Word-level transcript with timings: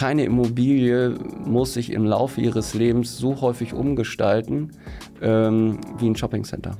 keine 0.00 0.24
Immobilie 0.24 1.10
muss 1.44 1.74
sich 1.74 1.92
im 1.92 2.06
Laufe 2.06 2.40
ihres 2.40 2.72
Lebens 2.72 3.18
so 3.18 3.38
häufig 3.42 3.74
umgestalten 3.74 4.70
ähm, 5.20 5.78
wie 5.98 6.08
ein 6.08 6.16
Shoppingcenter. 6.16 6.74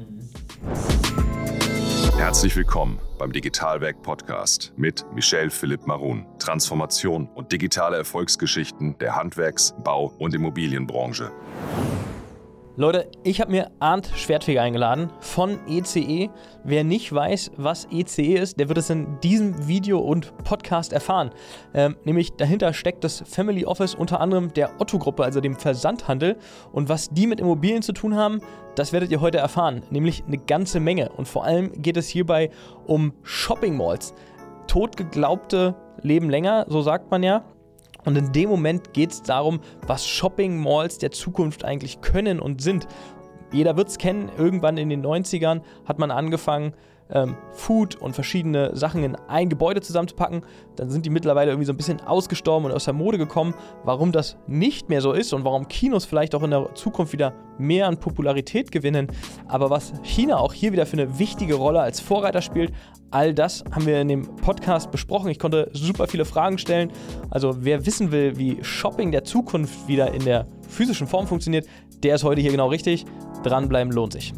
Herzlich 2.17 2.57
willkommen 2.57 2.99
beim 3.19 3.31
Digitalwerk 3.31 4.01
Podcast 4.01 4.73
mit 4.79 5.05
Michel 5.15 5.51
Philipp 5.51 5.87
Marun. 5.87 6.25
Transformation 6.39 7.29
und 7.35 7.53
digitale 7.53 7.99
Erfolgsgeschichten 7.99 8.97
der 9.01 9.15
Handwerks-, 9.17 9.75
Bau- 9.85 10.15
und 10.19 10.33
Immobilienbranche. 10.33 11.31
Leute, 12.81 13.11
ich 13.25 13.43
habe 13.43 13.51
mir 13.51 13.71
Arndt 13.79 14.11
Schwertfeger 14.15 14.63
eingeladen 14.63 15.11
von 15.21 15.59
ECE. 15.69 16.31
Wer 16.65 16.83
nicht 16.83 17.13
weiß, 17.13 17.51
was 17.59 17.87
ECE 17.91 18.37
ist, 18.39 18.59
der 18.59 18.69
wird 18.69 18.79
es 18.79 18.89
in 18.89 19.21
diesem 19.21 19.69
Video 19.69 19.99
und 19.99 20.35
Podcast 20.45 20.95
erfahren. 20.95 21.29
Ähm, 21.75 21.97
nämlich 22.05 22.33
dahinter 22.33 22.73
steckt 22.73 23.05
das 23.05 23.23
Family 23.27 23.67
Office 23.67 23.95
unter 23.95 24.19
anderem 24.19 24.55
der 24.55 24.81
Otto-Gruppe, 24.81 25.23
also 25.23 25.43
dem 25.43 25.57
Versandhandel. 25.57 26.39
Und 26.73 26.89
was 26.89 27.11
die 27.11 27.27
mit 27.27 27.39
Immobilien 27.39 27.83
zu 27.83 27.93
tun 27.93 28.17
haben, 28.17 28.41
das 28.77 28.95
werdet 28.95 29.11
ihr 29.11 29.21
heute 29.21 29.37
erfahren. 29.37 29.83
Nämlich 29.91 30.25
eine 30.27 30.39
ganze 30.39 30.81
Menge. 30.81 31.11
Und 31.11 31.29
vor 31.29 31.45
allem 31.45 31.83
geht 31.83 31.99
es 31.99 32.09
hierbei 32.09 32.49
um 32.87 33.13
Shopping 33.25 33.77
Malls. 33.77 34.15
Totgeglaubte 34.69 35.75
leben 36.01 36.31
länger, 36.31 36.65
so 36.67 36.81
sagt 36.81 37.11
man 37.11 37.23
ja. 37.23 37.45
Und 38.05 38.17
in 38.17 38.33
dem 38.33 38.49
Moment 38.49 38.93
geht 38.93 39.13
es 39.13 39.23
darum, 39.23 39.61
was 39.87 40.07
Shopping 40.07 40.63
Malls 40.63 40.99
der 40.99 41.11
Zukunft 41.11 41.65
eigentlich 41.65 42.01
können 42.01 42.41
und 42.41 42.63
sind. 42.63 42.87
Jeder 43.53 43.77
wird 43.77 43.89
es 43.89 43.99
kennen, 43.99 44.31
irgendwann 44.39 44.77
in 44.77 44.91
den 44.91 45.05
90ern 45.05 45.63
hat 45.85 45.99
man 45.99 46.11
angefangen, 46.11 46.73
ähm, 47.13 47.37
Food 47.53 47.97
und 47.97 48.15
verschiedene 48.15 48.77
Sachen 48.77 49.05
in 49.05 49.17
ein 49.29 49.49
Gebäude 49.49 49.81
zusammenzupacken. 49.81 50.43
Dann 50.77 50.91
sind 50.91 51.07
die 51.07 51.11
mittlerweile 51.11 51.51
irgendwie 51.51 51.67
so 51.67 51.73
ein 51.73 51.77
bisschen 51.77 52.01
ausgestorben 52.01 52.67
und 52.67 52.73
aus 52.73 52.85
der 52.85 52.95
Mode 52.95 53.19
gekommen. 53.19 53.55
Warum 53.85 54.13
das 54.13 54.37
nicht 54.47 54.89
mehr 54.89 55.01
so 55.01 55.13
ist 55.13 55.33
und 55.33 55.45
warum 55.45 55.69
Kinos 55.69 56.05
vielleicht 56.05 56.35
auch 56.35 56.43
in 56.43 56.51
der 56.51 56.75
Zukunft 56.75 57.13
wieder 57.13 57.35
mehr 57.59 57.87
an 57.87 57.99
Popularität 57.99 58.73
gewinnen, 58.73 59.09
aber 59.47 59.71
was 59.71 59.93
China 60.03 60.39
auch 60.39 60.53
hier 60.53 60.73
wieder 60.73 60.87
für 60.87 60.95
eine 60.95 61.19
wichtige 61.19 61.55
Rolle 61.55 61.81
als 61.81 62.01
Vorreiter 62.01 62.41
spielt, 62.41 62.73
all 63.11 63.35
das 63.35 63.65
haben 63.71 63.87
wir 63.87 64.01
in 64.01 64.09
dem 64.09 64.37
Podcast 64.37 64.91
besprochen. 64.91 65.31
Ich 65.31 65.39
konnte 65.39 65.71
super 65.73 66.07
viele 66.07 66.25
Fragen 66.25 66.59
stellen. 66.59 66.91
Also 67.29 67.57
wer 67.61 67.85
wissen 67.87 68.13
will, 68.13 68.39
wie 68.39 68.59
Shopping 68.63 69.13
der 69.13 69.25
Zukunft 69.25 69.89
wieder 69.89 70.15
in 70.15 70.25
der 70.25 70.47
physischen 70.69 71.07
Form 71.07 71.27
funktioniert, 71.27 71.67
der 72.03 72.15
ist 72.15 72.25
heute 72.25 72.41
hier 72.41 72.51
genau 72.51 72.69
richtig. 72.69 73.05
Dranbleiben 73.43 73.93
lohnt 73.93 74.13
sich. 74.13 74.33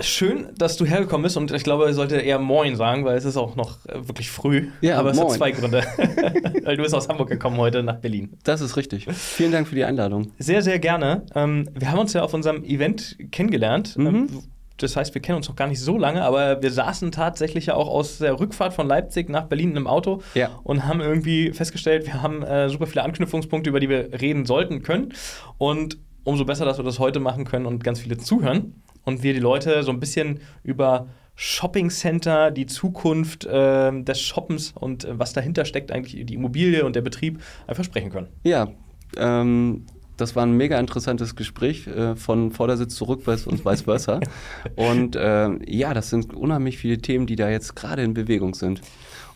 Schön, 0.00 0.48
dass 0.56 0.76
du 0.76 0.84
hergekommen 0.84 1.22
bist 1.22 1.36
und 1.36 1.52
ich 1.52 1.64
glaube, 1.64 1.88
ich 1.88 1.94
sollte 1.94 2.16
eher 2.16 2.38
Moin 2.38 2.76
sagen, 2.76 3.04
weil 3.04 3.16
es 3.16 3.24
ist 3.24 3.36
auch 3.36 3.56
noch 3.56 3.84
äh, 3.86 4.06
wirklich 4.08 4.30
früh. 4.30 4.68
Ja, 4.80 4.98
aber 4.98 5.10
es 5.10 5.16
moin. 5.16 5.28
hat 5.28 5.36
zwei 5.36 5.50
Gründe. 5.52 5.82
weil 6.64 6.76
du 6.76 6.82
bist 6.82 6.94
aus 6.94 7.08
Hamburg 7.08 7.28
gekommen 7.28 7.56
heute 7.56 7.82
nach 7.82 7.96
Berlin. 7.96 8.36
Das 8.44 8.60
ist 8.60 8.76
richtig. 8.76 9.06
Vielen 9.10 9.52
Dank 9.52 9.68
für 9.68 9.74
die 9.74 9.84
Einladung. 9.84 10.32
Sehr, 10.38 10.62
sehr 10.62 10.78
gerne. 10.78 11.24
Ähm, 11.34 11.68
wir 11.74 11.90
haben 11.90 11.98
uns 11.98 12.12
ja 12.12 12.22
auf 12.22 12.34
unserem 12.34 12.64
Event 12.64 13.16
kennengelernt. 13.30 13.96
Mhm. 13.96 14.06
Ähm, 14.06 14.42
das 14.76 14.96
heißt, 14.96 15.14
wir 15.14 15.20
kennen 15.20 15.36
uns 15.36 15.48
noch 15.48 15.56
gar 15.56 15.68
nicht 15.68 15.80
so 15.80 15.98
lange, 15.98 16.22
aber 16.22 16.62
wir 16.62 16.70
saßen 16.70 17.12
tatsächlich 17.12 17.66
ja 17.66 17.74
auch 17.74 17.88
aus 17.88 18.18
der 18.18 18.40
Rückfahrt 18.40 18.72
von 18.72 18.88
Leipzig 18.88 19.28
nach 19.28 19.44
Berlin 19.44 19.72
in 19.72 19.76
einem 19.76 19.86
Auto 19.86 20.22
Ja. 20.34 20.50
und 20.62 20.86
haben 20.86 21.00
irgendwie 21.00 21.52
festgestellt, 21.52 22.06
wir 22.06 22.22
haben 22.22 22.42
äh, 22.42 22.70
super 22.70 22.86
viele 22.86 23.04
Anknüpfungspunkte, 23.04 23.68
über 23.68 23.80
die 23.80 23.90
wir 23.90 24.20
reden 24.20 24.46
sollten 24.46 24.82
können. 24.82 25.12
Und 25.58 25.98
umso 26.24 26.44
besser, 26.44 26.64
dass 26.64 26.78
wir 26.78 26.84
das 26.84 26.98
heute 26.98 27.20
machen 27.20 27.44
können 27.44 27.66
und 27.66 27.84
ganz 27.84 28.00
viele 28.00 28.18
zuhören 28.18 28.82
und 29.04 29.22
wir 29.22 29.32
die 29.32 29.40
Leute 29.40 29.82
so 29.82 29.90
ein 29.90 30.00
bisschen 30.00 30.40
über 30.62 31.08
Shopping 31.34 31.88
Center, 31.88 32.50
die 32.50 32.66
Zukunft 32.66 33.48
ähm, 33.50 34.04
des 34.04 34.20
Shoppens 34.20 34.74
und 34.78 35.04
äh, 35.04 35.18
was 35.18 35.32
dahinter 35.32 35.64
steckt, 35.64 35.90
eigentlich 35.90 36.26
die 36.26 36.34
Immobilie 36.34 36.84
und 36.84 36.96
der 36.96 37.00
Betrieb, 37.00 37.40
einfach 37.66 37.84
sprechen 37.84 38.10
können. 38.10 38.28
Ja, 38.44 38.68
ähm, 39.16 39.86
das 40.18 40.36
war 40.36 40.44
ein 40.44 40.52
mega 40.52 40.78
interessantes 40.78 41.34
Gespräch 41.34 41.86
äh, 41.86 42.14
von 42.14 42.50
Vordersitz 42.50 42.94
zu 42.94 43.04
Rückwärts 43.04 43.46
und 43.46 43.64
vice 43.64 43.82
versa. 43.82 44.20
und 44.76 45.16
ähm, 45.18 45.62
ja, 45.66 45.94
das 45.94 46.10
sind 46.10 46.34
unheimlich 46.34 46.76
viele 46.76 46.98
Themen, 46.98 47.26
die 47.26 47.36
da 47.36 47.48
jetzt 47.48 47.74
gerade 47.74 48.02
in 48.02 48.12
Bewegung 48.12 48.54
sind. 48.54 48.82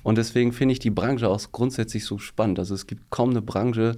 Und 0.03 0.19
deswegen 0.19 0.53
finde 0.53 0.75
ich 0.75 0.81
die 0.81 0.91
Branche 0.91 1.28
auch 1.31 1.41
grundsätzlich 1.53 2.05
so 2.05 2.19
spannend. 2.19 2.59
Also 2.59 2.75
es 2.75 2.87
gibt 2.87 3.09
kaum 3.09 3.31
eine 3.31 3.41
Branche, 3.41 3.97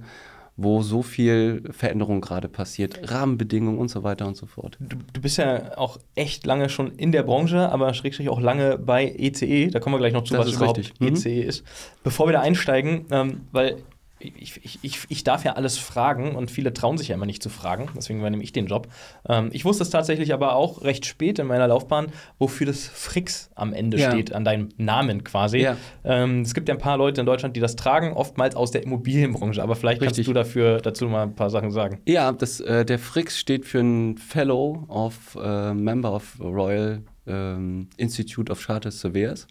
wo 0.57 0.81
so 0.81 1.03
viel 1.03 1.63
Veränderung 1.69 2.19
gerade 2.19 2.49
passiert, 2.49 3.11
Rahmenbedingungen 3.11 3.77
und 3.77 3.89
so 3.89 4.03
weiter 4.03 4.27
und 4.27 4.35
so 4.35 4.47
fort. 4.47 4.77
Du, 4.79 4.97
du 5.13 5.21
bist 5.21 5.37
ja 5.37 5.77
auch 5.77 5.99
echt 6.15 6.47
lange 6.47 6.67
schon 6.69 6.93
in 6.95 7.11
der 7.11 7.21
Branche, 7.21 7.71
aber 7.71 7.93
schrägstrich 7.93 8.27
auch 8.29 8.41
lange 8.41 8.79
bei 8.79 9.13
ECE. 9.17 9.69
Da 9.69 9.79
kommen 9.79 9.95
wir 9.95 9.99
gleich 9.99 10.13
noch 10.13 10.23
zu, 10.23 10.33
Das 10.33 10.47
was 10.47 10.55
überhaupt 10.55 10.79
richtig. 10.79 10.99
Mhm. 10.99 11.15
ECE 11.15 11.41
ist. 11.41 11.63
Bevor 12.03 12.27
wir 12.27 12.33
da 12.33 12.41
einsteigen, 12.41 13.05
ähm, 13.11 13.41
weil 13.51 13.77
ich, 14.19 14.59
ich, 14.63 14.79
ich, 14.81 14.99
ich 15.09 15.23
darf 15.23 15.43
ja 15.43 15.53
alles 15.53 15.77
fragen 15.77 16.35
und 16.35 16.49
viele 16.49 16.73
trauen 16.73 16.97
sich 16.97 17.09
ja 17.09 17.15
immer 17.15 17.25
nicht 17.27 17.43
zu 17.43 17.49
fragen, 17.49 17.89
deswegen 17.95 18.19
übernehme 18.19 18.41
ich 18.43 18.51
den 18.51 18.65
Job. 18.67 18.87
Ähm, 19.29 19.49
ich 19.51 19.63
wusste 19.63 19.83
es 19.83 19.89
tatsächlich 19.91 20.33
aber 20.33 20.55
auch 20.55 20.83
recht 20.83 21.05
spät 21.05 21.37
in 21.39 21.47
meiner 21.47 21.67
Laufbahn, 21.67 22.07
wofür 22.39 22.65
das 22.65 22.87
Frix 22.87 23.51
am 23.55 23.73
Ende 23.73 23.97
Ja. 23.97 24.09
steht, 24.11 24.33
an 24.33 24.43
deinem 24.43 24.69
Namen 24.77 25.23
quasi. 25.23 25.59
Ja. 25.59 25.77
Ähm, 26.03 26.41
es 26.41 26.53
gibt 26.53 26.67
ja 26.67 26.75
ein 26.75 26.79
paar 26.81 26.97
Leute 26.97 27.21
in 27.21 27.25
Deutschland, 27.27 27.55
die 27.55 27.59
das 27.59 27.75
tragen, 27.75 28.13
oftmals 28.13 28.55
aus 28.55 28.71
der 28.71 28.83
Immobilienbranche, 28.83 29.61
aber 29.61 29.75
vielleicht 29.75 30.01
Richtig. 30.01 30.25
kannst 30.25 30.27
du 30.29 30.33
dafür, 30.33 30.81
dazu 30.81 31.07
mal 31.07 31.23
ein 31.23 31.35
paar 31.35 31.49
Sachen 31.49 31.71
sagen. 31.71 32.01
Ja, 32.07 32.31
das, 32.31 32.59
äh, 32.59 32.85
der 32.85 32.99
FRIX 32.99 33.37
steht 33.37 33.65
für 33.65 33.79
ein 33.79 34.17
Fellow 34.17 34.85
of 34.87 35.37
äh, 35.41 35.73
Member 35.73 36.13
of 36.13 36.39
Royal 36.39 37.03
ähm, 37.27 37.89
Institute 37.97 38.51
of 38.51 38.59
Chartered 38.61 38.93
Surveyors. 38.93 39.47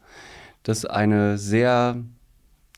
Das 0.64 0.78
ist 0.78 0.86
eine 0.86 1.38
sehr 1.38 2.02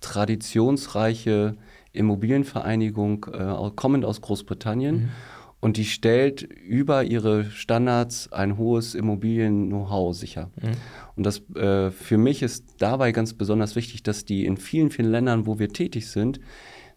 traditionsreiche 0.00 1.56
Immobilienvereinigung, 1.92 3.26
äh, 3.32 3.70
kommend 3.74 4.04
aus 4.04 4.20
Großbritannien. 4.20 5.10
Und 5.60 5.76
die 5.76 5.86
stellt 5.86 6.42
über 6.42 7.02
ihre 7.02 7.46
Standards 7.46 8.32
ein 8.32 8.58
hohes 8.58 8.94
Immobilien-Know-how 8.94 10.14
sicher. 10.14 10.50
Und 11.16 11.26
das 11.26 11.42
äh, 11.56 11.90
für 11.90 12.16
mich 12.16 12.42
ist 12.42 12.76
dabei 12.78 13.10
ganz 13.10 13.34
besonders 13.34 13.74
wichtig, 13.74 14.04
dass 14.04 14.24
die 14.24 14.46
in 14.46 14.56
vielen, 14.56 14.90
vielen 14.90 15.10
Ländern, 15.10 15.46
wo 15.46 15.58
wir 15.58 15.70
tätig 15.70 16.08
sind, 16.10 16.38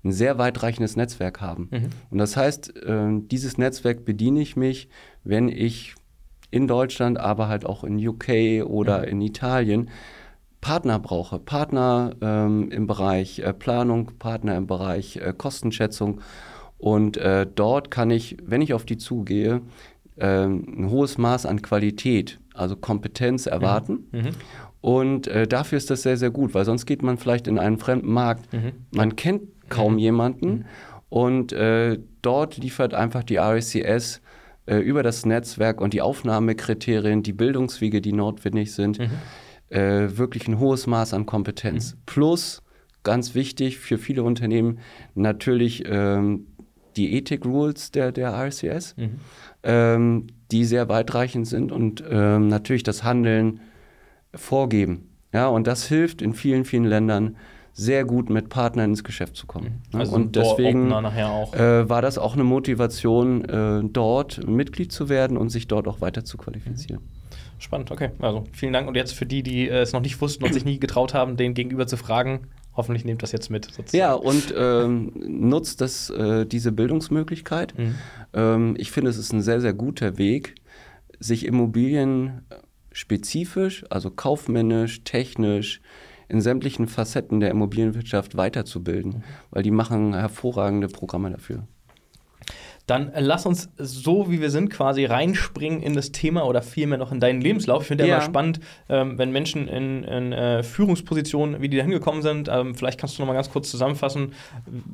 ein 0.03 0.11
sehr 0.11 0.37
weitreichendes 0.37 0.95
Netzwerk 0.95 1.41
haben. 1.41 1.69
Und 2.11 2.19
das 2.19 2.37
heißt, 2.37 2.75
äh, 2.77 3.19
dieses 3.19 3.57
Netzwerk 3.57 4.05
bediene 4.05 4.41
ich 4.41 4.55
mich, 4.55 4.89
wenn 5.23 5.49
ich 5.49 5.95
in 6.51 6.67
Deutschland, 6.67 7.17
aber 7.19 7.47
halt 7.47 7.65
auch 7.65 7.83
in 7.83 8.05
UK 8.05 8.63
oder 8.65 9.07
in 9.07 9.21
Italien 9.21 9.89
Partner 10.61 10.99
brauche. 10.99 11.39
Partner 11.39 12.15
ähm, 12.21 12.69
im 12.71 12.87
Bereich 12.87 13.39
äh, 13.39 13.51
Planung, 13.53 14.11
Partner 14.19 14.55
im 14.55 14.67
Bereich 14.67 15.17
äh, 15.17 15.33
Kostenschätzung. 15.35 16.21
Und 16.77 17.17
äh, 17.17 17.45
dort 17.53 17.91
kann 17.91 18.09
ich, 18.09 18.37
wenn 18.43 18.61
ich 18.61 18.73
auf 18.73 18.85
die 18.85 18.97
zugehe, 18.97 19.61
ähm, 20.17 20.65
ein 20.77 20.89
hohes 20.89 21.17
Maß 21.17 21.45
an 21.45 21.61
Qualität, 21.61 22.39
also 22.53 22.75
Kompetenz 22.75 23.45
erwarten. 23.47 24.07
Und 24.81 25.27
äh, 25.27 25.47
dafür 25.47 25.77
ist 25.77 25.89
das 25.89 26.01
sehr, 26.03 26.17
sehr 26.17 26.31
gut, 26.31 26.53
weil 26.53 26.65
sonst 26.65 26.85
geht 26.85 27.03
man 27.03 27.17
vielleicht 27.17 27.47
in 27.47 27.59
einen 27.59 27.77
fremden 27.77 28.11
Markt. 28.11 28.47
Man 28.91 29.15
kennt 29.15 29.43
kaum 29.69 29.97
jemanden 29.97 30.65
und 31.09 31.53
äh, 31.53 31.99
dort 32.21 32.57
liefert 32.57 32.93
einfach 32.93 33.23
die 33.23 33.37
RSCS 33.37 34.21
äh, 34.65 34.77
über 34.77 35.03
das 35.03 35.25
Netzwerk 35.25 35.81
und 35.81 35.93
die 35.93 36.01
Aufnahmekriterien, 36.01 37.23
die 37.23 37.33
Bildungswege, 37.33 38.01
die 38.01 38.13
notwendig 38.13 38.73
sind, 38.73 38.99
äh, 39.71 40.17
wirklich 40.17 40.47
ein 40.47 40.59
hohes 40.59 40.87
Maß 40.87 41.13
an 41.13 41.25
Kompetenz. 41.25 41.97
Plus, 42.05 42.61
ganz 43.03 43.35
wichtig 43.35 43.79
für 43.79 43.97
viele 43.97 44.23
Unternehmen, 44.23 44.79
natürlich 45.15 45.83
ähm, 45.87 46.47
die 46.95 47.13
Ethik-Rules 47.15 47.91
der, 47.91 48.11
der 48.11 48.33
RCS, 48.33 48.95
ähm, 49.63 50.27
die 50.51 50.65
sehr 50.65 50.89
weitreichend 50.89 51.47
sind 51.47 51.71
und 51.71 52.03
ähm, 52.09 52.47
natürlich 52.47 52.83
das 52.83 53.03
Handeln 53.03 53.61
vorgeben. 54.35 55.09
Ja, 55.33 55.47
und 55.47 55.67
das 55.67 55.87
hilft 55.87 56.21
in 56.21 56.33
vielen, 56.33 56.65
vielen 56.65 56.83
Ländern 56.83 57.37
sehr 57.73 58.05
gut 58.05 58.29
mit 58.29 58.49
Partnern 58.49 58.91
ins 58.91 59.03
Geschäft 59.03 59.35
zu 59.35 59.47
kommen. 59.47 59.81
Ja, 59.93 59.99
Also 59.99 60.15
ein 60.15 60.23
und 60.23 60.35
deswegen 60.35 60.91
äh, 60.91 61.89
war 61.89 62.01
das 62.01 62.17
auch 62.17 62.33
eine 62.33 62.43
Motivation, 62.43 63.45
äh, 63.45 63.81
dort 63.83 64.47
Mitglied 64.47 64.91
zu 64.91 65.09
werden 65.09 65.37
und 65.37 65.49
sich 65.49 65.67
dort 65.67 65.87
auch 65.87 66.01
weiter 66.01 66.23
zu 66.23 66.37
qualifizieren. 66.37 67.01
Spannend, 67.59 67.91
okay. 67.91 68.09
Also 68.19 68.45
vielen 68.51 68.73
Dank. 68.73 68.87
Und 68.87 68.95
jetzt 68.95 69.13
für 69.13 69.25
die, 69.25 69.43
die 69.43 69.69
äh, 69.69 69.81
es 69.81 69.93
noch 69.93 70.01
nicht 70.01 70.19
wussten 70.19 70.43
und 70.43 70.53
sich 70.53 70.65
nie 70.65 70.79
getraut 70.79 71.13
haben, 71.13 71.37
den 71.37 71.53
Gegenüber 71.53 71.85
zu 71.85 71.95
fragen, 71.95 72.47
hoffentlich 72.75 73.05
nehmt 73.05 73.21
das 73.21 73.31
jetzt 73.31 73.49
mit. 73.49 73.65
Sozusagen. 73.65 73.97
Ja, 73.97 74.13
und 74.13 74.53
ähm, 74.57 75.11
nutzt 75.15 75.79
das, 75.81 76.09
äh, 76.09 76.45
diese 76.45 76.71
Bildungsmöglichkeit. 76.71 77.77
Mhm. 77.77 77.95
Ähm, 78.33 78.75
ich 78.77 78.91
finde, 78.91 79.11
es 79.11 79.17
ist 79.17 79.31
ein 79.31 79.41
sehr, 79.41 79.61
sehr 79.61 79.73
guter 79.73 80.17
Weg, 80.17 80.55
sich 81.19 81.45
Immobilien 81.45 82.45
äh, 82.49 82.55
spezifisch, 82.91 83.85
also 83.89 84.09
kaufmännisch, 84.09 85.03
technisch, 85.03 85.81
in 86.31 86.41
sämtlichen 86.41 86.87
Facetten 86.87 87.39
der 87.39 87.51
Immobilienwirtschaft 87.51 88.37
weiterzubilden, 88.37 89.23
weil 89.51 89.63
die 89.63 89.71
machen 89.71 90.13
hervorragende 90.13 90.87
Programme 90.87 91.29
dafür. 91.29 91.67
Dann 92.87 93.11
lass 93.15 93.45
uns 93.45 93.69
so, 93.77 94.31
wie 94.31 94.41
wir 94.41 94.49
sind, 94.49 94.69
quasi 94.69 95.05
reinspringen 95.05 95.81
in 95.81 95.93
das 95.93 96.11
Thema 96.11 96.45
oder 96.45 96.61
vielmehr 96.61 96.97
noch 96.97 97.11
in 97.11 97.19
deinen 97.19 97.39
Lebenslauf. 97.39 97.83
Ich 97.83 97.87
finde 97.87 98.07
ja 98.07 98.15
immer 98.15 98.25
spannend, 98.25 98.59
ähm, 98.89 99.17
wenn 99.17 99.31
Menschen 99.31 99.67
in, 99.67 100.03
in 100.03 100.33
äh, 100.33 100.63
Führungspositionen, 100.63 101.61
wie 101.61 101.69
die 101.69 101.77
da 101.77 101.83
hingekommen 101.83 102.21
sind. 102.21 102.49
Ähm, 102.51 102.75
vielleicht 102.75 102.99
kannst 102.99 103.17
du 103.17 103.21
noch 103.21 103.27
mal 103.27 103.33
ganz 103.33 103.51
kurz 103.51 103.69
zusammenfassen. 103.69 104.33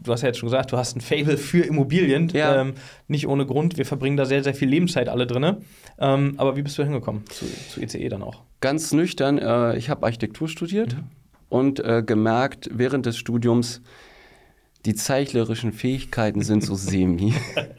Du 0.03 0.11
hast 0.11 0.21
ja 0.21 0.27
jetzt 0.27 0.37
schon 0.37 0.47
gesagt, 0.47 0.71
du 0.71 0.77
hast 0.77 0.95
ein 0.95 1.01
Fable 1.01 1.37
für 1.37 1.63
Immobilien. 1.63 2.29
Ja. 2.33 2.61
Ähm, 2.61 2.73
nicht 3.07 3.27
ohne 3.27 3.45
Grund. 3.45 3.77
Wir 3.77 3.85
verbringen 3.85 4.17
da 4.17 4.25
sehr, 4.25 4.43
sehr 4.43 4.53
viel 4.53 4.67
Lebenszeit 4.69 5.07
alle 5.09 5.25
drin. 5.25 5.57
Ähm, 5.97 6.35
aber 6.37 6.55
wie 6.57 6.61
bist 6.61 6.77
du 6.77 6.81
da 6.81 6.87
hingekommen? 6.87 7.23
Zu, 7.29 7.45
zu 7.69 7.81
ECE 7.81 8.09
dann 8.09 8.21
auch. 8.21 8.43
Ganz 8.59 8.91
nüchtern, 8.91 9.37
äh, 9.39 9.77
ich 9.77 9.89
habe 9.89 10.05
Architektur 10.05 10.49
studiert 10.49 10.95
Mhm. 10.95 11.16
Und 11.49 11.79
äh, 11.79 12.03
gemerkt 12.05 12.69
während 12.73 13.05
des 13.05 13.17
Studiums, 13.17 13.81
die 14.85 14.95
zeichlerischen 14.95 15.73
Fähigkeiten 15.73 16.41
sind 16.41 16.63
so 16.63 16.75
semi. 16.75 17.33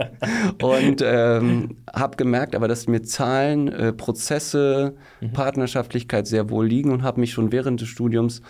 und 0.62 1.02
ähm, 1.02 1.76
habe 1.92 2.16
gemerkt 2.16 2.54
aber, 2.54 2.68
dass 2.68 2.86
mir 2.86 3.02
Zahlen, 3.02 3.68
äh, 3.68 3.92
Prozesse, 3.92 4.96
Mhm. 5.20 5.32
Partnerschaftlichkeit 5.32 6.26
sehr 6.26 6.50
wohl 6.50 6.66
liegen 6.66 6.92
und 6.92 7.02
habe 7.02 7.20
mich 7.20 7.32
schon 7.32 7.50
während 7.50 7.80
des 7.80 7.88
Studiums 7.88 8.42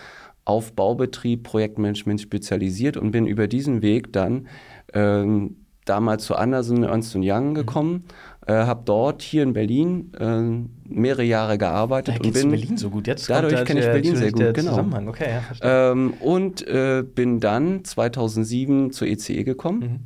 auf 0.45 0.73
Baubetrieb, 0.73 1.45
Projektmanagement 1.45 2.21
spezialisiert 2.21 2.97
und 2.97 3.11
bin 3.11 3.27
über 3.27 3.47
diesen 3.47 3.83
Weg 3.83 4.13
dann 4.13 4.49
ähm, 4.95 5.57
damals 5.85 6.25
zu 6.25 6.37
Andersen 6.37 6.83
Ernst 6.83 7.15
Young 7.17 7.55
gekommen, 7.55 8.05
äh, 8.49 8.55
habe 8.65 8.83
dort 8.87 9.21
hier 9.21 9.43
in 9.43 9.53
Berlin 9.53 10.11
äh, 10.19 10.89
mehrere 10.89 11.23
Jahre 11.23 11.59
gearbeitet 11.59 12.15
Da 12.19 12.27
und 12.27 12.33
bin 12.33 12.51
Berlin 12.51 12.79
so 12.79 12.89
gut. 12.89 13.07
Jetzt 13.07 13.29
Dadurch 13.29 13.65
kenne 13.67 13.81
ich 13.81 13.87
Berlin 13.87 14.17
sehr 14.17 14.33
gut, 14.33 14.55
genau. 14.55 15.09
Okay, 15.09 15.41
ja, 15.61 15.91
ähm, 15.93 16.15
und 16.21 16.67
äh, 16.67 17.03
bin 17.03 17.41
dann 17.41 17.85
2007 17.85 18.91
zur 18.91 19.07
ECE 19.07 19.45
gekommen, 19.45 19.81
Mhm. 19.81 20.01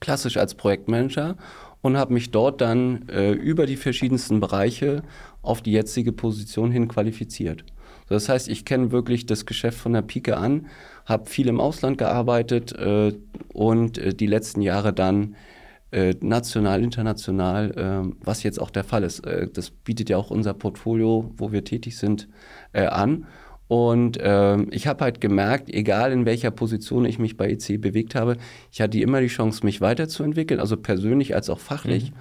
klassisch 0.00 0.38
als 0.38 0.54
Projektmanager 0.54 1.36
und 1.82 1.98
habe 1.98 2.14
mich 2.14 2.30
dort 2.30 2.62
dann 2.62 3.06
äh, 3.08 3.32
über 3.32 3.66
die 3.66 3.76
verschiedensten 3.76 4.40
Bereiche 4.40 5.02
auf 5.42 5.60
die 5.60 5.72
jetzige 5.72 6.12
Position 6.12 6.70
hin 6.70 6.88
qualifiziert. 6.88 7.64
Das 8.08 8.28
heißt, 8.30 8.48
ich 8.48 8.64
kenne 8.64 8.92
wirklich 8.92 9.26
das 9.26 9.44
Geschäft 9.44 9.78
von 9.78 9.92
der 9.92 10.02
Pike 10.02 10.36
an, 10.36 10.66
habe 11.04 11.28
viel 11.28 11.48
im 11.48 11.60
Ausland 11.60 11.98
gearbeitet 11.98 12.72
äh, 12.72 13.12
und 13.52 13.98
äh, 13.98 14.14
die 14.14 14.26
letzten 14.26 14.62
Jahre 14.62 14.92
dann 14.92 15.34
äh, 15.92 16.14
national, 16.20 16.82
international, 16.82 17.70
äh, 17.76 18.16
was 18.24 18.42
jetzt 18.42 18.60
auch 18.60 18.70
der 18.70 18.84
Fall 18.84 19.04
ist. 19.04 19.20
Äh, 19.26 19.48
das 19.52 19.70
bietet 19.70 20.08
ja 20.08 20.16
auch 20.16 20.30
unser 20.30 20.54
Portfolio, 20.54 21.30
wo 21.36 21.52
wir 21.52 21.64
tätig 21.64 21.96
sind, 21.98 22.28
äh, 22.72 22.86
an. 22.86 23.26
Und 23.68 24.18
ähm, 24.20 24.68
ich 24.70 24.86
habe 24.86 25.04
halt 25.04 25.20
gemerkt, 25.20 25.70
egal 25.70 26.12
in 26.12 26.26
welcher 26.26 26.50
Position 26.50 27.04
ich 27.04 27.18
mich 27.18 27.36
bei 27.36 27.50
EC 27.50 27.80
bewegt 27.80 28.14
habe, 28.14 28.36
ich 28.70 28.80
hatte 28.80 29.00
immer 29.00 29.20
die 29.20 29.28
Chance, 29.28 29.64
mich 29.64 29.80
weiterzuentwickeln, 29.80 30.60
also 30.60 30.76
persönlich 30.76 31.34
als 31.34 31.48
auch 31.48 31.60
fachlich. 31.60 32.12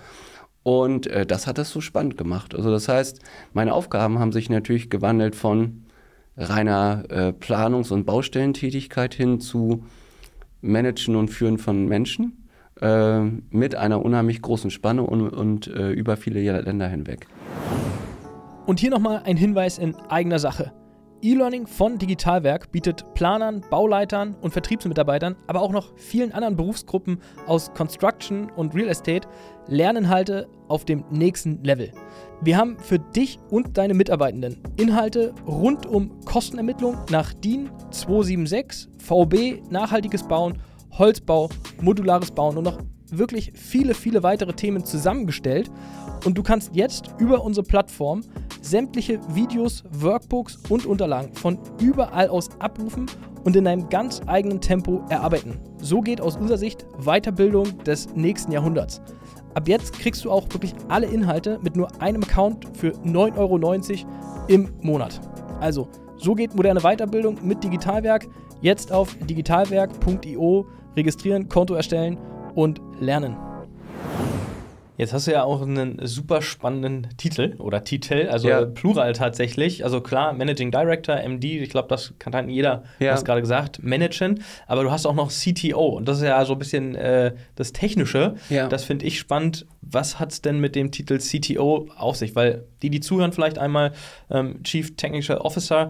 Und 0.63 1.07
äh, 1.07 1.25
das 1.25 1.47
hat 1.47 1.57
das 1.57 1.69
so 1.71 1.81
spannend 1.81 2.17
gemacht. 2.17 2.55
Also 2.55 2.71
das 2.71 2.87
heißt, 2.87 3.19
meine 3.53 3.73
Aufgaben 3.73 4.19
haben 4.19 4.31
sich 4.31 4.49
natürlich 4.49 4.89
gewandelt 4.89 5.35
von 5.35 5.85
reiner 6.37 7.03
äh, 7.09 7.33
Planungs- 7.33 7.91
und 7.91 8.05
Baustellentätigkeit 8.05 9.13
hin 9.13 9.39
zu 9.39 9.83
Managen 10.61 11.15
und 11.15 11.29
Führen 11.29 11.57
von 11.57 11.85
Menschen 11.85 12.40
äh, 12.81 13.21
mit 13.49 13.75
einer 13.75 14.03
unheimlich 14.03 14.41
großen 14.41 14.71
Spanne 14.71 15.03
und, 15.03 15.29
und 15.29 15.67
äh, 15.67 15.91
über 15.91 16.17
viele 16.17 16.39
Länder 16.61 16.87
hinweg. 16.87 17.27
Und 18.65 18.79
hier 18.79 18.91
nochmal 18.91 19.21
ein 19.25 19.37
Hinweis 19.37 19.77
in 19.77 19.95
eigener 20.09 20.39
Sache. 20.39 20.71
E-Learning 21.23 21.67
von 21.67 21.99
Digitalwerk 21.99 22.71
bietet 22.71 23.13
Planern, 23.13 23.63
Bauleitern 23.69 24.35
und 24.41 24.51
Vertriebsmitarbeitern, 24.51 25.35
aber 25.45 25.61
auch 25.61 25.71
noch 25.71 25.95
vielen 25.95 26.31
anderen 26.31 26.55
Berufsgruppen 26.55 27.19
aus 27.45 27.71
Construction 27.73 28.49
und 28.49 28.73
Real 28.73 28.89
Estate 28.89 29.27
Lerninhalte 29.67 30.47
auf 30.67 30.83
dem 30.83 31.03
nächsten 31.11 31.63
Level. 31.63 31.91
Wir 32.41 32.57
haben 32.57 32.77
für 32.79 32.97
dich 32.97 33.39
und 33.51 33.77
deine 33.77 33.93
Mitarbeitenden 33.93 34.57
Inhalte 34.77 35.35
rund 35.45 35.85
um 35.85 36.19
Kostenermittlung 36.25 36.97
nach 37.11 37.33
DIN 37.33 37.69
276, 37.91 38.89
VB, 38.97 39.61
nachhaltiges 39.69 40.23
Bauen, 40.27 40.57
Holzbau, 40.97 41.49
modulares 41.81 42.31
Bauen 42.31 42.57
und 42.57 42.63
noch 42.63 42.79
wirklich 43.11 43.51
viele, 43.55 43.93
viele 43.93 44.23
weitere 44.23 44.53
Themen 44.53 44.85
zusammengestellt. 44.85 45.69
Und 46.25 46.37
du 46.37 46.43
kannst 46.43 46.71
jetzt 46.73 47.09
über 47.19 47.43
unsere 47.43 47.65
Plattform 47.65 48.21
sämtliche 48.61 49.19
Videos, 49.33 49.83
Workbooks 49.91 50.57
und 50.69 50.85
Unterlagen 50.85 51.33
von 51.33 51.57
überall 51.79 52.29
aus 52.29 52.49
abrufen 52.59 53.07
und 53.43 53.55
in 53.55 53.67
einem 53.67 53.89
ganz 53.89 54.21
eigenen 54.27 54.61
Tempo 54.61 55.03
erarbeiten. 55.09 55.59
So 55.81 56.01
geht 56.01 56.21
aus 56.21 56.37
unserer 56.37 56.57
Sicht 56.57 56.85
Weiterbildung 56.99 57.83
des 57.83 58.13
nächsten 58.15 58.51
Jahrhunderts. 58.51 59.01
Ab 59.55 59.67
jetzt 59.67 59.93
kriegst 59.93 60.23
du 60.23 60.31
auch 60.31 60.45
wirklich 60.51 60.73
alle 60.87 61.07
Inhalte 61.07 61.59
mit 61.61 61.75
nur 61.75 61.89
einem 62.01 62.23
Account 62.23 62.65
für 62.77 62.91
9,90 63.03 63.35
Euro 63.37 64.09
im 64.47 64.69
Monat. 64.81 65.19
Also, 65.59 65.87
so 66.17 66.35
geht 66.35 66.55
moderne 66.55 66.81
Weiterbildung 66.81 67.37
mit 67.41 67.63
Digitalwerk. 67.63 68.27
Jetzt 68.61 68.91
auf 68.91 69.15
digitalwerk.io 69.15 70.67
registrieren, 70.95 71.49
Konto 71.49 71.73
erstellen 71.73 72.17
und 72.55 72.81
lernen. 72.99 73.35
Jetzt 74.97 75.13
hast 75.13 75.25
du 75.25 75.31
ja 75.31 75.43
auch 75.43 75.63
einen 75.63 75.99
super 76.05 76.43
spannenden 76.43 77.07
Titel 77.17 77.55
oder 77.57 77.83
Titel, 77.83 78.27
also 78.29 78.49
Ja. 78.49 78.65
Plural 78.65 79.13
tatsächlich. 79.13 79.83
Also 79.83 79.99
klar, 80.01 80.31
Managing 80.33 80.69
Director, 80.69 81.15
MD, 81.15 81.59
ich 81.63 81.69
glaube, 81.69 81.87
das 81.87 82.13
kann 82.19 82.31
dann 82.31 82.49
jeder, 82.49 82.83
du 82.99 83.05
Ja. 83.05 83.13
hast 83.13 83.25
gerade 83.25 83.41
gesagt, 83.41 83.81
managen. 83.81 84.43
Aber 84.67 84.83
du 84.83 84.91
hast 84.91 85.07
auch 85.07 85.15
noch 85.15 85.31
CTO 85.31 85.87
und 85.97 86.07
das 86.07 86.17
ist 86.17 86.25
ja 86.25 86.45
so 86.45 86.53
ein 86.53 86.59
bisschen 86.59 86.93
äh, 86.93 87.33
das 87.55 87.73
Technische. 87.73 88.35
Ja. 88.49 88.67
Das 88.67 88.83
finde 88.83 89.05
ich 89.07 89.17
spannend. 89.17 89.65
Was 89.81 90.19
hat 90.19 90.33
es 90.33 90.41
denn 90.43 90.59
mit 90.59 90.75
dem 90.75 90.91
Titel 90.91 91.17
CTO 91.17 91.87
auf 91.97 92.17
sich? 92.17 92.35
Weil 92.35 92.65
die, 92.83 92.91
die 92.91 92.99
zuhören, 92.99 93.31
vielleicht 93.31 93.57
einmal 93.57 93.93
ähm, 94.29 94.61
Chief 94.63 94.95
Technical 94.97 95.37
Officer, 95.37 95.89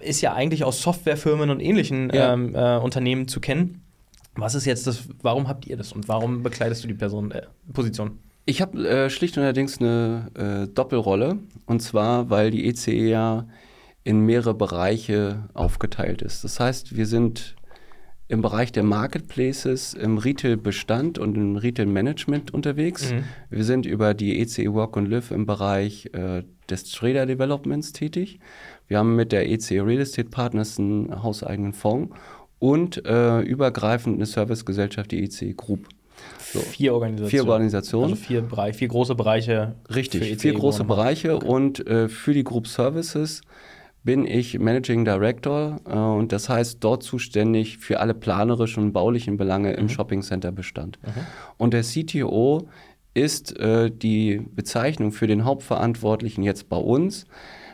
ist 0.00 0.20
ja 0.20 0.34
eigentlich 0.34 0.64
aus 0.64 0.82
Softwarefirmen 0.82 1.48
und 1.48 1.60
ähnlichen 1.60 2.10
Ja. 2.12 2.34
ähm, 2.34 2.54
äh, 2.54 2.76
Unternehmen 2.76 3.26
zu 3.26 3.40
kennen. 3.40 3.84
Was 4.36 4.54
ist 4.54 4.64
jetzt 4.64 4.86
das, 4.86 5.08
warum 5.22 5.48
habt 5.48 5.66
ihr 5.66 5.76
das 5.76 5.92
und 5.92 6.08
warum 6.08 6.42
bekleidest 6.42 6.84
du 6.84 6.88
die 6.88 6.94
Person, 6.94 7.30
äh, 7.30 7.42
Position? 7.72 8.18
Ich 8.46 8.60
habe 8.60 8.88
äh, 8.88 9.10
schlicht 9.10 9.36
und 9.36 9.42
allerdings 9.44 9.80
eine 9.80 10.30
äh, 10.34 10.72
Doppelrolle. 10.72 11.38
Und 11.66 11.80
zwar, 11.80 12.30
weil 12.30 12.50
die 12.50 12.66
ECE 12.66 13.08
ja 13.08 13.46
in 14.02 14.20
mehrere 14.20 14.54
Bereiche 14.54 15.48
aufgeteilt 15.54 16.22
ist. 16.22 16.42
Das 16.42 16.58
heißt, 16.58 16.96
wir 16.96 17.06
sind 17.06 17.54
im 18.28 18.42
Bereich 18.42 18.70
der 18.70 18.84
Marketplaces, 18.84 19.92
im 19.92 20.16
Retail-Bestand 20.16 21.18
und 21.18 21.36
im 21.36 21.56
Retail-Management 21.56 22.54
unterwegs. 22.54 23.12
Mhm. 23.12 23.24
Wir 23.50 23.64
sind 23.64 23.86
über 23.86 24.14
die 24.14 24.40
ECE 24.40 24.72
Work 24.72 24.96
and 24.96 25.08
Live 25.08 25.32
im 25.32 25.46
Bereich 25.46 26.10
äh, 26.12 26.44
des 26.70 26.84
Trader 26.84 27.26
Developments 27.26 27.92
tätig. 27.92 28.38
Wir 28.86 28.98
haben 28.98 29.16
mit 29.16 29.32
der 29.32 29.50
ECE 29.50 29.84
Real 29.84 30.00
Estate 30.00 30.30
Partners 30.30 30.78
einen 30.78 31.22
hauseigenen 31.22 31.72
Fonds 31.72 32.14
und 32.60 33.04
äh, 33.04 33.40
übergreifend 33.40 34.16
eine 34.16 34.26
Servicegesellschaft, 34.26 35.10
die 35.10 35.24
ECE 35.24 35.54
Group. 35.54 35.88
So. 36.52 36.60
Vier 36.60 36.94
Organisationen. 36.94 37.30
Vier 37.30 37.48
Organisationen. 37.48 38.10
Also 38.12 38.22
vier, 38.24 38.42
Bereich, 38.42 38.76
vier 38.76 38.88
große 38.88 39.14
Bereiche. 39.16 39.74
Richtig, 39.92 40.22
ECE, 40.22 40.38
vier 40.38 40.54
große. 40.54 40.84
Bereiche 40.84 41.38
und 41.38 41.84
äh, 41.86 42.08
für 42.08 42.34
die 42.34 42.44
Group 42.44 42.66
Services 42.68 43.40
bin 44.02 44.26
ich 44.26 44.58
Managing 44.58 45.04
Director 45.04 45.80
äh, 45.88 45.92
und 45.94 46.32
das 46.32 46.48
heißt 46.48 46.78
dort 46.80 47.02
zuständig 47.02 47.78
für 47.78 48.00
alle 48.00 48.14
planerischen 48.14 48.82
und 48.84 48.92
baulichen 48.92 49.36
Belange 49.36 49.72
Mhm. 49.72 49.78
im 49.78 49.88
Shopping 49.88 50.22
Center 50.22 50.52
Bestand. 50.52 50.98
Und 51.56 51.72
der 51.74 51.82
CTO 51.82 52.68
ist 53.14 53.58
äh, 53.58 53.90
die 53.90 54.40
Bezeichnung 54.54 55.12
für 55.12 55.26
den 55.26 55.44
Hauptverantwortlichen 55.44 56.42
jetzt 56.44 56.68
bei 56.68 56.76
uns 56.76 57.24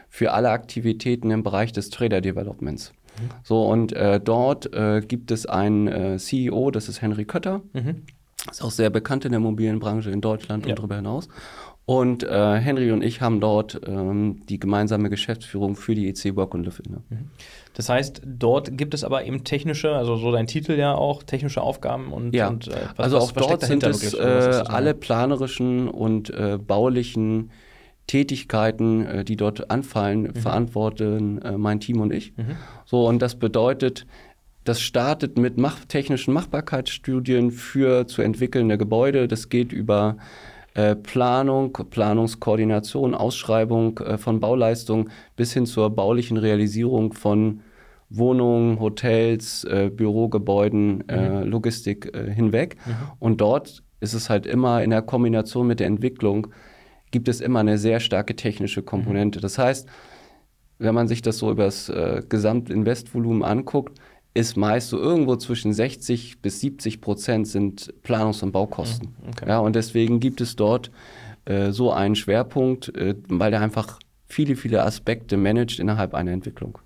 für 0.09 0.33
alle 0.33 0.51
Aktivitäten 0.51 1.31
im 1.31 1.43
Bereich 1.43 1.73
des 1.73 1.91
Trader 1.91 2.21
Developments. 2.21 2.93
Mhm. 3.21 3.29
So, 3.43 3.63
und 3.67 3.93
äh, 3.93 4.21
dort 4.21 4.73
äh, 4.75 5.01
gibt 5.01 5.31
es 5.31 5.47
einen 5.47 5.89
äh, 5.89 6.17
CEO, 6.19 6.71
das 6.71 6.89
ist 6.89 7.03
Henry 7.03 7.25
Kötter. 7.25 7.63
Mhm. 7.73 8.03
Ist 8.51 8.63
auch 8.63 8.71
sehr 8.71 8.91
bekannt 8.91 9.25
in 9.25 9.33
der 9.33 9.41
Immobilienbranche 9.41 10.11
in 10.11 10.21
Deutschland 10.21 10.65
Ja. 10.67 10.71
und 10.71 10.79
darüber 10.79 10.97
hinaus. 10.97 11.29
Und 11.85 12.25
äh, 12.25 12.57
Henry 12.57 12.91
und 12.91 13.03
ich 13.03 13.21
haben 13.21 13.41
dort 13.41 13.81
ähm, 13.87 14.41
die 14.49 14.59
gemeinsame 14.59 15.09
Geschäftsführung 15.09 15.77
für 15.77 15.95
die 15.95 16.09
EC 16.09 16.35
Work 16.35 16.55
und 16.55 16.65
Live 16.65 16.81
inne. 16.85 17.03
Das 17.75 17.89
heißt, 17.89 18.23
dort 18.25 18.77
gibt 18.77 18.93
es 18.93 19.05
aber 19.05 19.25
eben 19.25 19.45
technische, 19.45 19.93
also 19.95 20.17
so 20.17 20.33
dein 20.33 20.49
Titel 20.49 20.73
ja 20.73 20.95
auch, 20.95 21.23
technische 21.23 21.63
Aufgaben 21.63 22.13
und, 22.13 22.35
Ja, 22.35 22.49
und 22.49 22.67
äh, 22.67 22.73
was, 22.97 23.05
also 23.05 23.17
was, 23.19 23.25
auch 23.31 23.37
was 23.37 23.47
dort 23.47 23.63
sind 23.63 23.83
es 23.85 24.15
äh, 24.15 24.19
das 24.19 24.67
alle 24.69 24.95
genau? 24.95 25.01
planerischen 25.01 25.89
und 25.89 26.33
baulichen 26.67 27.51
Tätigkeiten, 28.07 29.07
äh, 29.07 29.25
die 29.25 29.37
dort 29.37 29.71
anfallen, 29.71 30.33
verantworten 30.35 31.43
äh, 31.43 31.59
mein 31.59 31.81
Team 31.81 32.01
und 32.01 32.13
ich. 32.13 32.33
So, 32.85 33.07
und 33.07 33.21
das 33.21 33.37
bedeutet, 33.37 34.07
das 34.65 34.81
startet 34.81 35.39
mit 35.39 35.59
mach 35.59 35.85
technischen 35.85 36.33
Machbarkeitsstudien 36.35 37.51
für 37.51 38.07
zu 38.07 38.23
entwickelnde 38.23 38.79
Gebäude. 38.79 39.29
Das 39.29 39.49
geht 39.49 39.73
über 39.73 40.17
äh, 40.75 40.95
Planung, 40.95 41.73
Planungskoordination, 41.73 43.15
Ausschreibung 43.15 44.01
von 44.19 44.41
Bauleistungen 44.41 45.11
bis 45.37 45.53
hin 45.53 45.67
zur 45.67 45.91
baulichen 45.91 46.37
Realisierung 46.37 47.13
von 47.13 47.61
Wohnungen, 48.09 48.79
Hotels, 48.79 49.67
Bürogebäuden, 49.97 51.09
äh, 51.09 51.43
Logistik 51.43 52.17
hinweg. 52.17 52.77
Und 53.19 53.41
dort 53.41 53.83
ist 53.99 54.15
es 54.15 54.31
halt 54.31 54.47
immer 54.47 54.83
in 54.85 54.91
der 54.91 55.03
Kombination 55.03 55.67
mit 55.67 55.81
der 55.81 55.89
Entwicklung, 55.89 56.49
gibt 57.17 57.29
es 57.29 57.41
immer 57.41 57.61
eine 57.61 57.79
sehr 57.79 57.99
starke 57.99 58.37
technische 58.37 58.83
Komponente. 58.83 59.41
Das 59.41 59.57
heißt, 59.57 59.89
wenn 60.79 60.95
man 60.95 61.09
sich 61.09 61.23
das 61.23 61.39
so 61.39 61.51
über 61.51 61.65
das 61.65 61.89
äh, 61.89 62.21
Gesamtinvestvolumen 62.29 63.43
anguckt, 63.43 63.99
ist 64.35 64.59
meist 64.59 64.91
so 64.91 64.99
irgendwo 64.99 65.37
zwischen 65.37 65.73
60 65.73 66.43
bis 66.43 66.61
70 66.61 67.01
Prozent 67.01 67.49
sind 67.49 67.95
Planungs- 68.03 68.43
und 68.43 68.53
Baukosten. 68.53 69.15
Mhm, 69.23 69.29
okay. 69.31 69.49
Ja, 69.49 69.61
und 69.61 69.77
deswegen 69.77 70.21
gibt 70.21 70.43
es 70.43 70.57
dort 70.57 70.91
äh, 71.47 71.71
so 71.71 71.91
einen 71.91 72.17
Schwerpunkt, 72.17 72.95
äh, 72.95 73.15
weil 73.29 73.51
der 73.51 73.63
einfach 73.63 73.99
viele, 74.27 74.55
viele 74.55 74.85
Aspekte 74.85 75.39
managt 75.39 75.79
innerhalb 75.79 76.13
einer 76.13 76.33
Entwicklung. 76.33 76.77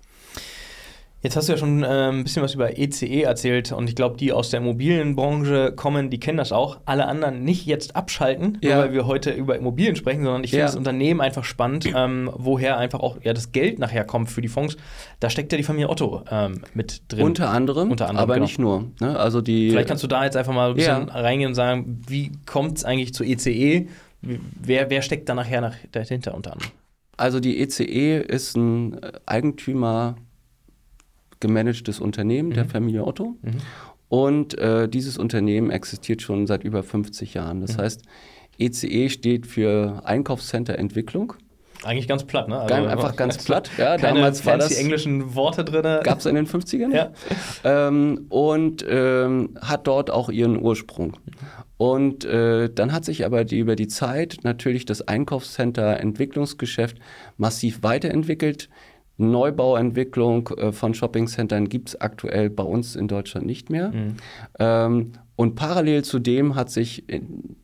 Jetzt 1.23 1.35
hast 1.35 1.47
du 1.47 1.53
ja 1.53 1.57
schon 1.59 1.83
äh, 1.83 2.09
ein 2.09 2.23
bisschen 2.23 2.41
was 2.41 2.55
über 2.55 2.79
ECE 2.79 3.21
erzählt 3.23 3.71
und 3.71 3.87
ich 3.87 3.95
glaube, 3.95 4.17
die 4.17 4.31
aus 4.31 4.49
der 4.49 4.59
Immobilienbranche 4.59 5.71
kommen, 5.75 6.09
die 6.09 6.19
kennen 6.19 6.37
das 6.39 6.51
auch. 6.51 6.79
Alle 6.85 7.05
anderen 7.07 7.43
nicht 7.43 7.65
jetzt 7.67 7.95
abschalten, 7.95 8.57
Ja. 8.61 8.79
weil 8.79 8.93
wir 8.93 9.05
heute 9.05 9.29
über 9.31 9.55
Immobilien 9.55 9.95
sprechen, 9.95 10.23
sondern 10.23 10.43
ich 10.43 10.49
finde 10.49 10.61
Ja. 10.61 10.65
das 10.65 10.75
Unternehmen 10.75 11.21
einfach 11.21 11.43
spannend, 11.43 11.85
ähm, 11.95 12.29
woher 12.35 12.77
einfach 12.77 13.01
auch 13.01 13.17
ja, 13.23 13.33
das 13.33 13.51
Geld 13.51 13.77
nachher 13.77 14.03
kommt 14.03 14.31
für 14.31 14.41
die 14.41 14.47
Fonds. 14.47 14.77
Da 15.19 15.29
steckt 15.29 15.51
ja 15.51 15.57
die 15.57 15.63
Familie 15.63 15.89
Otto 15.89 16.23
ähm, 16.31 16.61
mit 16.73 17.03
drin. 17.07 17.23
Unter 17.23 17.49
anderem, 17.51 17.91
Unter 17.91 18.09
anderem, 18.09 18.23
aber 18.23 18.33
genau. 18.35 18.45
nicht 18.47 18.57
nur. 18.59 18.85
Ne? 18.99 19.19
Also 19.19 19.41
die, 19.41 19.69
Vielleicht 19.69 19.89
kannst 19.89 20.03
du 20.03 20.07
da 20.07 20.23
jetzt 20.25 20.35
einfach 20.37 20.53
mal 20.53 20.69
ein 20.71 20.75
bisschen 20.75 21.07
Ja. 21.07 21.13
reingehen 21.13 21.49
und 21.49 21.55
sagen, 21.55 22.01
wie 22.07 22.31
kommt 22.47 22.77
es 22.79 22.83
eigentlich 22.83 23.13
zu 23.13 23.23
ECE? 23.23 23.87
Wie- 24.23 24.39
Wer, 24.59 24.89
wer 24.89 25.01
steckt 25.03 25.29
da 25.29 25.35
nachher 25.35 25.61
nach, 25.61 25.75
dahinter 25.91 26.33
unter 26.33 26.53
anderem? 26.53 26.71
Also 27.17 27.39
die 27.39 27.59
ECE 27.61 28.17
ist 28.27 28.55
ein 28.57 29.01
äh, 29.03 29.11
Eigentümer 29.27 30.15
gemanagtes 31.41 31.99
Unternehmen 31.99 32.51
der 32.51 32.65
Familie 32.65 33.05
Otto. 33.05 33.35
Und 34.07 34.57
äh, 34.57 34.87
dieses 34.89 35.17
Unternehmen 35.17 35.69
existiert 35.71 36.21
schon 36.21 36.47
seit 36.47 36.63
über 36.63 36.83
50 36.83 37.33
Jahren. 37.33 37.61
Das 37.61 37.77
heißt, 37.77 38.03
ECE 38.57 39.09
steht 39.09 39.47
für 39.47 40.01
Einkaufscenter 40.05 40.77
Entwicklung. 40.77 41.33
Eigentlich 41.83 42.07
ganz 42.07 42.25
platt, 42.25 42.47
ne? 42.47 42.59
Also, 42.59 42.73
einfach 42.75 43.15
ganz 43.15 43.37
platt. 43.45 43.71
Ja, 43.77 43.97
keine 43.97 44.19
damals 44.19 44.45
war 44.45 44.57
das- 44.57 44.77
englischen 44.77 45.33
Worte 45.33 45.63
drin. 45.65 46.01
Gab 46.03 46.19
es 46.19 46.25
in 46.27 46.35
den 46.35 46.45
50ern? 46.45 46.93
Ja. 46.93 47.11
Ähm, 47.63 48.27
und 48.29 48.85
ähm, 48.87 49.57
hat 49.61 49.87
dort 49.87 50.11
auch 50.11 50.29
ihren 50.29 50.61
Ursprung. 50.61 51.17
Und 51.77 52.23
äh, 52.25 52.69
dann 52.71 52.91
hat 52.91 53.05
sich 53.05 53.25
aber 53.25 53.45
die, 53.45 53.57
über 53.57 53.75
die 53.75 53.87
Zeit 53.87 54.39
natürlich 54.43 54.85
das 54.85 55.07
Einkaufscenter 55.07 55.99
Entwicklungsgeschäft 55.99 56.97
massiv 57.37 57.81
weiterentwickelt. 57.81 58.69
Neubauentwicklung 59.17 60.49
äh, 60.49 60.71
von 60.71 60.93
Shoppingcentern 60.93 61.69
gibt 61.69 61.89
es 61.89 62.01
aktuell 62.01 62.49
bei 62.49 62.63
uns 62.63 62.95
in 62.95 63.07
Deutschland 63.07 63.45
nicht 63.45 63.69
mehr. 63.69 63.91
Ähm, 64.59 65.11
und 65.35 65.55
parallel 65.55 66.03
zu 66.03 66.19
dem 66.19 66.53
hat 66.53 66.69
sich 66.69 67.03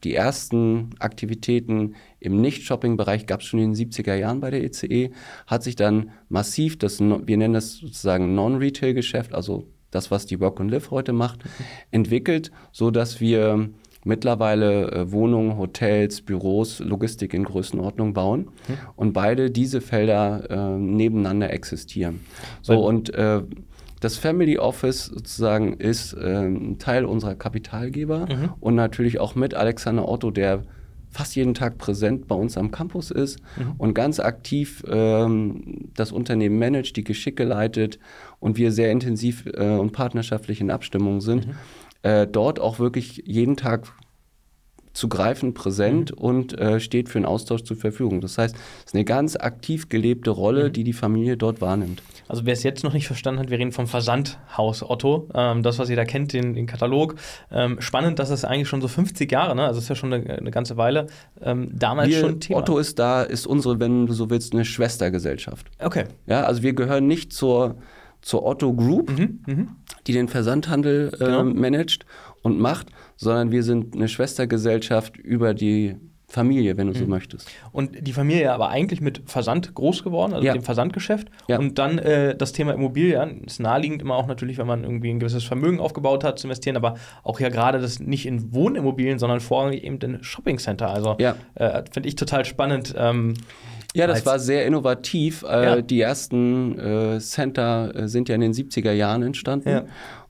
die 0.04 0.16
ersten 0.16 0.90
Aktivitäten 0.98 1.94
im 2.20 2.42
Nicht-Shopping-Bereich, 2.42 3.28
gab 3.28 3.42
es 3.42 3.46
schon 3.46 3.60
in 3.60 3.74
den 3.74 3.90
70er 3.90 4.16
Jahren 4.16 4.40
bei 4.40 4.50
der 4.50 4.64
ECE, 4.64 5.12
hat 5.46 5.62
sich 5.62 5.76
dann 5.76 6.10
massiv 6.28 6.80
das, 6.80 7.00
wir 7.00 7.38
nennen 7.38 7.54
das 7.54 7.74
sozusagen 7.74 8.34
Non-Retail-Geschäft, 8.34 9.36
also 9.36 9.68
das, 9.92 10.12
was 10.12 10.26
die 10.26 10.40
Work 10.40 10.60
and 10.60 10.72
Live 10.72 10.92
heute 10.92 11.14
macht, 11.14 11.44
entwickelt, 11.92 12.52
so 12.72 12.90
dass 12.90 13.22
wir 13.22 13.70
mittlerweile 14.08 14.92
äh, 14.92 15.12
Wohnungen, 15.12 15.58
Hotels, 15.58 16.22
Büros, 16.22 16.80
Logistik 16.80 17.34
in 17.34 17.44
Größenordnung 17.44 18.14
bauen 18.14 18.50
und 18.96 19.14
beide 19.14 19.52
diese 19.52 19.82
Felder 19.82 20.50
äh, 20.50 20.78
nebeneinander 20.80 21.52
existieren. 21.52 22.22
So 22.62 22.74
Weil- 22.74 22.80
und 22.80 23.14
äh, 23.14 23.42
das 24.00 24.18
Family 24.18 24.58
Office 24.60 25.06
sozusagen 25.06 25.74
ist 25.74 26.16
ähm, 26.22 26.72
ein 26.72 26.80
Teil 26.80 27.04
unserer 27.06 27.36
Kapitalgeber 27.36 28.28
und 28.60 28.76
natürlich 28.76 29.20
auch 29.20 29.36
mit 29.36 29.56
Alexander 29.56 30.08
Otto, 30.08 30.30
der 30.30 30.64
fast 31.10 31.36
jeden 31.36 31.54
Tag 31.54 31.78
präsent 31.80 32.28
bei 32.28 32.36
uns 32.36 32.58
am 32.58 32.70
Campus 32.70 33.12
ist 33.12 33.40
und 33.80 33.94
ganz 33.96 34.20
aktiv 34.20 34.84
ähm, 34.88 35.90
das 35.96 36.12
Unternehmen 36.12 36.60
managt, 36.60 36.96
die 36.96 37.04
Geschicke 37.04 37.44
leitet 37.44 37.98
und 38.40 38.58
wir 38.58 38.72
sehr 38.72 38.92
intensiv 38.92 39.46
äh, 39.48 39.78
und 39.78 39.94
partnerschaftlich 39.94 40.62
in 40.62 40.70
Abstimmung 40.70 41.22
sind, 41.22 41.48
äh, 42.04 42.28
dort 42.28 42.60
auch 42.60 42.80
wirklich 42.80 43.24
jeden 43.26 43.58
Tag 43.58 43.94
zu 44.98 45.10
greifen, 45.10 45.54
präsent 45.54 46.12
und 46.12 46.60
äh, 46.60 46.80
steht 46.80 47.08
für 47.08 47.20
einen 47.20 47.26
Austausch 47.26 47.64
zur 47.64 47.78
Verfügung. 47.78 48.20
Das 48.20 48.40
heißt, 48.40 48.56
es 48.56 48.86
ist 48.86 48.96
eine 48.96 49.06
ganz 49.06 49.36
aktiv 49.36 49.90
gelebte 49.90 50.32
Rolle, 50.32 50.72
die 50.72 50.84
die 50.84 50.94
Familie 50.94 51.38
dort 51.38 51.62
wahrnimmt. 51.62 52.02
Also 52.28 52.46
wer 52.46 52.54
es 52.54 52.64
jetzt 52.64 52.84
noch 52.84 52.94
nicht 52.94 53.06
verstanden 53.06 53.40
hat, 53.40 53.52
wir 53.52 53.60
reden 53.60 53.72
vom 53.72 53.86
Versandhaus 53.86 54.82
Otto. 54.82 55.30
Ähm, 55.36 55.62
das, 55.62 55.78
was 55.78 55.90
ihr 55.90 55.96
da 55.96 56.04
kennt, 56.04 56.34
den, 56.34 56.56
den 56.56 56.66
Katalog. 56.66 57.16
Ähm, 57.52 57.80
spannend, 57.80 58.18
dass 58.18 58.32
es 58.32 58.44
eigentlich 58.44 58.68
schon 58.68 58.82
so 58.82 58.88
50 58.88 59.32
Jahre, 59.32 59.56
ne? 59.56 59.66
also 59.66 59.78
es 59.78 59.84
ist 59.84 59.90
ja 59.90 59.96
schon 59.96 60.12
eine, 60.12 60.38
eine 60.38 60.52
ganze 60.52 60.78
Weile, 60.78 61.06
ähm, 61.42 61.70
damals 61.74 62.10
Wir, 62.10 62.20
schon 62.20 62.40
Thema. 62.40 62.60
Otto 62.60 62.80
ist 62.80 62.98
da, 62.98 63.22
ist 63.22 63.46
unsere, 63.46 63.80
wenn 63.80 64.08
du 64.08 64.14
so 64.14 64.32
willst, 64.32 64.54
eine 64.54 64.66
Schwestergesellschaft. 64.66 65.68
Okay. 65.78 66.06
Ja, 66.26 66.44
also 66.44 66.64
wir 66.64 66.74
gehören 66.74 67.06
nicht 67.06 67.32
zur, 67.32 67.76
zur 68.22 68.46
Otto 68.46 68.74
Group, 68.74 69.12
die 70.08 70.14
den 70.14 70.28
Versandhandel 70.28 71.12
äh, 71.14 71.18
Genau. 71.18 71.44
managt 71.44 72.06
und 72.44 72.60
macht, 72.60 72.88
sondern 73.16 73.52
wir 73.52 73.64
sind 73.64 73.96
eine 73.96 74.08
Schwestergesellschaft 74.08 75.18
über 75.18 75.54
die 75.54 75.96
Familie, 76.30 76.76
wenn 76.76 76.88
du 76.88 76.94
so 76.94 77.06
möchtest. 77.06 77.50
Und 77.72 78.06
die 78.06 78.12
Familie 78.12 78.52
aber 78.52 78.68
eigentlich 78.68 79.00
mit 79.00 79.22
Versand 79.28 79.74
groß 79.74 80.04
geworden, 80.04 80.34
also 80.34 80.46
Ja. 80.46 80.52
dem 80.52 80.62
Versandgeschäft. 80.62 81.30
Ja. 81.48 81.58
Und 81.58 81.80
dann 81.80 82.00
äh, 82.00 82.36
das 82.36 82.52
Thema 82.52 82.74
Immobilien 82.74 83.46
ist 83.46 83.62
naheliegend 83.62 84.02
immer 84.02 84.16
auch 84.16 84.28
natürlich, 84.28 84.58
wenn 84.58 84.68
man 84.68 84.84
irgendwie 84.84 85.10
ein 85.10 85.20
gewisses 85.20 85.46
Vermögen 85.46 85.80
aufgebaut 85.80 86.26
hat, 86.26 86.38
zu 86.38 86.48
investieren, 86.48 86.76
aber 86.76 86.96
auch 87.24 87.40
ja 87.40 87.48
gerade 87.48 87.80
das 87.80 88.02
nicht 88.02 88.26
in 88.26 88.54
Wohnimmobilien, 88.54 89.20
sondern 89.20 89.40
vorrangig 89.40 89.86
eben 89.86 90.00
in 90.00 90.22
Shoppingcenter. 90.22 90.90
Also 90.90 91.16
Ja. 91.18 91.38
äh, 91.56 91.84
finde 91.90 92.10
ich 92.10 92.16
total 92.16 92.44
spannend. 92.44 92.94
Ähm, 92.98 93.36
Ja, 93.96 94.06
das 94.08 94.26
war 94.26 94.38
sehr 94.40 94.66
innovativ. 94.66 95.44
Äh, 95.44 95.64
Ja. 95.66 95.82
Die 95.82 96.02
ersten 96.02 96.78
äh, 96.80 97.20
Center 97.20 97.96
äh, 97.96 98.08
sind 98.08 98.30
ja 98.30 98.36
in 98.36 98.42
den 98.42 98.54
70er 98.54 98.92
Jahren 98.92 99.24
entstanden. 99.24 99.70
Ja. 99.70 99.86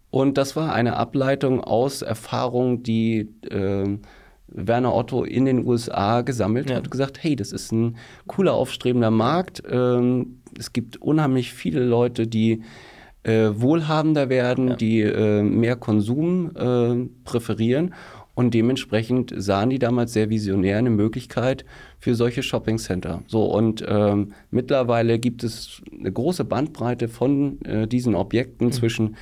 Und 0.09 0.37
das 0.37 0.55
war 0.55 0.73
eine 0.73 0.95
Ableitung 0.95 1.61
aus 1.61 2.01
Erfahrungen, 2.01 2.81
die 2.83 3.29
ähm, 3.51 4.01
Werner 4.47 4.95
Otto 4.95 5.23
in 5.25 5.43
den 5.45 5.67
USA 5.67 6.21
gesammelt 6.21 6.69
Ja. 6.69 6.77
hat. 6.77 6.89
gesagt, 6.89 7.21
hey, 7.21 7.35
das 7.35 7.51
ist 7.51 7.71
ein 7.73 7.97
cooler, 8.27 8.53
aufstrebender 8.53 9.11
Markt. 9.11 9.61
Ähm, 9.69 10.39
es 10.57 10.71
gibt 10.71 10.97
unheimlich 11.01 11.51
viele 11.53 11.83
Leute, 11.83 12.25
die 12.27 12.61
äh, 13.23 13.49
wohlhabender 13.55 14.29
werden, 14.29 14.69
Ja. 14.69 14.75
die 14.77 15.01
äh, 15.01 15.41
mehr 15.43 15.75
Konsum 15.75 16.51
äh, 16.55 17.09
präferieren. 17.25 17.93
Und 18.37 18.53
dementsprechend 18.53 19.33
sahen 19.35 19.71
die 19.71 19.79
damals 19.79 20.13
sehr 20.13 20.29
visionär 20.29 20.77
eine 20.77 20.91
Möglichkeit 20.91 21.65
für 21.97 22.13
solche 22.13 22.43
Shoppingcenter. 22.43 23.23
So, 23.25 23.45
und 23.45 23.83
ähm, 23.87 24.33
mittlerweile 24.51 25.17
gibt 25.17 25.43
es 25.43 25.81
eine 25.91 26.11
große 26.11 26.43
Bandbreite 26.43 27.07
von 27.07 27.59
äh, 27.65 27.87
diesen 27.87 28.13
Objekten 28.13 28.71
zwischen 28.71 29.15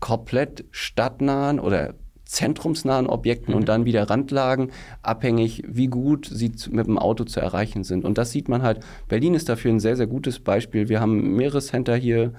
komplett 0.00 0.66
stadtnahen 0.70 1.60
oder 1.60 1.94
zentrumsnahen 2.26 3.06
Objekten 3.06 3.54
und 3.54 3.70
dann 3.70 3.86
wieder 3.86 4.10
Randlagen, 4.10 4.70
abhängig, 5.00 5.62
wie 5.66 5.86
gut 5.86 6.28
sie 6.30 6.52
mit 6.72 6.86
dem 6.86 6.98
Auto 6.98 7.24
zu 7.24 7.40
erreichen 7.40 7.84
sind. 7.84 8.04
Und 8.04 8.18
das 8.18 8.32
sieht 8.32 8.50
man 8.50 8.60
halt. 8.60 8.80
Berlin 9.08 9.32
ist 9.32 9.48
dafür 9.48 9.72
ein 9.72 9.80
sehr, 9.80 9.96
sehr 9.96 10.06
gutes 10.06 10.40
Beispiel. 10.40 10.90
Wir 10.90 11.00
haben 11.00 11.36
mehrere 11.36 11.62
Center 11.62 11.96
hier 11.96 12.34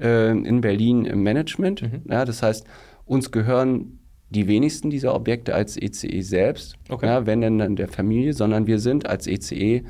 äh, 0.00 0.30
in 0.30 0.60
Berlin 0.60 1.06
im 1.06 1.24
Management. 1.24 1.82
Ja, 2.08 2.24
das 2.24 2.40
heißt, 2.40 2.64
uns 3.04 3.32
gehören 3.32 3.98
die 4.30 4.46
wenigsten 4.48 4.90
dieser 4.90 5.14
Objekte 5.14 5.54
als 5.54 5.76
ECE 5.76 6.22
selbst, 6.22 6.76
Okay. 6.88 7.06
ja, 7.06 7.26
wenn 7.26 7.40
denn 7.40 7.58
dann 7.58 7.76
der 7.76 7.88
Familie, 7.88 8.32
sondern 8.32 8.66
wir 8.66 8.78
sind 8.78 9.06
als 9.06 9.26
ECE 9.26 9.82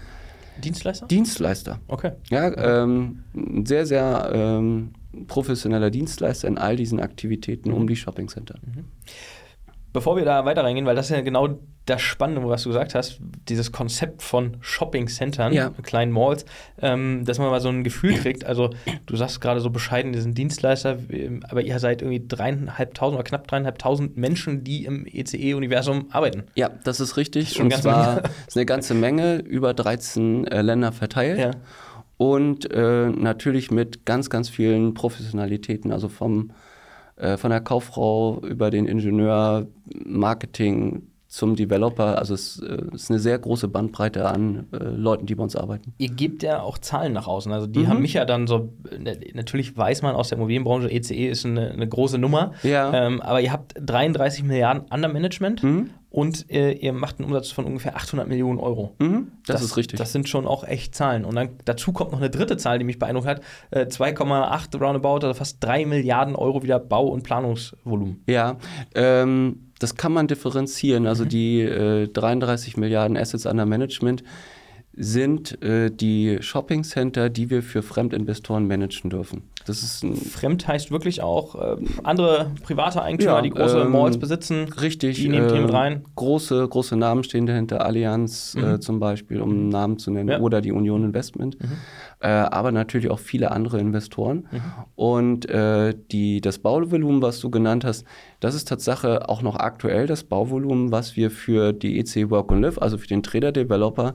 Dienstleister? 0.63 1.07
Dienstleister. 1.07 1.81
Okay. 1.87 2.13
Ja, 2.31 2.83
ähm, 2.83 3.25
ein 3.35 3.67
sehr, 3.67 3.85
sehr 3.87 4.31
ähm, 4.33 4.93
professioneller 5.27 5.91
Dienstleister 5.91 6.49
in 6.49 6.59
all 6.59 6.77
diesen 6.77 7.01
Aktivitäten 7.01 7.73
um 7.73 7.87
die 7.87 7.97
Shoppingcenter. 7.97 8.55
Bevor 9.97 10.15
wir 10.19 10.27
da 10.27 10.45
weiter 10.45 10.63
reingehen, 10.63 10.85
weil 10.85 10.95
das 10.95 11.07
ist 11.09 11.17
ja 11.17 11.23
genau 11.23 11.59
das 11.87 12.03
Spannende, 12.03 12.47
was 12.47 12.65
du 12.65 12.69
gesagt 12.69 12.95
hast, 12.95 13.19
dieses 13.49 13.73
Konzept 13.73 14.21
von 14.21 14.59
Shopping-Centern, 14.61 15.55
Ja. 15.55 15.71
kleinen 15.83 16.13
Malls, 16.13 16.45
ähm, 16.83 17.25
dass 17.25 17.39
man 17.39 17.49
mal 17.49 17.63
so 17.63 17.71
ein 17.71 17.83
Gefühl 17.83 18.13
kriegt. 18.13 18.45
Also, 18.45 18.69
du 19.07 19.17
sagst 19.17 19.41
gerade 19.41 19.61
so 19.61 19.71
bescheiden, 19.71 20.13
die 20.13 20.19
sind 20.19 20.37
Dienstleister, 20.37 20.99
ähm, 21.09 21.43
aber 21.49 21.63
ihr 21.63 21.79
seid 21.79 22.03
irgendwie 22.03 22.23
dreieinhalbtausend 22.29 23.19
oder 23.19 23.25
knapp 23.27 23.49
dreieinhalbtausend 23.49 24.19
Menschen, 24.19 24.65
die 24.65 24.85
im 24.85 25.07
ECE-Universum 25.07 26.09
arbeiten. 26.11 26.43
Ja, 26.57 26.69
das 26.85 27.01
ist 27.01 27.17
richtig. 27.17 27.55
schon 27.55 27.67
und 27.67 27.73
eine 27.73 27.83
ganze 27.83 28.21
zwar 28.23 28.31
ist 28.47 28.57
eine 28.59 28.67
ganze 28.67 28.93
Menge, 28.93 29.37
über 29.39 29.73
13 29.73 30.47
äh, 30.47 30.61
Länder 30.61 30.93
verteilt. 30.93 31.39
Ja. 31.39 31.53
Und 32.19 32.71
äh, 32.71 33.09
natürlich 33.09 33.71
mit 33.71 34.05
ganz, 34.05 34.29
ganz 34.29 34.51
vielen 34.51 34.93
Professionalitäten, 34.93 35.91
also 35.91 36.11
vom, 36.11 36.51
von 37.17 37.51
der 37.51 37.61
Kauffrau 37.61 38.41
über 38.43 38.71
den 38.71 38.87
Ingenieur, 38.87 39.67
Marketing 40.05 41.09
zum 41.37 41.55
Developer. 41.55 42.17
Also 42.19 42.33
es 42.33 42.59
äh, 42.61 42.79
ist 42.95 43.11
eine 43.11 43.19
sehr 43.19 43.39
große 43.39 43.69
Bandbreite 43.69 44.27
an 44.27 44.67
äh, 44.73 44.77
Leuten, 44.85 45.27
die 45.27 45.35
bei 45.35 45.43
uns 45.43 45.55
arbeiten. 45.55 45.93
Ihr 45.99 46.09
gebt 46.09 46.43
ja 46.43 46.63
auch 46.63 46.79
Zahlen 46.79 47.13
nach 47.13 47.27
außen. 47.27 47.53
Also, 47.53 47.67
die 47.67 47.81
Mhm. 47.81 47.89
haben 47.89 48.01
mich 48.01 48.15
ja 48.15 48.25
dann 48.25 48.47
so. 48.47 48.73
Natürlich 49.35 49.77
weiß 49.77 50.01
man 50.01 50.15
aus 50.15 50.31
der 50.31 50.39
Immobilienbranche, 50.39 50.91
ECE 50.91 51.29
ist 51.29 51.45
eine, 51.45 51.71
eine 51.73 51.87
große 51.87 52.17
Nummer. 52.17 52.53
Ja. 52.63 52.91
Ähm, 52.95 53.21
aber 53.21 53.43
ihr 53.43 53.53
habt 53.53 53.75
33 53.79 54.45
Milliarden 54.45 54.85
Under 54.91 55.09
Management 55.09 55.63
Mhm. 55.63 55.91
und 56.09 56.51
äh, 56.51 56.73
ihr 56.73 56.95
macht 56.95 57.19
einen 57.19 57.27
Umsatz 57.27 57.51
von 57.51 57.67
ungefähr 57.67 57.97
800 57.97 58.27
Millionen 58.29 58.59
Euro. 58.59 58.95
Mhm, 58.99 59.29
das, 59.47 59.57
das, 59.61 59.63
ist 59.65 59.77
richtig. 59.77 59.99
Das 59.99 60.13
sind 60.13 60.31
schon 60.31 60.47
auch 60.47 60.65
echt 60.65 60.95
Zahlen. 60.95 61.27
Und 61.27 61.35
dann 61.35 61.51
dazu 61.67 61.93
kommt 61.93 62.13
noch 62.13 62.19
eine 62.21 62.31
dritte 62.31 62.57
Zahl, 62.57 62.79
die 62.79 62.85
mich 62.87 62.99
beeindruckt 62.99 63.27
hat: 63.29 63.43
äh, 63.73 63.85
2,8 63.87 64.79
roundabout, 64.81 65.27
also 65.27 65.35
fast 65.35 65.63
3 65.63 65.85
Milliarden 65.85 66.35
Euro 66.35 66.63
wieder 66.63 66.79
Bau- 66.79 67.09
und 67.09 67.25
Planungsvolumen. 67.25 68.23
Ja, 68.27 68.57
ähm, 68.95 69.66
das 69.79 69.97
kann 69.97 70.13
man 70.13 70.27
differenzieren. 70.27 71.07
Also 71.07 71.25
mhm. 71.25 71.29
die 71.29 71.61
äh, 71.61 72.09
33 72.09 72.77
Milliarden 72.77 73.17
Assets 73.17 73.47
under 73.47 73.67
Management 73.67 74.23
sind 74.99 75.63
äh, 75.63 75.91
die 75.91 76.39
Shopping 76.41 76.83
Center, 76.83 77.29
die 77.29 77.51
wir 77.51 77.63
für 77.63 77.83
Fremdinvestoren 77.83 78.67
managen 78.67 79.11
dürfen. 79.11 79.43
Das 79.67 79.83
ist 79.83 80.07
Fremd 80.31 80.67
heißt 80.67 80.91
wirklich 80.91 81.21
auch 81.23 81.55
äh, 81.55 81.77
andere 82.03 82.53
private 82.63 83.03
Eigentümer, 83.03 83.33
ja, 83.35 83.43
die 83.43 83.51
große 83.51 83.81
ähm, 83.81 83.93
Malls 83.93 84.17
besitzen. 84.17 84.73
Richtig. 84.81 85.17
Die 85.17 85.29
nehmen 85.29 85.51
äh, 85.51 85.61
mit 85.61 85.73
rein. 85.73 86.05
Große, 86.15 86.67
große 86.67 86.97
Namen 86.97 87.25
stehen 87.25 87.47
dahinter, 87.47 87.85
Allianz 87.85 88.55
äh, 88.55 88.61
mhm. 88.61 88.81
zum 88.81 88.99
Beispiel, 88.99 89.43
um 89.43 89.51
einen 89.51 89.69
Namen 89.69 89.99
zu 89.99 90.11
nennen, 90.11 90.31
ja. 90.31 90.41
oder 90.41 90.63
die 90.63 90.73
Union 90.73 91.05
Investment. 91.05 91.61
Mhm. 91.61 91.73
Äh, 92.21 92.29
aber 92.29 92.73
natürlich 92.73 93.11
auch 93.11 93.19
viele 93.19 93.51
andere 93.51 93.79
Investoren. 93.79 94.49
Mhm. 94.51 94.63
Und 94.95 95.51
äh, 95.51 95.95
die, 96.11 96.41
das 96.41 96.59
Bauvolumen, 96.59 97.21
was 97.21 97.41
du 97.41 97.51
genannt 97.51 97.85
hast, 97.85 98.07
das 98.41 98.55
ist 98.55 98.69
Tatsache 98.69 99.29
auch 99.29 99.43
noch 99.43 99.57
aktuell 99.57 100.07
das 100.07 100.25
Bauvolumen, 100.25 100.91
was 100.91 101.17
wir 101.17 101.31
für 101.31 101.75
die 101.75 101.99
EC 101.99 102.31
Work 102.31 102.53
and 102.53 102.63
Live, 102.63 102.79
also 102.79 102.97
für 102.97 103.07
den 103.07 103.23
Trader 103.23 103.53
Developer, 103.53 104.15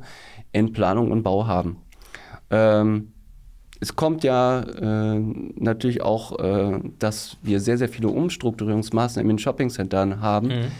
in 0.51 0.73
Planung 0.73 1.11
und 1.11 1.21
Bau 1.21 1.45
haben. 1.45 1.77
Ähm, 2.49 3.13
es 3.79 3.95
kommt 3.95 4.23
ja 4.23 4.61
äh, 4.61 5.19
natürlich 5.19 6.01
auch, 6.01 6.39
äh, 6.39 6.79
dass 6.99 7.37
wir 7.41 7.59
sehr, 7.59 7.77
sehr 7.77 7.89
viele 7.89 8.09
Umstrukturierungsmaßnahmen 8.09 9.29
in 9.29 9.37
den 9.37 9.39
Shoppingcentern 9.39 10.21
haben. 10.21 10.47
Mhm. 10.47 10.71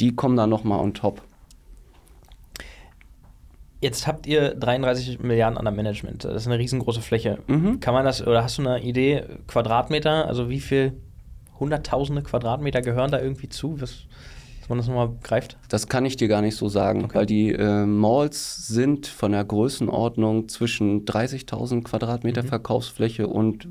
Die 0.00 0.14
kommen 0.14 0.36
dann 0.36 0.50
nochmal 0.50 0.80
on 0.80 0.94
top. 0.94 1.22
Jetzt 3.80 4.06
habt 4.06 4.26
ihr 4.26 4.54
33 4.54 5.20
Milliarden 5.20 5.56
an 5.56 5.64
der 5.64 5.72
Management. 5.72 6.24
Das 6.24 6.42
ist 6.42 6.46
eine 6.46 6.58
riesengroße 6.58 7.00
Fläche. 7.00 7.38
Mhm. 7.46 7.78
Kann 7.78 7.94
man 7.94 8.04
das, 8.04 8.26
oder 8.26 8.42
hast 8.42 8.58
du 8.58 8.62
eine 8.62 8.82
Idee, 8.82 9.24
Quadratmeter, 9.46 10.26
also 10.26 10.48
wie 10.48 10.60
viel 10.60 10.94
Hunderttausende 11.60 12.22
Quadratmeter 12.22 12.82
gehören 12.82 13.10
da 13.10 13.20
irgendwie 13.20 13.48
zu? 13.48 13.80
Was, 13.80 14.06
dass 14.60 14.68
man 14.68 14.78
das 14.78 14.88
nochmal 14.88 15.10
greift? 15.22 15.56
Das 15.68 15.88
kann 15.88 16.04
ich 16.06 16.16
dir 16.16 16.28
gar 16.28 16.42
nicht 16.42 16.56
so 16.56 16.68
sagen, 16.68 17.04
okay. 17.04 17.18
weil 17.18 17.26
die 17.26 17.52
äh, 17.52 17.84
Malls 17.86 18.66
sind 18.66 19.06
von 19.06 19.32
der 19.32 19.44
Größenordnung 19.44 20.48
zwischen 20.48 21.04
30.000 21.04 21.84
Quadratmeter 21.84 22.42
mhm. 22.42 22.48
Verkaufsfläche 22.48 23.28
und 23.28 23.68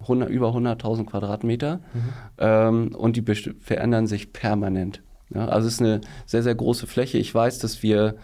100, 0.00 0.30
über 0.30 0.50
100.000 0.50 1.06
Quadratmeter 1.06 1.76
mhm. 1.76 2.02
ähm, 2.38 2.94
und 2.94 3.16
die 3.16 3.24
verändern 3.60 4.06
sich 4.06 4.32
permanent. 4.32 5.02
Ja, 5.34 5.46
also 5.46 5.68
es 5.68 5.74
ist 5.74 5.80
eine 5.80 6.00
sehr, 6.26 6.42
sehr 6.42 6.54
große 6.54 6.86
Fläche. 6.86 7.18
Ich 7.18 7.34
weiß, 7.34 7.58
dass 7.58 7.82
wir 7.82 8.16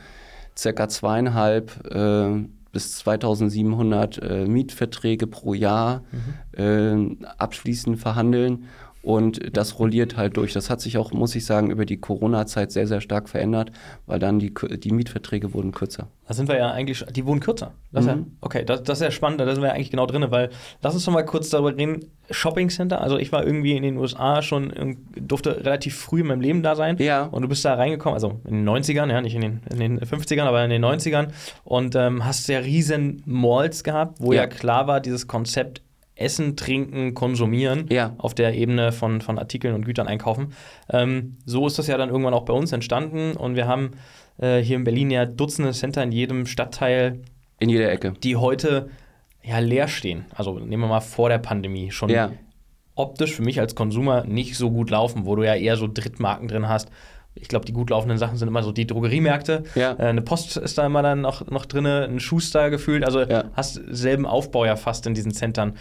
circa 0.57 0.89
zweieinhalb 0.89 1.95
äh, 1.95 2.45
bis 2.73 2.99
2700 2.99 4.19
äh, 4.19 4.47
Mietverträge 4.47 5.27
pro 5.27 5.55
Jahr 5.55 6.03
mhm. 6.57 7.19
äh, 7.23 7.27
abschließend 7.39 7.99
verhandeln 7.99 8.67
und 9.05 9.55
das 9.55 9.79
rolliert 9.79 10.17
halt 10.17 10.39
durch. 10.39 10.55
Das 10.55 10.71
hat 10.71 10.81
sich 10.81 10.97
auch, 10.97 11.13
muss 11.13 11.35
ich 11.35 11.45
sagen, 11.45 11.71
über 11.71 11.85
die 11.85 11.99
Corona-Zeit 11.99 12.73
sehr, 12.73 12.87
sehr 12.87 13.03
stark 13.03 13.29
verändert, 13.29 13.71
weil 14.07 14.19
dann 14.19 14.39
die, 14.39 14.53
die 14.79 14.93
Mietverträge 14.93 15.53
wurden 15.53 15.73
kürzer. 15.73 16.09
Da 16.27 16.33
sind 16.33 16.49
wir 16.49 16.57
ja 16.57 16.71
eigentlich, 16.71 17.05
die 17.15 17.27
wurden 17.27 17.41
kürzer. 17.41 17.75
Das 17.93 18.05
mhm. 18.05 18.11
ja, 18.11 18.19
okay, 18.41 18.65
das, 18.65 18.83
das 18.83 18.99
ist 18.99 19.05
ja 19.05 19.11
spannend, 19.11 19.41
da 19.41 19.47
sind 19.53 19.63
wir 19.63 19.69
ja 19.69 19.75
eigentlich 19.75 19.91
genau 19.91 20.07
drin, 20.07 20.25
weil 20.31 20.49
lass 20.81 20.95
uns 20.95 21.05
doch 21.05 21.13
mal 21.13 21.23
kurz 21.23 21.51
darüber 21.51 21.77
reden. 21.77 22.07
Shopping 22.31 22.71
Center, 22.71 23.03
also 23.03 23.19
ich 23.19 23.31
war 23.33 23.45
irgendwie 23.45 23.77
in 23.77 23.83
den 23.83 23.99
USA 23.99 24.41
schon, 24.41 24.97
durfte 25.15 25.63
relativ 25.67 25.99
früh 25.99 26.23
in 26.23 26.29
meinem 26.29 26.41
Leben 26.41 26.63
da 26.63 26.75
sein. 26.75 26.97
Ja. 26.99 27.25
Und 27.25 27.43
du 27.43 27.49
bist 27.49 27.63
da 27.67 27.75
reingekommen, 27.75 28.15
also 28.15 28.41
in 28.47 28.65
den 28.65 28.69
90ern, 28.69 29.11
ja, 29.11 29.21
nicht 29.21 29.35
in 29.35 29.43
den, 29.43 29.61
in 29.71 29.79
den 29.79 30.01
50ern, 30.01 30.45
aber 30.45 30.65
in 30.65 30.71
den 30.71 30.83
90ern. 30.83 31.29
Und 31.65 31.95
ähm, 31.95 32.25
hast 32.25 32.49
ja 32.49 32.61
riesen 32.61 33.23
Malls 33.27 33.85
gehabt, 33.85 34.21
wo 34.21 34.33
ja. 34.33 34.43
ja 34.43 34.47
klar 34.47 34.87
war, 34.87 35.01
dieses 35.01 35.29
Konzept 35.29 35.83
Essen, 36.17 36.57
Trinken, 36.57 37.15
Konsumieren 37.15 37.87
ja. 37.91 38.15
auf 38.19 38.35
der 38.35 38.55
Ebene 38.55 38.93
von, 38.93 39.21
von 39.21 39.39
Artikeln 39.39 39.75
und 39.75 39.85
Gütern 39.85 40.07
einkaufen. 40.07 40.53
Ähm, 40.91 41.37
so 41.45 41.67
ist 41.67 41.79
das 41.79 41.87
ja 41.87 41.97
dann 41.97 42.09
irgendwann 42.09 42.35
auch 42.35 42.45
bei 42.45 42.53
uns 42.53 42.73
entstanden 42.73 43.33
und 43.37 43.57
wir 43.57 43.67
haben 43.67 43.93
äh, 44.39 44.59
hier 44.59 44.77
in 44.77 44.85
Berlin 44.85 45.11
ja 45.11 45.27
Dutzende 45.27 45.73
Center 45.73 46.03
in 46.03 46.13
jedem 46.13 46.47
Stadtteil. 46.47 47.21
In 47.59 47.69
jeder 47.69 47.91
Ecke. 47.91 48.15
Die 48.23 48.37
heute 48.37 48.91
ja 49.43 49.59
leer 49.59 49.89
stehen. 49.89 50.25
Also 50.35 50.59
nehmen 50.59 50.83
wir 50.83 50.89
mal 50.89 51.01
vor 51.01 51.29
der 51.29 51.39
Pandemie 51.39 51.91
schon 51.91 52.09
ja. 52.09 52.33
optisch 52.95 53.35
für 53.35 53.43
mich 53.43 53.61
als 53.61 53.75
Konsumer 53.75 54.25
nicht 54.25 54.57
so 54.57 54.71
gut 54.71 54.91
laufen, 54.91 55.27
wo 55.27 55.37
du 55.37 55.43
ja 55.43 55.55
eher 55.55 55.77
so 55.77 55.89
Drittmarken 55.93 56.49
drin 56.49 56.69
hast. 56.69 56.91
Ich 57.37 57.49
glaube, 57.49 57.65
die 57.65 57.73
gut 57.73 57.91
laufenden 57.91 58.17
Sachen 58.17 58.37
sind 58.37 58.47
immer 58.47 58.63
so 58.63 58.71
die 58.71 58.87
Drogeriemärkte. 58.87 59.65
Ja. 59.75 59.93
Äh, 59.95 60.05
eine 60.05 60.23
Post 60.23 60.57
ist 60.57 60.79
da 60.79 60.87
immer 60.87 61.03
dann 61.03 61.21
noch, 61.21 61.47
noch 61.51 61.67
drin, 61.67 61.87
ein 61.87 62.21
Schuster 62.21 62.71
gefühlt. 62.71 63.05
Also 63.05 63.23
ja. 63.23 63.51
hast 63.55 63.81
selben 63.89 64.25
Aufbau 64.25 64.65
ja 64.65 64.77
fast 64.77 65.07
in 65.07 65.15
diesen 65.15 65.33
Centern. 65.33 65.75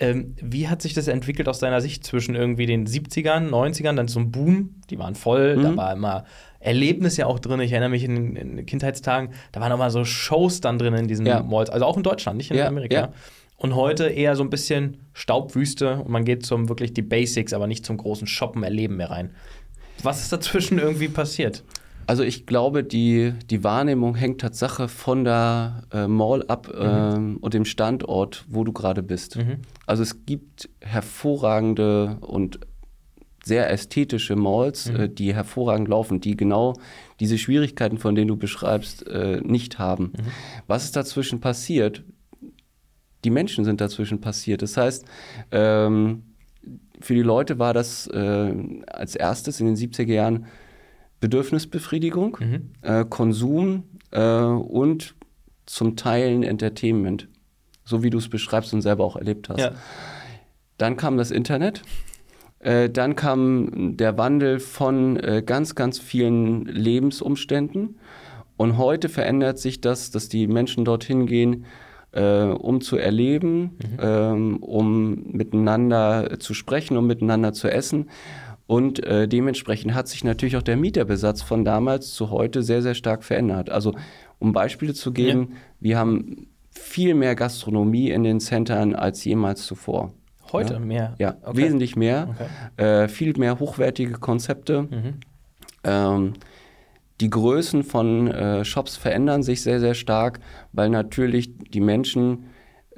Ähm, 0.00 0.34
wie 0.40 0.66
hat 0.68 0.80
sich 0.80 0.94
das 0.94 1.08
entwickelt 1.08 1.46
aus 1.46 1.58
deiner 1.58 1.82
Sicht 1.82 2.04
zwischen 2.04 2.34
irgendwie 2.34 2.64
den 2.64 2.86
70ern, 2.86 3.50
90ern, 3.50 3.96
dann 3.96 4.08
ein 4.08 4.30
Boom, 4.30 4.80
die 4.88 4.98
waren 4.98 5.14
voll, 5.14 5.56
mhm. 5.56 5.62
da 5.62 5.76
war 5.76 5.92
immer 5.92 6.24
Erlebnis 6.58 7.18
ja 7.18 7.26
auch 7.26 7.38
drin. 7.38 7.60
Ich 7.60 7.72
erinnere 7.72 7.90
mich 7.90 8.04
in, 8.04 8.34
in 8.34 8.66
Kindheitstagen, 8.66 9.30
da 9.52 9.60
waren 9.60 9.70
auch 9.72 9.78
mal 9.78 9.90
so 9.90 10.04
Shows 10.04 10.62
dann 10.62 10.78
drin 10.78 10.94
in 10.94 11.06
diesen 11.06 11.26
ja. 11.26 11.42
Malls, 11.42 11.68
also 11.68 11.84
auch 11.84 11.98
in 11.98 12.02
Deutschland, 12.02 12.38
nicht 12.38 12.50
in 12.50 12.56
ja, 12.56 12.66
Amerika. 12.66 12.94
Ja. 12.94 13.12
Und 13.58 13.74
heute 13.74 14.06
eher 14.06 14.36
so 14.36 14.42
ein 14.42 14.48
bisschen 14.48 14.96
Staubwüste 15.12 15.96
und 15.96 16.08
man 16.08 16.24
geht 16.24 16.46
zum 16.46 16.70
wirklich 16.70 16.94
die 16.94 17.02
Basics, 17.02 17.52
aber 17.52 17.66
nicht 17.66 17.84
zum 17.84 17.98
großen 17.98 18.26
Shoppen, 18.26 18.62
Erleben 18.62 18.96
mehr 18.96 19.10
rein. 19.10 19.34
Was 20.02 20.22
ist 20.22 20.32
dazwischen 20.32 20.78
irgendwie 20.78 21.08
passiert? 21.08 21.62
Also 22.10 22.24
ich 22.24 22.44
glaube, 22.44 22.82
die, 22.82 23.34
die 23.50 23.62
Wahrnehmung 23.62 24.16
hängt 24.16 24.40
Tatsache 24.40 24.88
von 24.88 25.22
der 25.22 25.84
äh, 25.92 26.08
Mall 26.08 26.44
ab 26.48 26.66
mhm. 26.66 26.80
ähm, 26.82 27.36
und 27.40 27.54
dem 27.54 27.64
Standort, 27.64 28.46
wo 28.48 28.64
du 28.64 28.72
gerade 28.72 29.04
bist. 29.04 29.36
Mhm. 29.36 29.58
Also 29.86 30.02
es 30.02 30.26
gibt 30.26 30.68
hervorragende 30.80 32.18
und 32.20 32.58
sehr 33.44 33.70
ästhetische 33.70 34.34
Malls, 34.34 34.90
mhm. 34.90 34.96
äh, 34.96 35.08
die 35.08 35.32
hervorragend 35.32 35.86
laufen, 35.86 36.20
die 36.20 36.36
genau 36.36 36.74
diese 37.20 37.38
Schwierigkeiten, 37.38 37.98
von 37.98 38.16
denen 38.16 38.26
du 38.26 38.36
beschreibst, 38.36 39.06
äh, 39.06 39.40
nicht 39.44 39.78
haben. 39.78 40.06
Mhm. 40.06 40.32
Was 40.66 40.86
ist 40.86 40.96
dazwischen 40.96 41.38
passiert? 41.38 42.02
Die 43.22 43.30
Menschen 43.30 43.64
sind 43.64 43.80
dazwischen 43.80 44.20
passiert. 44.20 44.62
Das 44.62 44.76
heißt, 44.76 45.04
ähm, 45.52 46.24
für 47.00 47.14
die 47.14 47.22
Leute 47.22 47.60
war 47.60 47.72
das 47.72 48.08
äh, 48.08 48.52
als 48.88 49.14
erstes 49.14 49.60
in 49.60 49.66
den 49.66 49.76
70er 49.76 50.12
Jahren 50.12 50.46
Bedürfnisbefriedigung, 51.20 52.36
mhm. 52.40 52.70
äh, 52.82 53.04
Konsum 53.04 53.84
äh, 54.10 54.42
und 54.42 55.14
zum 55.66 55.96
Teil 55.96 56.34
ein 56.34 56.42
Entertainment, 56.42 57.28
so 57.84 58.02
wie 58.02 58.10
du 58.10 58.18
es 58.18 58.28
beschreibst 58.28 58.72
und 58.74 58.82
selber 58.82 59.04
auch 59.04 59.16
erlebt 59.16 59.48
hast. 59.48 59.60
Ja. 59.60 59.72
Dann 60.78 60.96
kam 60.96 61.16
das 61.16 61.30
Internet. 61.30 61.82
Äh, 62.58 62.90
dann 62.90 63.16
kam 63.16 63.96
der 63.96 64.18
Wandel 64.18 64.60
von 64.60 65.16
äh, 65.16 65.42
ganz, 65.44 65.74
ganz 65.74 65.98
vielen 65.98 66.64
Lebensumständen. 66.64 67.98
Und 68.56 68.76
heute 68.76 69.08
verändert 69.08 69.58
sich 69.58 69.80
das, 69.80 70.10
dass 70.10 70.28
die 70.28 70.46
Menschen 70.46 70.84
dorthin 70.84 71.26
gehen, 71.26 71.64
äh, 72.12 72.42
um 72.42 72.80
zu 72.80 72.96
erleben, 72.96 73.62
mhm. 73.62 73.98
ähm, 74.00 74.56
um 74.58 75.32
miteinander 75.32 76.38
zu 76.38 76.52
sprechen, 76.52 76.96
um 76.96 77.06
miteinander 77.06 77.52
zu 77.52 77.68
essen. 77.68 78.10
Und 78.70 79.04
äh, 79.04 79.26
dementsprechend 79.26 79.94
hat 79.94 80.06
sich 80.06 80.22
natürlich 80.22 80.56
auch 80.56 80.62
der 80.62 80.76
Mieterbesatz 80.76 81.42
von 81.42 81.64
damals 81.64 82.14
zu 82.14 82.30
heute 82.30 82.62
sehr, 82.62 82.82
sehr 82.82 82.94
stark 82.94 83.24
verändert. 83.24 83.68
Also 83.68 83.96
um 84.38 84.52
Beispiele 84.52 84.94
zu 84.94 85.10
geben, 85.10 85.48
ja. 85.50 85.56
wir 85.80 85.98
haben 85.98 86.46
viel 86.70 87.14
mehr 87.14 87.34
Gastronomie 87.34 88.10
in 88.10 88.22
den 88.22 88.38
Centern 88.38 88.94
als 88.94 89.24
jemals 89.24 89.66
zuvor. 89.66 90.12
Heute 90.52 90.74
ja? 90.74 90.78
mehr? 90.78 91.14
Ja, 91.18 91.36
okay. 91.42 91.56
wesentlich 91.56 91.96
mehr. 91.96 92.36
Okay. 92.76 93.02
Äh, 93.04 93.08
viel 93.08 93.36
mehr 93.36 93.58
hochwertige 93.58 94.12
Konzepte. 94.12 94.82
Mhm. 94.82 95.14
Ähm, 95.82 96.32
die 97.20 97.28
Größen 97.28 97.82
von 97.82 98.28
äh, 98.28 98.64
Shops 98.64 98.96
verändern 98.96 99.42
sich 99.42 99.62
sehr, 99.62 99.80
sehr 99.80 99.94
stark, 99.94 100.38
weil 100.70 100.90
natürlich 100.90 101.58
die 101.58 101.80
Menschen 101.80 102.44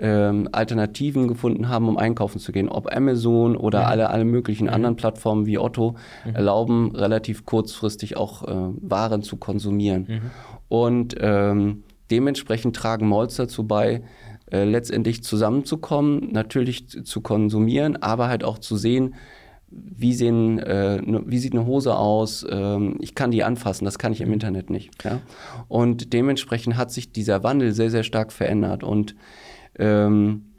ähm, 0.03 0.49
Alternativen 0.51 1.29
gefunden 1.29 1.69
haben, 1.69 1.89
um 1.89 1.97
einkaufen 1.97 2.41
zu 2.41 2.51
gehen. 2.51 2.69
Ob 2.69 2.95
Amazon 2.95 3.57
oder 3.57 3.83
mhm. 3.83 3.87
alle, 3.87 4.11
alle 4.11 4.25
möglichen 4.25 4.67
mhm. 4.67 4.75
anderen 4.75 4.97
Plattformen 4.97 5.47
wie 5.47 5.59
Otto 5.59 5.95
mhm. 6.25 6.35
erlauben 6.35 6.95
relativ 6.95 7.47
kurzfristig 7.47 8.17
auch 8.17 8.43
äh, 8.43 8.73
Waren 8.81 9.23
zu 9.23 9.37
konsumieren. 9.37 10.07
Mhm. 10.09 10.31
Und 10.69 11.15
ähm, 11.21 11.85
dementsprechend 12.11 12.75
tragen 12.75 13.09
Malls 13.09 13.37
dazu 13.37 13.65
bei, 13.65 14.03
äh, 14.51 14.65
letztendlich 14.65 15.23
zusammenzukommen, 15.23 16.33
natürlich 16.33 16.89
zu 16.89 17.21
konsumieren, 17.21 17.97
aber 18.03 18.27
halt 18.29 18.43
auch 18.43 18.59
zu 18.59 18.77
sehen, 18.77 19.15
wie, 19.71 20.15
sehen, 20.15 20.59
äh, 20.59 21.01
ne, 21.01 21.23
wie 21.27 21.39
sieht 21.39 21.53
eine 21.53 21.65
Hose 21.65 21.97
aus, 21.97 22.45
ähm, 22.51 22.97
ich 23.01 23.15
kann 23.15 23.31
die 23.31 23.45
anfassen, 23.45 23.85
das 23.85 23.99
kann 23.99 24.13
ich 24.13 24.21
im 24.21 24.29
mhm. 24.29 24.35
Internet 24.35 24.69
nicht. 24.69 25.05
Ja? 25.05 25.21
Und 25.69 26.13
dementsprechend 26.13 26.77
hat 26.77 26.91
sich 26.91 27.13
dieser 27.13 27.45
Wandel 27.45 27.73
sehr, 27.73 27.91
sehr 27.91 28.03
stark 28.03 28.33
verändert. 28.33 28.83
Und 28.83 29.15
ähm, 29.79 30.53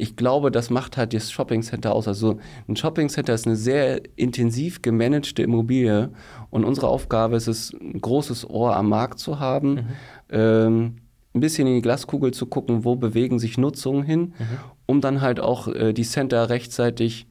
ich 0.00 0.16
glaube, 0.16 0.50
das 0.50 0.70
macht 0.70 0.96
halt 0.96 1.12
das 1.12 1.30
Shopping 1.30 1.62
Center 1.62 1.94
aus. 1.94 2.08
Also 2.08 2.38
ein 2.66 2.74
Shopping 2.74 3.10
Center 3.10 3.34
ist 3.34 3.46
eine 3.46 3.56
sehr 3.56 4.00
intensiv 4.16 4.80
gemanagte 4.80 5.42
Immobilie 5.42 6.10
und 6.48 6.64
unsere 6.64 6.88
Aufgabe 6.88 7.36
ist 7.36 7.48
es, 7.48 7.74
ein 7.74 8.00
großes 8.00 8.48
Ohr 8.48 8.74
am 8.76 8.88
Markt 8.88 9.18
zu 9.18 9.40
haben, 9.40 9.74
mhm. 9.74 9.86
ähm, 10.30 10.96
ein 11.34 11.40
bisschen 11.40 11.68
in 11.68 11.74
die 11.74 11.82
Glaskugel 11.82 12.32
zu 12.32 12.46
gucken, 12.46 12.84
wo 12.84 12.96
bewegen 12.96 13.38
sich 13.38 13.58
Nutzungen 13.58 14.02
hin, 14.02 14.20
mhm. 14.20 14.46
um 14.86 15.00
dann 15.02 15.20
halt 15.20 15.38
auch 15.38 15.68
äh, 15.68 15.92
die 15.92 16.02
Center 16.02 16.48
rechtzeitig 16.48 17.26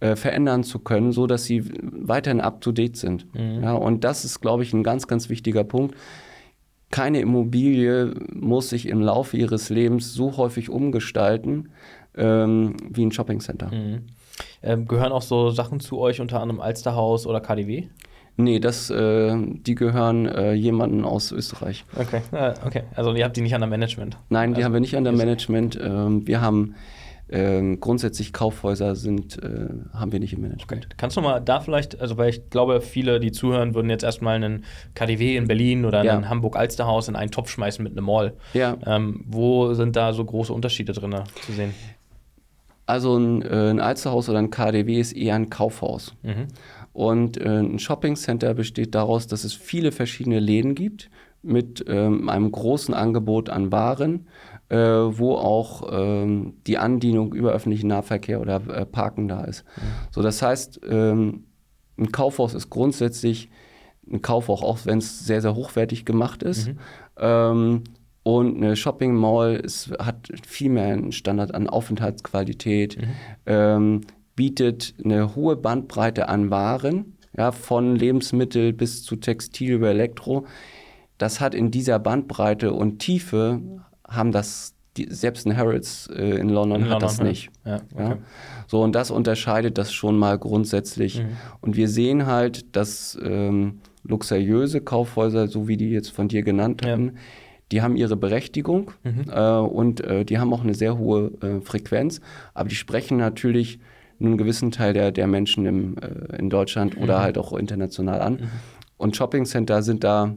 äh, 0.00 0.16
verändern 0.16 0.64
zu 0.64 0.80
können, 0.80 1.12
so 1.12 1.26
dass 1.26 1.44
sie 1.44 1.64
weiterhin 1.80 2.40
up 2.40 2.60
to 2.60 2.72
date 2.72 2.96
sind. 2.96 3.32
Mhm. 3.34 3.62
Ja, 3.62 3.74
und 3.74 4.02
das 4.02 4.24
ist, 4.24 4.40
glaube 4.40 4.64
ich, 4.64 4.72
ein 4.72 4.82
ganz, 4.82 5.06
ganz 5.06 5.28
wichtiger 5.28 5.64
Punkt. 5.64 5.94
Keine 6.90 7.20
Immobilie 7.20 8.14
muss 8.32 8.70
sich 8.70 8.86
im 8.86 9.00
Laufe 9.00 9.36
ihres 9.36 9.68
Lebens 9.68 10.14
so 10.14 10.36
häufig 10.36 10.70
umgestalten 10.70 11.68
ähm, 12.16 12.76
wie 12.88 13.04
ein 13.04 13.12
Shoppingcenter. 13.12 13.70
Mhm. 13.70 14.06
Ähm, 14.62 14.86
gehören 14.86 15.12
auch 15.12 15.22
so 15.22 15.50
Sachen 15.50 15.80
zu 15.80 15.98
euch, 15.98 16.20
unter 16.20 16.40
anderem 16.40 16.60
Alsterhaus 16.60 17.26
oder 17.26 17.40
KDW? 17.40 17.84
Nee, 18.36 18.60
das, 18.60 18.88
äh, 18.88 19.36
die 19.36 19.74
gehören 19.74 20.26
äh, 20.26 20.52
jemanden 20.52 21.04
aus 21.04 21.32
Österreich. 21.32 21.84
Okay, 21.96 22.22
äh, 22.30 22.54
okay. 22.64 22.84
Also 22.94 23.12
ihr 23.14 23.24
habt 23.24 23.36
die 23.36 23.40
nicht 23.40 23.54
an 23.54 23.60
der 23.60 23.68
Management? 23.68 24.16
Nein, 24.28 24.50
die 24.50 24.58
also, 24.58 24.66
haben 24.66 24.72
wir 24.74 24.80
nicht 24.80 24.96
an 24.96 25.02
der 25.02 25.12
Management. 25.12 25.78
Ähm, 25.82 26.24
wir 26.26 26.40
haben 26.40 26.76
ähm, 27.30 27.80
grundsätzlich 27.80 28.32
Kaufhäuser 28.32 28.96
sind, 28.96 29.42
äh, 29.42 29.68
haben 29.92 30.12
wir 30.12 30.20
nicht 30.20 30.32
im 30.32 30.40
Management. 30.40 30.86
Okay. 30.86 30.94
Kannst 30.96 31.16
du 31.16 31.20
mal 31.20 31.40
da 31.40 31.60
vielleicht, 31.60 32.00
also 32.00 32.16
weil 32.16 32.30
ich 32.30 32.48
glaube, 32.50 32.80
viele, 32.80 33.20
die 33.20 33.32
zuhören, 33.32 33.74
würden 33.74 33.90
jetzt 33.90 34.02
erstmal 34.02 34.36
einen 34.36 34.64
KDW 34.94 35.36
in 35.36 35.46
Berlin 35.46 35.84
oder 35.84 36.04
ja. 36.04 36.16
ein 36.16 36.28
Hamburg-Alsterhaus 36.28 37.08
in 37.08 37.16
einen 37.16 37.30
Topf 37.30 37.50
schmeißen 37.50 37.82
mit 37.82 37.92
einem 37.92 38.06
Mall. 38.06 38.34
Ja. 38.54 38.76
Ähm, 38.86 39.24
wo 39.26 39.74
sind 39.74 39.96
da 39.96 40.12
so 40.12 40.24
große 40.24 40.52
Unterschiede 40.52 40.92
drin 40.92 41.14
zu 41.44 41.52
sehen? 41.52 41.74
Also 42.86 43.18
ein, 43.18 43.42
äh, 43.42 43.70
ein 43.70 43.80
Alsterhaus 43.80 44.30
oder 44.30 44.38
ein 44.38 44.50
KDW 44.50 44.98
ist 44.98 45.12
eher 45.12 45.34
ein 45.34 45.50
Kaufhaus. 45.50 46.14
Mhm. 46.22 46.48
Und 46.94 47.36
äh, 47.36 47.60
ein 47.60 47.78
Shoppingcenter 47.78 48.54
besteht 48.54 48.94
daraus, 48.94 49.26
dass 49.26 49.44
es 49.44 49.52
viele 49.52 49.92
verschiedene 49.92 50.40
Läden 50.40 50.74
gibt 50.74 51.10
mit 51.42 51.84
ähm, 51.88 52.28
einem 52.28 52.50
großen 52.50 52.94
Angebot 52.94 53.48
an 53.50 53.72
Waren, 53.72 54.26
äh, 54.68 54.76
wo 54.76 55.34
auch 55.34 55.88
ähm, 55.90 56.54
die 56.66 56.78
Andienung 56.78 57.32
über 57.32 57.52
öffentlichen 57.52 57.88
Nahverkehr 57.88 58.40
oder 58.40 58.60
äh, 58.68 58.84
Parken 58.84 59.28
da 59.28 59.44
ist. 59.44 59.64
Mhm. 59.76 59.80
So, 60.10 60.22
das 60.22 60.42
heißt, 60.42 60.80
ähm, 60.88 61.44
ein 61.96 62.12
Kaufhaus 62.12 62.54
ist 62.54 62.70
grundsätzlich 62.70 63.50
ein 64.10 64.22
Kaufhaus, 64.22 64.62
auch 64.62 64.78
wenn 64.84 64.98
es 64.98 65.26
sehr, 65.26 65.42
sehr 65.42 65.54
hochwertig 65.54 66.04
gemacht 66.04 66.42
ist. 66.42 66.68
Mhm. 66.68 66.78
Ähm, 67.18 67.84
und 68.22 68.56
eine 68.58 68.76
Shopping 68.76 69.14
Mall 69.14 69.56
ist, 69.56 69.90
hat 69.98 70.28
viel 70.46 70.70
mehr 70.70 70.92
einen 70.92 71.12
Standard 71.12 71.54
an 71.54 71.68
Aufenthaltsqualität, 71.68 72.98
mhm. 72.98 73.04
ähm, 73.46 74.00
bietet 74.36 74.94
eine 75.02 75.34
hohe 75.34 75.56
Bandbreite 75.56 76.28
an 76.28 76.50
Waren, 76.50 77.16
ja, 77.36 77.52
von 77.52 77.96
Lebensmittel 77.96 78.72
bis 78.72 79.02
zu 79.02 79.16
Textil 79.16 79.72
über 79.72 79.88
Elektro. 79.90 80.46
Das 81.18 81.40
hat 81.40 81.54
in 81.54 81.70
dieser 81.70 81.98
Bandbreite 81.98 82.72
und 82.72 82.98
Tiefe 82.98 83.60
haben 84.06 84.32
das 84.32 84.74
die, 84.96 85.06
selbst 85.10 85.46
ein 85.46 85.56
Harrods 85.56 86.08
äh, 86.08 86.38
in 86.38 86.48
London 86.48 86.82
in 86.82 86.84
hat 86.86 87.02
London, 87.02 87.08
das 87.08 87.20
nicht. 87.20 87.50
Ja. 87.64 87.76
Okay. 87.92 88.02
Ja? 88.02 88.18
So, 88.66 88.82
und 88.82 88.94
das 88.94 89.10
unterscheidet 89.10 89.78
das 89.78 89.92
schon 89.92 90.18
mal 90.18 90.38
grundsätzlich. 90.38 91.22
Mhm. 91.22 91.28
Und 91.60 91.76
wir 91.76 91.88
sehen 91.88 92.26
halt, 92.26 92.74
dass 92.74 93.18
ähm, 93.22 93.80
luxuriöse 94.02 94.80
Kaufhäuser, 94.80 95.48
so 95.48 95.68
wie 95.68 95.76
die 95.76 95.90
jetzt 95.90 96.10
von 96.10 96.28
dir 96.28 96.42
genannt 96.42 96.84
hatten, 96.84 97.12
die 97.70 97.82
haben 97.82 97.96
ihre 97.96 98.16
Berechtigung 98.16 98.92
mhm. 99.04 99.26
äh, 99.30 99.58
und 99.58 100.00
äh, 100.00 100.24
die 100.24 100.38
haben 100.38 100.52
auch 100.52 100.62
eine 100.62 100.74
sehr 100.74 100.98
hohe 100.98 101.32
äh, 101.42 101.60
Frequenz, 101.60 102.20
aber 102.54 102.68
die 102.68 102.74
sprechen 102.74 103.18
natürlich 103.18 103.78
nur 104.18 104.30
einen 104.30 104.38
gewissen 104.38 104.70
Teil 104.70 104.94
der, 104.94 105.12
der 105.12 105.26
Menschen 105.26 105.66
im, 105.66 105.96
äh, 105.98 106.36
in 106.38 106.50
Deutschland 106.50 106.96
mhm. 106.96 107.02
oder 107.02 107.20
halt 107.20 107.38
auch 107.38 107.52
international 107.52 108.20
an. 108.20 108.34
Mhm. 108.34 108.48
Und 108.96 109.16
Shoppingcenter 109.16 109.82
sind 109.82 110.02
da, 110.02 110.34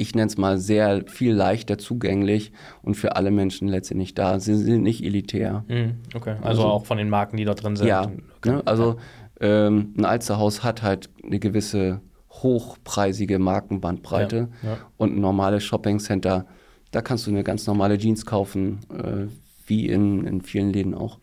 ich 0.00 0.14
nenne 0.14 0.28
es 0.28 0.38
mal, 0.38 0.58
sehr 0.58 1.04
viel 1.06 1.34
leichter 1.34 1.76
zugänglich 1.76 2.52
und 2.82 2.94
für 2.94 3.16
alle 3.16 3.30
Menschen 3.30 3.68
letztendlich 3.68 4.14
da. 4.14 4.40
Sie 4.40 4.56
sind 4.56 4.82
nicht 4.82 5.04
elitär. 5.04 5.64
Mhm. 5.68 5.96
Okay, 6.14 6.36
also, 6.40 6.62
also, 6.62 6.64
auch 6.64 6.86
von 6.86 6.96
den 6.96 7.10
Marken, 7.10 7.36
die 7.36 7.44
dort 7.44 7.62
drin 7.62 7.76
sind. 7.76 7.86
Ja, 7.86 8.04
okay. 8.38 8.50
ne? 8.50 8.62
also 8.64 8.96
ähm, 9.40 9.94
ein 9.98 10.04
Alsterhaus 10.06 10.64
hat 10.64 10.82
halt 10.82 11.10
eine 11.22 11.38
gewisse 11.38 12.00
hochpreisige 12.30 13.38
Markenbandbreite 13.38 14.48
ja, 14.62 14.68
ja. 14.70 14.78
und 14.96 15.16
ein 15.16 15.20
normales 15.20 15.64
Shoppingcenter, 15.64 16.46
da 16.92 17.02
kannst 17.02 17.26
du 17.26 17.30
eine 17.30 17.44
ganz 17.44 17.66
normale 17.66 17.98
Jeans 17.98 18.24
kaufen, 18.24 18.80
äh, 18.90 19.26
wie 19.66 19.86
in, 19.86 20.26
in 20.26 20.40
vielen 20.40 20.72
Läden 20.72 20.94
auch. 20.94 21.18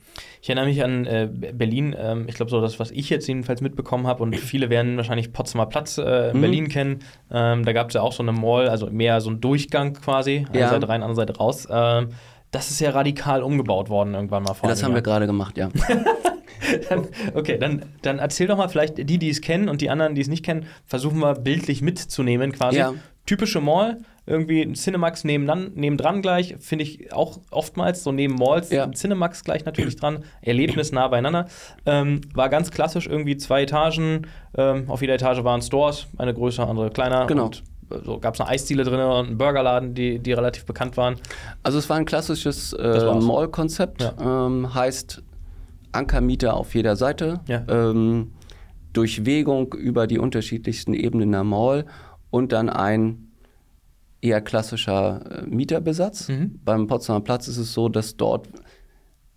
Ich 0.48 0.50
erinnere 0.50 0.68
mich 0.68 0.82
an 0.82 1.06
äh, 1.06 1.28
Berlin, 1.30 1.94
ähm, 2.00 2.24
ich 2.30 2.36
glaube 2.36 2.50
so 2.50 2.62
das, 2.62 2.80
was 2.80 2.92
ich 2.92 3.10
jetzt 3.10 3.28
jedenfalls 3.28 3.60
mitbekommen 3.60 4.08
habe 4.08 4.24
und 4.24 4.34
viele 4.34 4.70
werden 4.70 4.96
wahrscheinlich 4.96 5.34
Potsdamer 5.34 5.66
Platz 5.66 5.98
äh, 5.98 6.30
in 6.30 6.38
mhm. 6.38 6.42
Berlin 6.42 6.70
kennen. 6.70 7.00
Ähm, 7.30 7.66
da 7.66 7.74
gab 7.74 7.90
es 7.90 7.96
ja 7.96 8.02
auch 8.02 8.14
so 8.14 8.24
eine 8.24 8.32
Mall, 8.32 8.70
also 8.70 8.90
mehr 8.90 9.20
so 9.20 9.30
ein 9.30 9.42
Durchgang 9.42 9.92
quasi, 9.92 10.46
eine 10.48 10.58
ja. 10.58 10.70
Seite 10.70 10.88
rein, 10.88 11.04
andere 11.04 11.18
Seite 11.18 11.36
raus. 11.36 11.68
Ähm, 11.70 12.12
das 12.52 12.72
ist 12.72 12.80
ja 12.80 12.92
radikal 12.92 13.44
umgebaut 13.44 13.90
worden 13.90 14.14
irgendwann 14.14 14.44
mal 14.44 14.54
vor. 14.54 14.70
Ja, 14.70 14.74
das 14.74 14.84
haben 14.84 14.94
wir 14.94 15.02
gerade 15.02 15.28
gemacht, 15.28 15.58
ja. 15.58 15.68
dann, 16.90 17.08
okay, 17.34 17.58
dann, 17.58 17.84
dann 18.02 18.20
erzähl 18.20 18.48
doch 18.48 18.58
mal 18.58 18.70
vielleicht 18.70 18.98
die, 18.98 19.18
die 19.18 19.30
es 19.30 19.42
kennen 19.42 19.68
und 19.68 19.82
die 19.82 19.90
anderen, 19.90 20.16
die 20.16 20.22
es 20.22 20.28
nicht 20.28 20.46
kennen, 20.46 20.66
versuchen 20.86 21.20
wir 21.20 21.34
bildlich 21.36 21.82
mitzunehmen 21.82 22.52
quasi. 22.52 22.78
Ja. 22.78 22.94
Typische 23.28 23.62
Mall, 23.62 24.00
irgendwie 24.26 24.62
ein 24.62 24.74
Cinemax 24.74 25.24
nebenan, 25.24 25.72
nebendran 25.76 26.22
gleich, 26.22 26.56
finde 26.60 26.84
ich 26.84 27.14
auch 27.14 27.40
oftmals 27.52 28.04
so 28.04 28.12
neben 28.12 28.36
Malls, 28.36 28.72
ja. 28.72 28.92
Cinemax 28.92 29.44
gleich 29.44 29.66
natürlich 29.66 29.98
dran, 29.98 30.24
Erlebnis 30.42 30.92
nah 30.92 31.08
beieinander. 31.08 31.48
Ähm, 31.86 32.22
war 32.34 32.50
ganz 32.50 32.72
klassisch 32.72 33.06
irgendwie 33.06 33.38
zwei 33.38 33.64
Etagen, 33.64 34.28
ähm, 34.58 34.90
auf 34.90 35.02
jeder 35.02 35.14
Etage 35.14 35.44
waren 35.44 35.62
Stores, 35.62 36.08
eine 36.18 36.34
größer, 36.34 36.68
andere 36.68 36.90
kleiner. 36.90 37.28
Genau. 37.28 37.46
Und 37.46 37.64
so 38.04 38.20
gab 38.20 38.34
es 38.34 38.42
eine 38.42 38.50
Eisdiele 38.50 38.84
drin 38.84 39.00
und 39.00 39.28
einen 39.28 39.38
Burgerladen, 39.38 39.94
die, 39.94 40.20
die 40.20 40.34
relativ 40.34 40.66
bekannt 40.66 40.98
waren. 40.98 41.16
Also 41.64 41.78
es 41.78 41.90
war 41.90 41.98
ein 41.98 42.06
klassisches 42.06 42.74
äh, 42.74 43.14
Mall-Konzept, 43.14 44.02
ja. 44.02 44.46
ähm, 44.48 44.74
heißt 44.74 45.22
Ankermieter 45.92 46.56
auf 46.56 46.76
jeder 46.76 46.96
Seite, 46.96 47.40
ja. 47.48 47.64
ähm, 47.70 48.32
Durchwegung 48.94 49.74
über 49.74 50.08
die 50.08 50.18
unterschiedlichsten 50.18 50.94
Ebenen 50.94 51.32
der 51.32 51.44
Mall 51.44 51.86
und 52.30 52.52
dann 52.52 52.70
ein 52.70 53.32
eher 54.22 54.42
klassischer 54.42 55.44
äh, 55.44 55.46
Mieterbesatz. 55.46 56.30
Mhm. 56.30 56.60
Beim 56.64 56.88
Potsdamer 56.88 57.22
Platz 57.22 57.48
ist 57.48 57.58
es 57.58 57.74
so, 57.74 57.90
dass 57.90 58.18
dort 58.18 58.48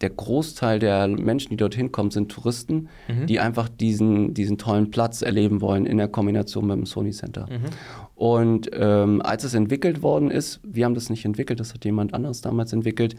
der 0.01 0.11
Großteil 0.11 0.79
der 0.79 1.09
Menschen, 1.09 1.51
die 1.51 1.57
dorthin 1.57 1.93
kommen, 1.93 2.11
sind 2.11 2.31
Touristen, 2.31 2.89
mhm. 3.07 3.27
die 3.27 3.39
einfach 3.39 3.69
diesen, 3.69 4.33
diesen 4.33 4.57
tollen 4.57 4.91
Platz 4.91 5.21
erleben 5.21 5.61
wollen 5.61 5.85
in 5.85 5.99
der 5.99 6.09
Kombination 6.09 6.67
mit 6.67 6.77
dem 6.77 6.87
Sony 6.87 7.11
Center. 7.11 7.47
Mhm. 7.51 7.67
Und 8.15 8.71
ähm, 8.73 9.21
als 9.21 9.45
es 9.45 9.55
entwickelt 9.55 10.03
worden 10.03 10.31
ist, 10.31 10.61
wir 10.63 10.87
haben 10.87 10.95
das 10.95 11.11
nicht 11.11 11.25
entwickelt, 11.25 11.61
das 11.61 11.75
hat 11.75 11.85
jemand 11.85 12.15
anderes 12.15 12.41
damals 12.41 12.73
entwickelt, 12.73 13.15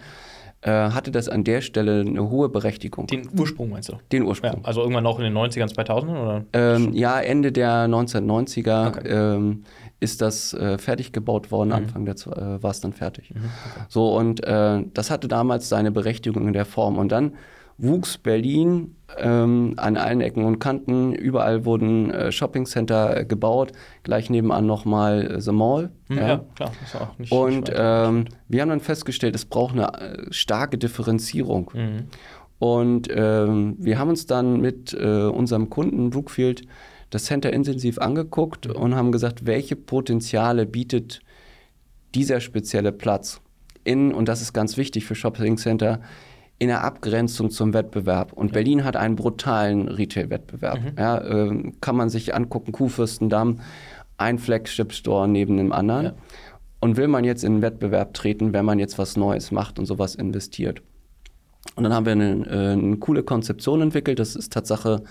hatte 0.70 1.12
das 1.12 1.28
an 1.28 1.44
der 1.44 1.62
Stelle 1.62 2.02
eine 2.02 2.30
hohe 2.30 2.50
Berechtigung. 2.50 3.08
Den 3.08 3.28
Ursprung 3.38 3.70
meinst 3.70 3.90
du? 3.90 3.94
Den 4.12 4.24
Ursprung. 4.24 4.60
Ja, 4.60 4.60
also 4.64 4.82
irgendwann 4.82 5.04
noch 5.04 5.18
in 5.18 5.24
den 5.24 5.34
90ern, 5.36 5.74
2000 5.74 6.12
oder? 6.12 6.46
Ähm, 6.54 6.94
ja, 6.94 7.20
Ende 7.20 7.52
der 7.52 7.88
1990er 7.88 8.88
okay. 8.88 9.08
ähm, 9.08 9.64
ist 10.00 10.22
das 10.22 10.54
äh, 10.54 10.78
fertig 10.78 11.14
gebaut 11.14 11.52
worden. 11.52 11.70
Mhm. 11.70 11.76
Anfang 11.76 12.06
der 12.06 12.16
äh, 12.16 12.62
war 12.62 12.72
es 12.72 12.82
dann 12.82 12.94
fertig. 12.94 13.34
Mhm, 13.34 13.38
okay. 13.38 13.86
So, 13.88 14.16
und 14.18 14.44
äh, 14.44 14.84
das 14.94 15.10
hatte 15.10 15.28
damals 15.28 15.70
seine 15.70 15.92
Berechtigung 15.92 16.48
in 16.48 16.54
der 16.54 16.66
Form. 16.66 16.98
Und 16.98 17.12
dann 17.12 17.34
wuchs 17.78 18.18
Berlin 18.18 18.96
ähm, 19.18 19.74
an 19.78 19.98
allen 19.98 20.22
Ecken 20.22 20.46
und 20.46 20.60
Kanten. 20.60 21.14
Überall 21.14 21.66
wurden 21.66 22.12
äh, 22.12 22.32
Shoppingcenter 22.32 23.26
gebaut. 23.26 23.72
Gleich 24.04 24.30
nebenan 24.30 24.66
nochmal 24.66 25.36
äh, 25.36 25.42
The 25.42 25.52
Mall. 25.52 25.92
Mhm, 26.08 26.18
ja. 26.18 26.28
ja. 26.28 26.46
klar. 26.56 26.72
Ist 26.84 26.96
auch 26.96 27.18
nicht 27.18 27.32
und 27.32 27.72
ähm, 27.74 28.26
wir 28.48 28.62
haben 28.62 28.70
dann 28.70 28.80
festgestellt, 28.80 29.36
es 29.36 29.46
braucht 29.46 29.74
eine 29.74 29.94
äh, 29.94 30.18
starke 30.32 30.78
Differenzierung. 30.78 31.72
Mhm. 31.74 32.08
Und 32.60 33.08
ähm, 33.12 33.76
wir 33.80 33.98
haben 33.98 34.10
uns 34.10 34.28
dann 34.28 34.62
mit 34.62 34.94
äh, 34.94 35.24
unserem 35.24 35.70
Kunden 35.70 36.12
Brookfield 36.12 36.64
das 37.10 37.26
Center 37.26 37.52
intensiv 37.52 37.98
angeguckt 37.98 38.68
mhm. 38.68 38.76
und 38.76 38.96
haben 38.96 39.12
gesagt, 39.12 39.46
welche 39.46 39.76
Potenziale 39.76 40.66
bietet 40.66 41.22
dieser 42.14 42.40
spezielle 42.40 42.92
Platz 42.92 43.42
in, 43.84 44.14
und 44.14 44.28
das 44.28 44.42
ist 44.42 44.54
ganz 44.54 44.78
wichtig 44.78 45.06
für 45.06 45.16
Shopping 45.16 45.58
Center, 45.58 46.02
in 46.62 46.68
der 46.68 46.84
Abgrenzung 46.84 47.50
zum 47.50 47.74
Wettbewerb. 47.74 48.34
Und. 48.34 48.54
Berlin 48.54 48.84
hat 48.84 48.96
einen 48.96 49.16
brutalen 49.16 49.88
Retail-Wettbewerb. 49.88 50.80
Mhm. 50.80 50.92
Ja, 50.96 51.18
äh, 51.18 51.72
kann 51.82 51.96
man 51.96 52.10
sich 52.10 52.36
angucken, 52.36 52.72
Kuhfürstendamm, 52.72 53.62
ein 54.18 54.38
Flagship-Store 54.38 55.28
neben 55.28 55.58
dem 55.58 55.72
anderen. 55.72 56.06
Ja. 56.06 56.14
Und 56.80 56.98
will 56.98 57.08
man 57.08 57.24
jetzt 57.24 57.44
in 57.44 57.54
den 57.54 57.62
Wettbewerb 57.64 58.14
treten, 58.14 58.54
wenn 58.54 58.64
man 58.64 58.78
jetzt 58.78 59.00
was 59.00 59.18
Neues 59.18 59.50
macht 59.50 59.80
und 59.80 59.88
sowas 59.88 60.14
investiert. 60.14 60.84
Und 61.76 61.84
dann 61.84 61.94
haben 61.94 62.06
wir 62.06 62.12
eine, 62.12 62.46
äh, 62.46 62.74
eine 62.74 62.98
coole 62.98 63.24
Konzeption 63.24 63.82
entwickelt. 63.82 64.20
Das 64.20 64.36
ist 64.36 64.54
Tatsache 64.54 65.02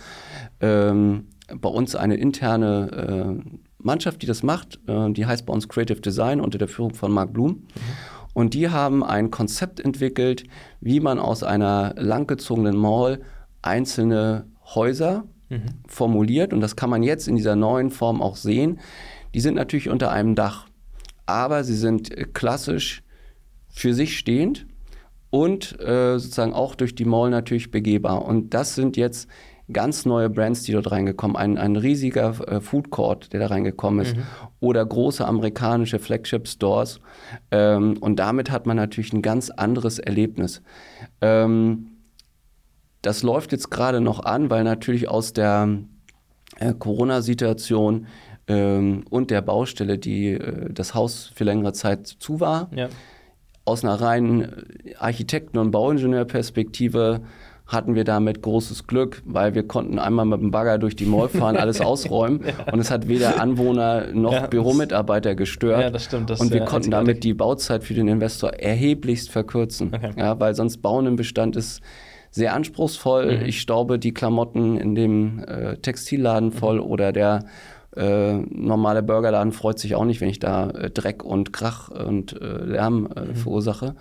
ähm, 0.60 1.26
bei 1.52 1.68
uns 1.68 1.96
eine 1.96 2.14
interne 2.14 3.42
äh, 3.42 3.58
Mannschaft, 3.78 4.22
die 4.22 4.26
das 4.26 4.44
macht. 4.44 4.78
Äh, 4.86 5.10
die 5.10 5.26
heißt 5.26 5.46
bei 5.46 5.52
uns 5.52 5.68
Creative 5.68 6.00
Design 6.00 6.40
unter 6.40 6.58
der 6.58 6.68
Führung 6.68 6.94
von 6.94 7.10
Marc 7.10 7.32
Blum. 7.32 7.50
Mhm. 7.50 7.66
Und 8.32 8.54
die 8.54 8.68
haben 8.68 9.02
ein 9.02 9.30
Konzept 9.30 9.80
entwickelt, 9.80 10.44
wie 10.80 11.00
man 11.00 11.18
aus 11.18 11.42
einer 11.42 11.94
langgezogenen 11.96 12.76
Mall 12.76 13.20
einzelne 13.62 14.46
Häuser 14.74 15.24
mhm. 15.48 15.62
formuliert. 15.86 16.52
Und 16.52 16.60
das 16.60 16.76
kann 16.76 16.90
man 16.90 17.02
jetzt 17.02 17.28
in 17.28 17.36
dieser 17.36 17.56
neuen 17.56 17.90
Form 17.90 18.22
auch 18.22 18.36
sehen. 18.36 18.80
Die 19.34 19.40
sind 19.40 19.54
natürlich 19.54 19.88
unter 19.88 20.10
einem 20.10 20.34
Dach, 20.34 20.66
aber 21.26 21.64
sie 21.64 21.76
sind 21.76 22.34
klassisch 22.34 23.02
für 23.68 23.94
sich 23.94 24.18
stehend 24.18 24.66
und 25.30 25.80
äh, 25.80 26.18
sozusagen 26.18 26.52
auch 26.52 26.74
durch 26.74 26.94
die 26.94 27.04
Mall 27.04 27.30
natürlich 27.30 27.70
begehbar. 27.70 28.24
Und 28.24 28.54
das 28.54 28.74
sind 28.74 28.96
jetzt 28.96 29.28
ganz 29.72 30.06
neue 30.06 30.30
Brands, 30.30 30.62
die 30.62 30.72
dort 30.72 30.90
reingekommen. 30.90 31.36
Ein, 31.36 31.58
ein 31.58 31.76
riesiger 31.76 32.34
äh, 32.48 32.60
Food 32.60 32.90
Court, 32.90 33.32
der 33.32 33.40
da 33.40 33.46
reingekommen 33.46 34.04
ist. 34.04 34.16
Mhm. 34.16 34.22
Oder 34.60 34.84
große 34.84 35.26
amerikanische 35.26 35.98
Flagship 35.98 36.48
Stores. 36.48 37.00
Ähm, 37.50 37.96
und 38.00 38.16
damit 38.16 38.50
hat 38.50 38.66
man 38.66 38.76
natürlich 38.76 39.12
ein 39.12 39.22
ganz 39.22 39.50
anderes 39.50 39.98
Erlebnis. 39.98 40.62
Ähm, 41.20 41.86
das 43.02 43.22
läuft 43.22 43.52
jetzt 43.52 43.70
gerade 43.70 44.00
noch 44.00 44.20
an, 44.24 44.50
weil 44.50 44.64
natürlich 44.64 45.08
aus 45.08 45.32
der 45.32 45.68
äh, 46.58 46.74
Corona-Situation 46.74 48.06
ähm, 48.46 49.04
und 49.08 49.30
der 49.30 49.42
Baustelle, 49.42 49.98
die 49.98 50.32
äh, 50.32 50.72
das 50.72 50.94
Haus 50.94 51.32
für 51.34 51.44
längere 51.44 51.72
Zeit 51.72 52.06
zu 52.06 52.40
war, 52.40 52.68
ja. 52.74 52.88
aus 53.64 53.84
einer 53.84 54.00
reinen 54.00 54.66
Architekten- 54.98 55.58
und 55.58 55.70
Bauingenieurperspektive 55.70 57.22
hatten 57.70 57.94
wir 57.94 58.04
damit 58.04 58.42
großes 58.42 58.86
Glück, 58.86 59.22
weil 59.24 59.54
wir 59.54 59.66
konnten 59.66 59.98
einmal 59.98 60.26
mit 60.26 60.40
dem 60.40 60.50
Bagger 60.50 60.78
durch 60.78 60.96
die 60.96 61.06
Mall 61.06 61.28
fahren, 61.30 61.56
alles 61.56 61.80
ausräumen 61.80 62.40
ja. 62.44 62.72
und 62.72 62.80
es 62.80 62.90
hat 62.90 63.08
weder 63.08 63.40
Anwohner 63.40 64.08
noch 64.12 64.32
ja, 64.32 64.46
Büromitarbeiter 64.46 65.34
gestört. 65.34 65.80
Ja, 65.80 65.90
das 65.90 66.04
stimmt. 66.04 66.30
Das 66.30 66.40
und 66.40 66.52
wir 66.52 66.64
konnten 66.64 66.90
damit 66.90 67.22
die 67.24 67.32
Bauzeit 67.32 67.84
für 67.84 67.94
den 67.94 68.08
Investor 68.08 68.50
erheblichst 68.50 69.30
verkürzen, 69.30 69.92
okay. 69.94 70.12
ja, 70.16 70.38
weil 70.40 70.54
sonst 70.54 70.78
Bauen 70.78 71.06
im 71.06 71.16
Bestand 71.16 71.56
ist 71.56 71.80
sehr 72.32 72.54
anspruchsvoll. 72.54 73.38
Mhm. 73.38 73.46
Ich 73.46 73.60
staube 73.60 73.98
die 73.98 74.12
Klamotten 74.12 74.76
in 74.76 74.94
dem 74.94 75.44
äh, 75.44 75.76
Textilladen 75.76 76.52
voll 76.52 76.76
mhm. 76.76 76.86
oder 76.86 77.12
der 77.12 77.44
äh, 77.96 78.34
normale 78.34 79.02
Burgerladen 79.02 79.52
freut 79.52 79.78
sich 79.78 79.94
auch 79.94 80.04
nicht, 80.04 80.20
wenn 80.20 80.28
ich 80.28 80.38
da 80.38 80.70
äh, 80.70 80.90
Dreck 80.90 81.24
und 81.24 81.52
Krach 81.52 81.88
und 81.88 82.40
äh, 82.40 82.64
Lärm 82.64 83.08
äh, 83.14 83.26
mhm. 83.26 83.34
verursache. 83.34 83.94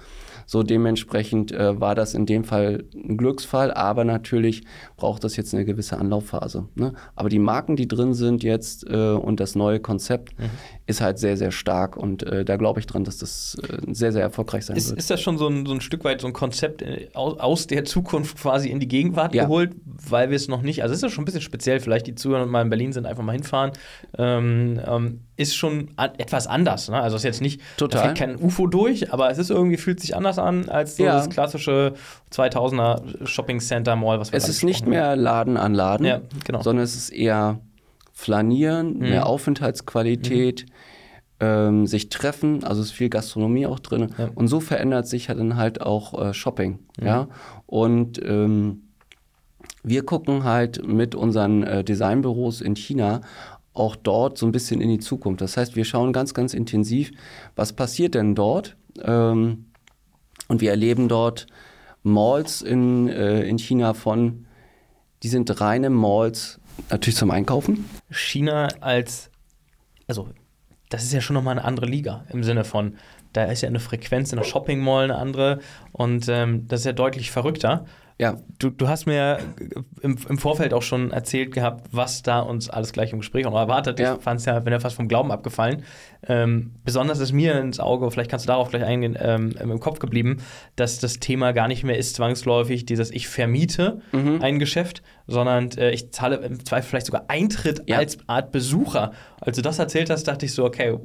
So 0.50 0.64
dementsprechend 0.64 1.52
äh, 1.52 1.80
war 1.80 1.94
das 1.94 2.16
in 2.16 2.26
dem 2.26 2.44
Fall 2.44 2.84
ein 2.96 3.18
Glücksfall, 3.18 3.72
aber 3.72 4.04
natürlich 4.04 4.64
braucht 4.98 5.24
das 5.24 5.36
jetzt 5.36 5.54
eine 5.54 5.64
gewisse 5.64 6.00
Anlaufphase. 6.00 6.68
Ne? 6.74 6.94
Aber 7.16 7.30
die 7.30 7.38
Marken, 7.38 7.76
die 7.76 7.88
drin 7.88 8.16
sind 8.16 8.42
jetzt 8.42 8.84
äh, 8.90 9.12
und 9.12 9.40
das 9.40 9.54
neue 9.54 9.80
Konzept 9.80 10.40
mhm. 10.40 10.50
Ist 10.90 11.02
halt 11.02 11.20
sehr, 11.20 11.38
sehr 11.38 11.52
stark 11.52 11.96
und 11.96 12.24
äh, 12.24 12.44
da 12.44 12.58
glaube 12.58 12.80
ich 12.80 12.88
dran, 12.88 13.04
dass 13.04 13.20
das 13.20 13.56
äh, 13.62 13.94
sehr, 13.94 14.12
sehr 14.12 14.24
erfolgreich 14.24 14.66
sein 14.66 14.76
ist, 14.76 14.90
wird. 14.90 14.98
Ist 14.98 15.12
das 15.12 15.22
schon 15.22 15.38
so 15.38 15.48
ein, 15.48 15.68
so 15.68 15.74
ein 15.74 15.82
Stück 15.82 16.04
weit 16.04 16.22
so 16.22 16.28
ein 16.28 16.34
Konzept 16.34 16.82
äh, 16.82 17.10
aus, 17.14 17.40
aus, 17.40 17.68
der 17.68 17.86
Zukunft 17.86 18.40
quasi 18.40 18.70
in 18.70 18.80
die 18.80 18.88
Gegenwart 18.88 19.36
ja. 19.36 19.44
geholt, 19.44 19.76
weil 19.86 20.32
wir 20.32 20.36
es 20.36 20.48
noch 20.48 20.64
nicht, 20.64 20.82
also 20.82 20.94
ist 20.94 21.04
das 21.04 21.12
schon 21.12 21.22
ein 21.22 21.26
bisschen 21.26 21.42
speziell, 21.42 21.80
vielleicht 21.80 22.08
die 22.08 22.16
Zuhörer 22.16 22.48
mal 22.48 22.64
in 22.64 22.70
Berlin 22.70 22.92
sind, 22.92 23.06
einfach 23.06 23.22
mal 23.22 23.34
hinfahren. 23.34 23.72
Ähm, 24.18 24.82
ähm, 24.84 25.20
ist 25.38 25.56
schon 25.56 25.90
etwas 25.96 26.48
anders. 26.48 26.90
Ne? 26.90 27.00
Also 27.00 27.16
es 27.16 27.22
ist 27.22 27.26
jetzt 27.26 27.42
nicht, 27.42 27.62
Total. 27.78 28.02
da 28.02 28.08
fliegt 28.08 28.18
kein 28.18 28.36
UFO 28.44 28.68
durch, 28.68 29.14
aber 29.14 29.30
es 29.30 29.38
ist 29.38 29.52
irgendwie, 29.52 29.78
fühlt 29.78 30.00
sich 30.00 30.16
anders 30.16 30.40
an 30.40 30.68
als 30.70 30.98
so 30.98 31.04
ja. 31.04 31.14
das 31.14 31.30
klassische 31.30 31.94
2000er 32.34 33.26
Shopping 33.26 33.60
Center 33.60 33.96
Mall, 33.96 34.20
was 34.20 34.32
wir 34.32 34.38
Es 34.38 34.50
ist 34.50 34.64
nicht 34.64 34.86
mehr 34.86 35.16
Laden 35.16 35.56
an 35.56 35.74
Laden, 35.76 36.06
ja, 36.06 36.22
genau. 36.46 36.62
sondern 36.62 36.84
es 36.84 36.96
ist 36.96 37.10
eher 37.10 37.60
Flanieren, 38.20 38.96
mhm. 38.96 39.00
mehr 39.00 39.28
Aufenthaltsqualität, 39.28 40.66
mhm. 40.68 40.74
Ähm, 41.40 41.88
sich 41.88 42.10
treffen, 42.10 42.64
also 42.64 42.82
ist 42.82 42.92
viel 42.92 43.10
Gastronomie 43.10 43.66
auch 43.66 43.80
drin. 43.80 44.10
Ja. 44.18 44.30
Und 44.36 44.48
so 44.48 44.60
verändert 44.60 45.08
sich 45.08 45.28
dann 45.28 45.56
halt 45.56 45.82
auch 45.82 46.20
äh, 46.20 46.34
Shopping. 46.34 46.80
Mhm. 47.00 47.06
Ja? 47.06 47.28
Und 47.66 48.22
ähm, 48.24 48.84
wir 49.84 50.06
gucken 50.06 50.44
halt 50.44 50.86
mit 50.86 51.16
unseren 51.16 51.64
äh, 51.64 51.84
Designbüros 51.84 52.62
in 52.62 52.76
China 52.76 53.22
auch 53.74 53.96
dort 53.96 54.38
so 54.38 54.46
ein 54.46 54.52
bisschen 54.52 54.82
in 54.82 54.90
die 54.90 55.00
Zukunft. 55.00 55.42
Das 55.42 55.56
heißt, 55.56 55.76
wir 55.76 55.86
schauen 55.86 56.12
ganz, 56.12 56.34
ganz 56.34 56.54
intensiv, 56.54 57.12
was 57.56 57.74
passiert 57.74 58.16
denn 58.16 58.36
dort? 58.36 58.76
Ähm, 59.02 59.66
und 60.48 60.62
wir 60.62 60.72
erleben 60.72 61.08
dort 61.08 61.48
Malls 62.04 62.62
in, 62.62 63.08
äh, 63.08 63.44
in 63.44 63.58
China 63.58 63.94
von, 63.94 64.46
die 65.24 65.30
sind 65.30 65.62
reine 65.62 65.90
Malls, 65.90 66.60
natürlich 66.90 67.18
zum 67.18 67.32
Einkaufen. 67.32 67.86
China 68.10 68.68
als, 68.82 69.30
also 70.08 70.30
das 70.90 71.04
ist 71.04 71.14
ja 71.14 71.22
schon 71.22 71.36
nochmal 71.36 71.58
eine 71.58 71.66
andere 71.66 71.86
Liga 71.86 72.26
im 72.30 72.44
Sinne 72.44 72.64
von, 72.64 72.96
da 73.34 73.46
ist 73.46 73.62
ja 73.62 73.70
eine 73.70 73.80
Frequenz 73.80 74.32
in 74.32 74.38
der 74.38 74.44
Shopping 74.44 74.80
Mall 74.80 75.06
eine 75.06 75.16
andere 75.16 75.60
und 75.92 76.28
ähm, 76.28 76.68
das 76.68 76.82
ist 76.82 76.86
ja 76.86 76.94
deutlich 76.94 77.32
verrückter. 77.32 77.86
Ja. 78.20 78.36
Du, 78.60 78.70
du 78.70 78.90
hast 78.90 79.06
mir 79.06 79.40
im, 80.02 80.18
im, 80.28 80.38
Vorfeld 80.38 80.74
auch 80.74 80.82
schon 80.82 81.12
erzählt 81.12 81.54
gehabt, 81.54 81.88
was 81.94 82.22
da 82.22 82.42
uns 82.42 82.70
alles 82.70 82.92
gleich 82.92 83.14
im 83.14 83.20
Gespräch 83.20 83.46
auch 83.46 83.56
erwartet. 83.56 83.98
Ja. 83.98 84.16
Ich 84.16 84.22
fand 84.22 84.42
es 84.42 84.46
ja, 84.46 84.66
wenn 84.66 84.74
er 84.74 84.82
fast 84.82 84.98
vom 84.98 85.08
Glauben 85.08 85.32
abgefallen. 85.32 85.84
Ähm, 86.28 86.74
besonders 86.84 87.20
ist 87.20 87.32
mir 87.32 87.58
ins 87.58 87.80
Auge, 87.80 88.12
vielleicht 88.12 88.30
kannst 88.30 88.46
du 88.46 88.48
darauf 88.48 88.72
gleich 88.72 88.84
eingehen, 88.84 89.18
ähm, 89.18 89.56
im 89.58 89.80
Kopf 89.80 90.00
geblieben, 90.00 90.44
dass 90.76 91.00
das 91.00 91.20
Thema 91.20 91.54
gar 91.54 91.70
nicht 91.70 91.86
mehr 91.86 91.98
ist 91.98 92.16
zwangsläufig 92.16 92.86
dieses 92.86 93.10
ich 93.10 93.30
vermiete 93.30 94.02
mhm. 94.12 94.40
ein 94.42 94.60
Geschäft, 94.60 95.02
sondern 95.26 95.70
äh, 95.78 95.92
ich 95.92 96.12
zahle 96.12 96.36
im 96.38 96.66
Zweifel 96.66 96.90
vielleicht 96.90 97.06
sogar 97.06 97.26
Eintritt 97.30 97.84
ja. 97.88 98.00
als 98.00 98.18
Art 98.28 98.52
Besucher. 98.52 99.14
Als 99.40 99.56
du 99.56 99.62
das 99.62 99.80
erzählt 99.80 100.10
hast, 100.10 100.26
dachte 100.26 100.46
ich 100.46 100.54
so, 100.54 100.66
okay, 100.66 100.98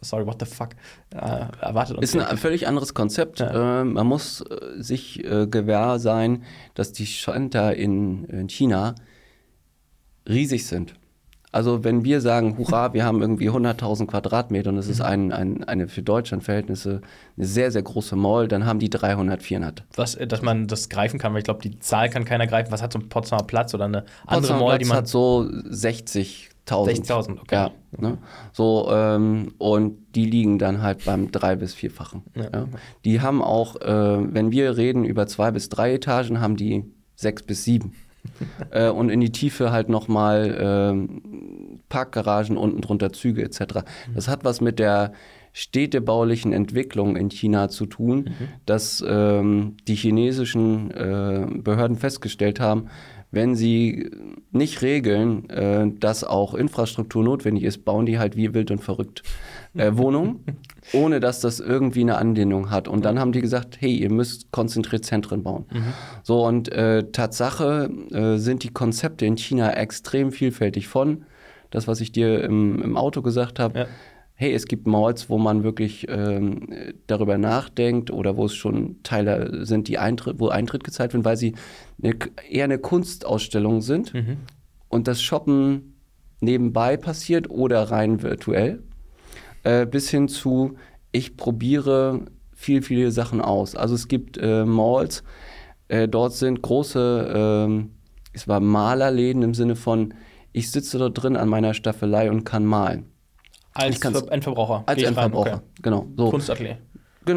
sorry, 0.00 0.26
what 0.26 0.36
the 0.40 0.46
fuck, 0.46 0.70
äh, 1.14 1.46
erwartet 1.60 1.96
uns. 1.96 2.14
Ist 2.14 2.20
ein 2.20 2.38
völlig 2.38 2.66
anderes 2.66 2.94
Konzept. 2.94 3.40
Ja. 3.40 3.80
Äh, 3.80 3.84
man 3.84 4.06
muss 4.06 4.40
äh, 4.42 4.82
sich 4.82 5.24
äh, 5.24 5.46
gewahr 5.46 5.98
sein, 5.98 6.44
dass 6.74 6.92
die 6.92 7.06
Center 7.06 7.74
in, 7.74 8.24
in 8.24 8.48
China 8.48 8.94
riesig 10.28 10.66
sind. 10.66 10.94
Also 11.56 11.84
wenn 11.84 12.04
wir 12.04 12.20
sagen, 12.20 12.58
hurra, 12.58 12.92
wir 12.92 13.06
haben 13.06 13.22
irgendwie 13.22 13.48
100.000 13.48 14.06
Quadratmeter 14.08 14.68
und 14.68 14.76
es 14.76 14.88
ist 14.88 14.98
mhm. 14.98 15.04
ein, 15.06 15.32
ein, 15.32 15.64
eine 15.64 15.88
für 15.88 16.02
Deutschland-Verhältnisse 16.02 17.00
eine 17.36 17.46
sehr, 17.46 17.70
sehr 17.70 17.82
große 17.82 18.14
Mall, 18.14 18.46
dann 18.46 18.66
haben 18.66 18.78
die 18.78 18.90
300, 18.90 19.42
400. 19.42 19.84
Was, 19.94 20.18
dass 20.28 20.42
man 20.42 20.66
das 20.66 20.90
greifen 20.90 21.18
kann, 21.18 21.32
weil 21.32 21.38
ich 21.38 21.44
glaube, 21.44 21.62
die 21.62 21.78
Zahl 21.78 22.10
kann 22.10 22.26
keiner 22.26 22.46
greifen. 22.46 22.72
Was 22.72 22.82
hat 22.82 22.92
so 22.92 22.98
ein 22.98 23.08
Potsdamer 23.08 23.44
Platz 23.44 23.72
oder 23.72 23.86
eine 23.86 24.04
andere 24.26 24.40
Potsdamer 24.40 24.60
Mall, 24.60 24.68
Platz 24.68 24.82
die 24.82 24.88
man... 24.88 24.96
hat 24.98 25.08
so 25.08 25.48
60, 25.64 26.50
60.000, 26.66 27.40
okay. 27.40 27.54
Ja, 27.54 27.70
ne? 27.96 28.18
So, 28.52 28.88
ähm, 28.90 29.54
und 29.58 29.98
die 30.14 30.24
liegen 30.24 30.58
dann 30.58 30.82
halt 30.82 31.04
beim 31.04 31.30
drei- 31.30 31.56
bis 31.56 31.74
vierfachen. 31.74 32.22
Ja. 32.34 32.50
ja. 32.52 32.68
Die 33.04 33.20
haben 33.20 33.42
auch, 33.42 33.76
äh, 33.76 34.34
wenn 34.34 34.50
wir 34.50 34.76
reden 34.76 35.04
über 35.04 35.26
zwei 35.26 35.50
bis 35.50 35.68
drei 35.68 35.94
Etagen, 35.94 36.40
haben 36.40 36.56
die 36.56 36.84
sechs 37.14 37.42
bis 37.42 37.64
sieben. 37.64 37.92
äh, 38.70 38.88
und 38.88 39.10
in 39.10 39.20
die 39.20 39.30
Tiefe 39.30 39.70
halt 39.70 39.88
nochmal 39.88 40.98
äh, 40.98 41.78
Parkgaragen, 41.88 42.56
unten 42.56 42.80
drunter 42.80 43.12
Züge 43.12 43.42
etc. 43.42 43.60
Mhm. 43.60 44.14
Das 44.14 44.28
hat 44.28 44.44
was 44.44 44.60
mit 44.60 44.78
der 44.78 45.12
städtebaulichen 45.52 46.52
Entwicklung 46.52 47.16
in 47.16 47.30
China 47.30 47.70
zu 47.70 47.86
tun, 47.86 48.24
mhm. 48.38 48.48
dass 48.66 49.02
ähm, 49.06 49.78
die 49.88 49.94
chinesischen 49.94 50.90
äh, 50.90 51.46
Behörden 51.62 51.96
festgestellt 51.96 52.60
haben, 52.60 52.88
wenn 53.36 53.54
sie 53.54 54.10
nicht 54.50 54.82
regeln, 54.82 55.48
äh, 55.48 55.86
dass 56.00 56.24
auch 56.24 56.54
Infrastruktur 56.54 57.22
notwendig 57.22 57.62
ist, 57.62 57.84
bauen 57.84 58.06
die 58.06 58.18
halt 58.18 58.36
wie 58.36 58.52
wild 58.52 58.72
und 58.72 58.82
verrückt 58.82 59.22
äh, 59.74 59.92
Wohnungen, 59.96 60.40
ohne 60.92 61.20
dass 61.20 61.40
das 61.40 61.60
irgendwie 61.60 62.00
eine 62.00 62.16
Anlehnung 62.16 62.70
hat. 62.70 62.88
Und 62.88 63.04
dann 63.04 63.20
haben 63.20 63.30
die 63.30 63.40
gesagt, 63.40 63.80
hey, 63.80 63.94
ihr 63.94 64.10
müsst 64.10 64.50
konzentriert 64.50 65.04
Zentren 65.04 65.44
bauen. 65.44 65.66
Mhm. 65.72 65.84
So, 66.24 66.44
und 66.44 66.72
äh, 66.72 67.04
Tatsache 67.12 67.88
äh, 68.10 68.38
sind 68.38 68.64
die 68.64 68.70
Konzepte 68.70 69.24
in 69.24 69.36
China 69.36 69.72
extrem 69.72 70.32
vielfältig 70.32 70.88
von, 70.88 71.26
das, 71.70 71.86
was 71.86 72.00
ich 72.00 72.10
dir 72.10 72.42
im, 72.42 72.82
im 72.82 72.96
Auto 72.96 73.22
gesagt 73.22 73.60
habe, 73.60 73.78
ja 73.78 73.86
hey, 74.38 74.52
es 74.52 74.66
gibt 74.66 74.86
Malls, 74.86 75.30
wo 75.30 75.38
man 75.38 75.64
wirklich 75.64 76.06
ähm, 76.10 76.68
darüber 77.06 77.38
nachdenkt 77.38 78.10
oder 78.10 78.36
wo 78.36 78.44
es 78.44 78.54
schon 78.54 79.02
Teile 79.02 79.64
sind, 79.64 79.88
die 79.88 79.98
Eintritt, 79.98 80.38
wo 80.38 80.48
Eintritt 80.48 80.84
gezahlt 80.84 81.14
wird, 81.14 81.24
weil 81.24 81.38
sie 81.38 81.54
eine, 82.02 82.14
eher 82.48 82.64
eine 82.64 82.78
Kunstausstellung 82.78 83.80
sind 83.80 84.14
mhm. 84.14 84.38
und 84.88 85.08
das 85.08 85.22
Shoppen 85.22 85.96
nebenbei 86.40 86.96
passiert 86.96 87.50
oder 87.50 87.90
rein 87.90 88.22
virtuell, 88.22 88.82
äh, 89.64 89.86
bis 89.86 90.10
hin 90.10 90.28
zu, 90.28 90.76
ich 91.12 91.36
probiere 91.36 92.26
viel, 92.54 92.82
viele 92.82 93.10
Sachen 93.10 93.40
aus. 93.40 93.74
Also 93.74 93.94
es 93.94 94.08
gibt 94.08 94.38
äh, 94.38 94.64
Malls, 94.64 95.22
äh, 95.88 96.08
dort 96.08 96.34
sind 96.34 96.62
große, 96.62 97.68
äh, 97.68 97.84
es 98.32 98.48
war 98.48 98.60
Malerläden 98.60 99.42
im 99.42 99.54
Sinne 99.54 99.76
von, 99.76 100.14
ich 100.52 100.70
sitze 100.70 100.98
dort 100.98 101.22
drin 101.22 101.36
an 101.36 101.48
meiner 101.48 101.74
Staffelei 101.74 102.30
und 102.30 102.44
kann 102.44 102.64
malen. 102.64 103.10
Als 103.72 104.02
Endverbraucher. 104.02 104.84
Als 104.86 105.02
Endverbraucher, 105.02 105.56
okay. 105.56 105.82
genau. 105.82 106.06
So. 106.16 106.30
Kunstatelier. 106.30 106.78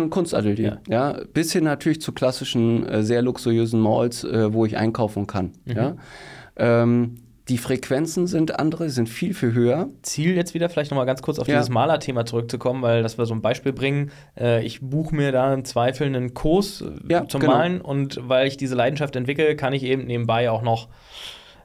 Kunstatelier, 0.10 0.80
ja. 0.88 1.14
ja. 1.14 1.22
Bis 1.34 1.52
hin 1.52 1.64
natürlich 1.66 2.02
zu 2.02 2.12
klassischen, 2.14 2.88
äh, 2.88 3.04
sehr 3.04 3.22
luxuriösen 3.22 3.80
Malls, 3.82 4.24
äh, 4.24 4.54
wo 4.54 4.66
ich 4.66 4.78
einkaufen 4.78 5.28
kann. 5.28 5.52
Mhm. 5.66 5.76
Ja. 5.76 5.96
Ähm, 6.58 7.16
Die 7.50 7.58
Frequenzen 7.58 8.28
sind 8.28 8.60
andere, 8.60 8.92
sind 8.92 9.10
viel, 9.10 9.34
viel 9.34 9.54
höher. 9.54 9.90
Ziel 10.04 10.36
jetzt 10.36 10.54
wieder 10.54 10.70
vielleicht 10.70 10.92
nochmal 10.92 11.08
ganz 11.08 11.24
kurz 11.24 11.40
auf 11.40 11.48
Ja. 11.48 11.56
dieses 11.56 11.70
Malerthema 11.70 12.24
zurückzukommen, 12.24 12.84
weil 12.84 13.02
das 13.02 13.18
wir 13.18 13.26
so 13.26 13.34
ein 13.34 13.42
Beispiel 13.42 13.74
bringen. 13.74 14.12
Äh, 14.40 14.64
ich 14.64 14.82
buche 14.82 15.16
mir 15.16 15.32
da 15.32 15.52
im 15.52 15.66
Zweifel 15.66 16.06
einen 16.06 16.36
Kurs 16.36 16.82
äh, 16.82 16.92
Ja, 17.12 17.28
zum 17.28 17.42
genau. 17.42 17.54
Malen 17.54 17.82
und 17.82 18.20
weil 18.22 18.48
ich 18.48 18.58
diese 18.58 18.76
Leidenschaft 18.76 19.16
entwickle, 19.16 19.56
kann 19.56 19.74
ich 19.74 19.82
eben 19.82 20.06
nebenbei 20.06 20.52
auch 20.52 20.62
noch 20.62 20.90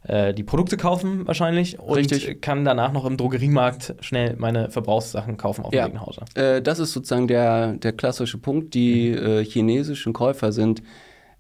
äh, 0.04 0.32
die 0.34 0.42
Produkte 0.44 0.76
kaufen 0.76 1.26
wahrscheinlich 1.26 1.78
und 1.78 1.96
Richtig. 1.96 2.40
kann 2.42 2.64
danach 2.64 2.92
noch 2.92 3.04
im 3.06 3.16
Drogeriemarkt 3.16 3.94
schnell 4.00 4.36
meine 4.38 4.70
Verbrauchssachen 4.70 5.36
kaufen 5.36 5.64
auf 5.64 5.70
dem 5.70 5.78
Ja. 5.78 5.86
Weg 5.86 5.94
nach 5.94 6.06
Hause. 6.06 6.22
Äh, 6.34 6.60
das 6.62 6.78
ist 6.78 6.92
sozusagen 6.92 7.26
der, 7.26 7.72
der 7.74 7.92
klassische 7.92 8.38
Punkt. 8.38 8.74
Die 8.74 9.10
Mhm. 9.10 9.26
äh, 9.26 9.44
chinesischen 9.44 10.12
Käufer 10.12 10.52
sind 10.52 10.82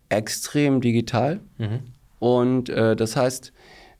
extrem 0.08 0.80
digital. 0.80 1.40
Mhm. 1.58 1.80
Und 2.18 2.68
äh, 2.70 2.96
das 2.96 3.16
heißt, 3.16 3.52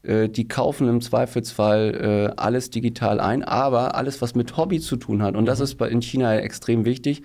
äh, 0.02 0.28
die 0.28 0.48
kaufen 0.48 0.88
im 0.88 1.00
Zweifelsfall 1.00 2.34
alles 2.36 2.70
digital 2.70 3.20
ein, 3.20 3.42
aber 3.42 3.94
alles, 3.94 4.20
was 4.22 4.34
mit 4.34 4.56
Hobby 4.56 4.80
zu 4.80 4.96
tun 4.96 5.22
hat, 5.22 5.34
und 5.34 5.46
das 5.46 5.60
ist 5.60 5.80
in 5.80 6.00
China 6.02 6.36
extrem 6.36 6.84
wichtig, 6.84 7.22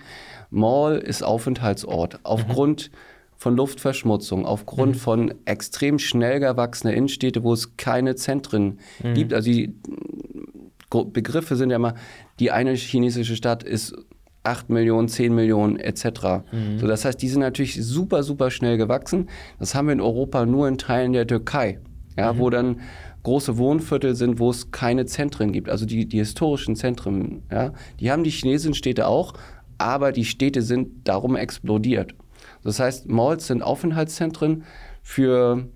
Mall 0.50 0.98
ist 0.98 1.22
Aufenthaltsort. 1.22 2.18
Aufgrund 2.22 2.90
von 3.40 3.56
Luftverschmutzung, 3.56 4.44
aufgrund 4.44 4.98
von 4.98 5.32
extrem 5.46 5.98
schnell 5.98 6.40
gewachsener 6.40 6.92
Innenstädte, 6.92 7.42
wo 7.42 7.54
es 7.54 7.78
keine 7.78 8.14
Zentren 8.14 8.78
gibt. 9.14 9.32
Also 9.32 9.50
die 9.50 9.74
Gro- 10.90 11.06
Begriffe 11.06 11.56
sind 11.56 11.70
ja 11.70 11.76
immer, 11.76 11.94
die 12.38 12.50
eine 12.50 12.74
chinesische 12.74 13.36
Stadt 13.36 13.62
ist 13.62 13.94
8 14.42 14.68
Millionen, 14.68 15.08
10 15.08 15.34
Millionen 15.34 15.76
etc. 15.78 16.42
So, 16.78 16.86
das 16.86 17.06
heißt, 17.06 17.20
die 17.22 17.28
sind 17.28 17.40
natürlich 17.40 17.82
super, 17.82 18.22
super 18.24 18.50
schnell 18.50 18.76
gewachsen. 18.76 19.30
Das 19.58 19.74
haben 19.74 19.86
wir 19.88 19.92
in 19.94 20.02
Europa 20.02 20.44
nur 20.44 20.68
in 20.68 20.76
Teilen 20.76 21.14
der 21.14 21.26
Türkei, 21.26 21.78
ja, 22.18 22.36
wo 22.38 22.50
dann 22.50 22.80
große 23.22 23.56
Wohnviertel 23.56 24.14
sind, 24.16 24.38
wo 24.38 24.50
es 24.50 24.70
keine 24.70 25.06
Zentren 25.06 25.50
gibt, 25.52 25.70
also 25.70 25.86
die, 25.86 26.04
die 26.06 26.18
historischen 26.18 26.76
Zentren. 26.76 27.42
Ja, 27.50 27.72
die 28.00 28.10
haben 28.10 28.22
die 28.22 28.30
chinesischen 28.30 28.74
Städte 28.74 29.06
auch, 29.06 29.32
aber 29.78 30.12
die 30.12 30.26
Städte 30.26 30.60
sind 30.60 31.08
darum 31.08 31.36
explodiert. 31.36 32.14
Das 32.64 32.80
heißt, 32.80 33.08
Malls 33.08 33.46
sind 33.46 33.62
Aufenthaltszentren 33.62 34.64
für 35.02 35.66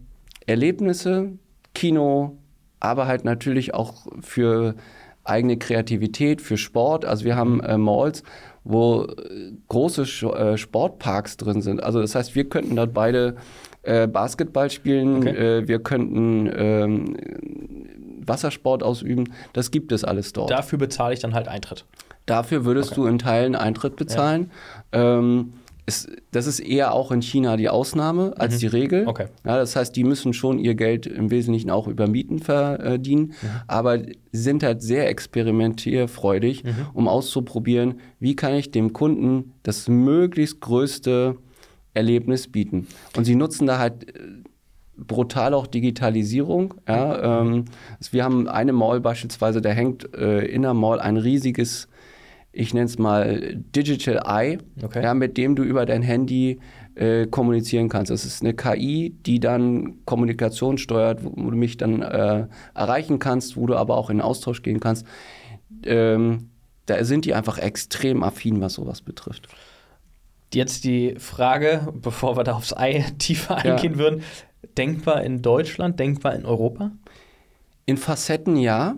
Erlebnisse, 0.47 1.33
Kino, 1.75 2.39
aber 2.81 3.07
halt 3.07 3.25
natürlich 3.25 3.75
auch 3.75 4.07
für 4.21 4.75
eigene 5.25 5.57
Kreativität, 5.57 6.43
für 6.43 6.59
Sport. 6.59 7.05
Also 7.07 7.25
wir 7.25 7.35
haben 7.37 7.61
äh, 7.63 7.79
Malls, 7.79 8.23
wo 8.63 9.05
äh, 9.05 9.53
große 9.69 10.05
Sch 10.07 10.25
äh, 10.25 10.59
Sportparks 10.59 11.39
drin 11.39 11.63
sind. 11.63 11.83
Also 11.83 12.01
das 12.01 12.15
heißt, 12.15 12.35
wir 12.35 12.49
könnten 12.49 12.77
dort 12.77 12.93
beide 12.93 13.37
äh, 13.83 14.07
Basketball 14.07 14.71
spielen, 14.71 15.17
Okay. 15.19 15.31
äh, 15.61 15.69
wir 15.69 15.79
könnten 15.79 16.51
ähm, 16.55 17.17
Wassersport 18.27 18.83
ausüben. 18.83 19.33
Das 19.55 19.71
gibt 19.71 19.93
es 19.93 20.05
alles 20.05 20.33
dort. 20.33 20.51
Dafür 20.51 20.79
bezahle 20.79 21.15
ich 21.15 21.21
dann 21.21 21.35
halt 21.35 21.49
Eintritt. 21.49 21.87
Dafür 22.27 22.65
würdest 22.65 22.97
du 22.97 23.07
in 23.07 23.19
Teilen 23.19 23.55
Eintritt 23.55 23.97
bezahlen. 23.97 24.51
Ähm, 24.93 25.55
ist, 25.87 26.09
das 26.31 26.47
ist 26.47 26.61
eher 26.61 26.95
auch 26.95 27.11
in 27.13 27.21
China 27.21 27.57
die 27.59 27.69
Ausnahme 27.69 28.33
als 28.39 28.57
die 28.59 28.67
Regel. 28.67 29.03
Mhm. 29.03 29.09
Okay. 29.09 29.27
Ja, 29.45 29.57
das 29.59 29.77
heißt, 29.77 29.95
die 29.95 30.05
müssen 30.05 30.33
schon 30.33 30.59
ihr 30.59 30.75
Geld 30.75 31.07
im 31.07 31.31
Wesentlichen 31.31 31.71
auch 31.71 31.87
über 31.89 32.07
Mieten 32.07 32.39
verdienen, 32.39 33.27
Mhm. 33.27 33.49
aber 33.67 33.99
sind 34.33 34.63
halt 34.63 34.81
sehr 34.83 35.09
experimentierfreudig, 35.09 36.65
Mhm. 36.65 36.71
um 36.95 37.09
auszuprobieren, 37.09 38.01
wie 38.21 38.37
kann 38.37 38.55
ich 38.55 38.71
dem 38.71 38.93
Kunden 38.93 39.53
das 39.63 39.89
möglichst 39.89 40.61
größte 40.61 41.37
Erlebnis 41.93 42.49
bieten. 42.49 42.87
Und 43.17 43.25
sie 43.25 43.37
nutzen 43.37 43.67
da 43.67 43.79
halt 43.79 44.09
äh, 44.17 44.21
brutal 44.97 45.55
auch 45.55 45.67
Digitalisierung. 45.67 46.75
Ja, 46.89 47.41
ähm, 47.43 47.65
also 47.99 48.13
wir 48.13 48.25
haben 48.25 48.49
eine 48.49 48.73
Mall 48.73 49.01
beispielsweise, 49.01 49.61
da 49.61 49.71
hängt 49.71 50.15
äh, 50.15 50.45
in 50.47 50.63
der 50.63 50.75
Mall 50.75 51.01
ein 51.01 51.17
riesiges, 51.17 51.89
ich 52.55 52.73
nenne 52.73 52.87
es 52.87 52.99
mal 52.99 53.57
Digital 53.75 54.23
Eye, 54.27 54.59
Okay. 54.83 55.03
ja, 55.03 55.13
mit 55.15 55.37
dem 55.37 55.57
du 55.57 55.63
über 55.65 55.87
dein 55.87 56.03
Handy 56.03 56.61
äh, 56.95 57.27
kommunizieren 57.27 57.89
kannst. 57.89 58.11
Das 58.11 58.25
ist 58.25 58.43
eine 58.43 58.55
KI, 58.55 59.15
die 59.27 59.41
dann 59.41 60.05
Kommunikation 60.05 60.79
steuert, 60.79 61.25
wo, 61.25 61.33
wo 61.35 61.51
du 61.51 61.57
mich 61.57 61.77
dann 61.77 62.03
äh, 62.03 62.47
erreichen 62.75 63.19
kannst, 63.19 63.57
wo 63.57 63.67
du 63.67 63.75
aber 63.77 63.97
auch 63.97 64.11
in 64.11 64.21
Austausch 64.21 64.63
gehen 64.63 64.79
kannst. 64.81 65.05
Ähm, 65.85 66.51
da 66.87 67.03
sind 67.05 67.25
die 67.25 67.35
einfach 67.35 67.59
extrem 67.59 68.23
affin, 68.23 68.61
was 68.61 68.75
sowas 68.75 69.01
betrifft. 69.03 69.49
Jetzt 70.53 70.85
die 70.85 71.17
Frage, 71.19 71.89
bevor 72.01 72.37
wir 72.37 72.45
da 72.45 72.53
aufs 72.53 72.73
Ei 72.77 73.05
tiefer 73.19 73.65
Ja. 73.65 73.75
eingehen 73.75 73.99
würden. 73.99 74.23
Denkbar 74.77 75.25
in 75.25 75.43
Deutschland, 75.43 75.99
denkbar 75.99 76.35
in 76.37 76.45
Europa? 76.45 76.93
In 77.87 77.97
Facetten 77.97 78.57
ja. 78.57 78.97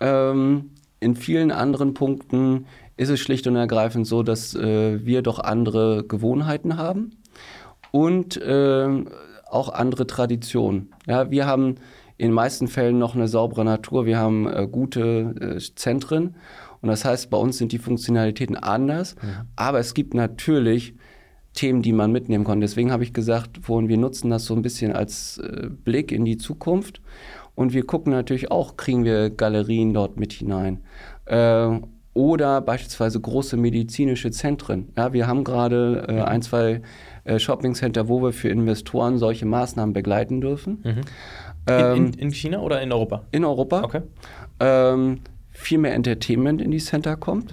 Ähm, 0.00 0.70
in 1.00 1.16
vielen 1.16 1.50
anderen 1.50 1.94
Punkten 1.94 2.66
ist 2.96 3.10
es 3.10 3.20
schlicht 3.20 3.46
und 3.46 3.56
ergreifend 3.56 4.06
so, 4.06 4.22
dass 4.22 4.54
äh, 4.54 5.04
wir 5.04 5.22
doch 5.22 5.38
andere 5.38 6.04
Gewohnheiten 6.04 6.76
haben 6.76 7.10
und 7.90 8.40
ähm, 8.44 9.08
auch 9.48 9.68
andere 9.68 10.06
Traditionen. 10.06 10.92
Ja, 11.06 11.30
wir 11.30 11.46
haben 11.46 11.76
in 12.16 12.28
den 12.28 12.32
meisten 12.32 12.68
Fällen 12.68 12.98
noch 12.98 13.14
eine 13.14 13.28
saubere 13.28 13.64
Natur, 13.64 14.06
wir 14.06 14.18
haben 14.18 14.46
äh, 14.46 14.66
gute 14.70 15.34
äh, 15.40 15.74
Zentren 15.74 16.36
und 16.80 16.88
das 16.88 17.04
heißt, 17.04 17.30
bei 17.30 17.36
uns 17.36 17.58
sind 17.58 17.72
die 17.72 17.78
Funktionalitäten 17.78 18.56
anders, 18.56 19.16
aber 19.56 19.78
es 19.78 19.92
gibt 19.94 20.14
natürlich 20.14 20.94
Themen, 21.56 21.82
die 21.82 21.92
man 21.92 22.12
mitnehmen 22.12 22.44
kann. 22.44 22.60
Deswegen 22.60 22.92
habe 22.92 23.02
ich 23.02 23.12
gesagt, 23.12 23.58
vorhin, 23.62 23.88
wir 23.88 23.96
nutzen 23.96 24.30
das 24.30 24.44
so 24.44 24.54
ein 24.54 24.62
bisschen 24.62 24.92
als 24.92 25.38
äh, 25.38 25.68
Blick 25.68 26.12
in 26.12 26.24
die 26.24 26.36
Zukunft. 26.36 27.00
Und 27.56 27.72
wir 27.72 27.84
gucken 27.84 28.12
natürlich 28.12 28.52
auch, 28.52 28.76
kriegen 28.76 29.04
wir 29.04 29.30
Galerien 29.30 29.92
dort 29.92 30.18
mit 30.18 30.32
hinein. 30.34 30.82
Äh, 31.24 31.80
oder 32.14 32.60
beispielsweise 32.60 33.20
große 33.20 33.56
medizinische 33.56 34.30
Zentren. 34.30 34.92
Ja, 34.96 35.12
wir 35.12 35.26
haben 35.26 35.42
gerade 35.42 36.06
äh, 36.08 36.20
ein, 36.22 36.40
zwei 36.42 36.80
äh, 37.24 37.38
Shoppingcenter, 37.38 38.08
wo 38.08 38.22
wir 38.22 38.32
für 38.32 38.48
Investoren 38.48 39.18
solche 39.18 39.44
Maßnahmen 39.44 39.92
begleiten 39.92 40.40
dürfen. 40.40 40.82
In, 40.84 41.02
Ähm, 41.68 41.96
in, 41.96 42.12
in 42.14 42.30
China 42.30 42.60
oder 42.60 42.80
in 42.80 42.92
Europa? 42.92 43.24
in 43.32 43.44
Europa. 43.44 43.82
Okay. 43.82 44.02
Ähm, 44.60 45.20
viel 45.50 45.78
mehr 45.78 45.94
Entertainment 45.94 46.62
in 46.62 46.70
die 46.70 46.78
Center 46.78 47.16
kommt. 47.16 47.52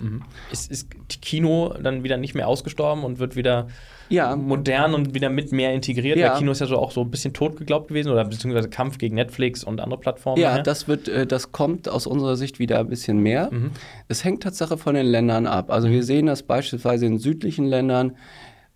Ist, 0.52 0.70
ist 0.70 0.90
die 1.12 1.20
Kino 1.20 1.74
dann 1.82 2.04
wieder 2.04 2.18
nicht 2.18 2.36
mehr 2.36 2.48
ausgestorben 2.48 3.04
und 3.04 3.18
wird 3.20 3.36
wieder 3.36 3.68
Ja, 4.14 4.36
modern 4.36 4.94
und 4.94 5.14
wieder 5.14 5.30
mit 5.30 5.52
mehr 5.52 5.74
integriert? 5.74 6.18
Ja. 6.18 6.32
Weil 6.34 6.40
Kino 6.40 6.52
ist 6.52 6.60
ja 6.62 6.68
so 6.68 6.78
auch 6.78 6.92
so 6.92 7.02
ein 7.02 7.10
bisschen 7.12 7.34
tot 7.34 7.58
geglaubt 7.58 7.88
gewesen 7.88 8.12
oder 8.12 8.24
beziehungsweise 8.26 8.70
Kampf 8.70 8.98
gegen 9.00 9.16
Netflix 9.16 9.64
und 9.64 9.82
andere 9.82 10.00
Plattformen. 10.00 10.40
Ja, 10.42 10.58
ne? 10.58 10.64
das 10.64 10.88
wird, 10.88 11.08
äh, 11.08 11.26
das 11.26 11.52
kommt 11.52 11.90
aus 11.90 12.06
unserer 12.06 12.36
Sicht 12.36 12.60
wieder 12.60 12.80
ein 12.80 12.88
bisschen 12.88 13.20
mehr. 13.20 13.50
Mhm. 13.52 13.72
Es 14.08 14.24
hängt 14.24 14.44
Tatsache 14.44 14.78
von 14.78 14.94
den 14.96 15.08
Ländern 15.08 15.48
ab. 15.48 15.72
Also 15.72 15.90
wir 15.90 16.04
sehen, 16.04 16.28
dass 16.28 16.44
beispielsweise 16.44 17.06
in 17.08 17.18
südlichen 17.18 17.66
Ländern 17.66 18.16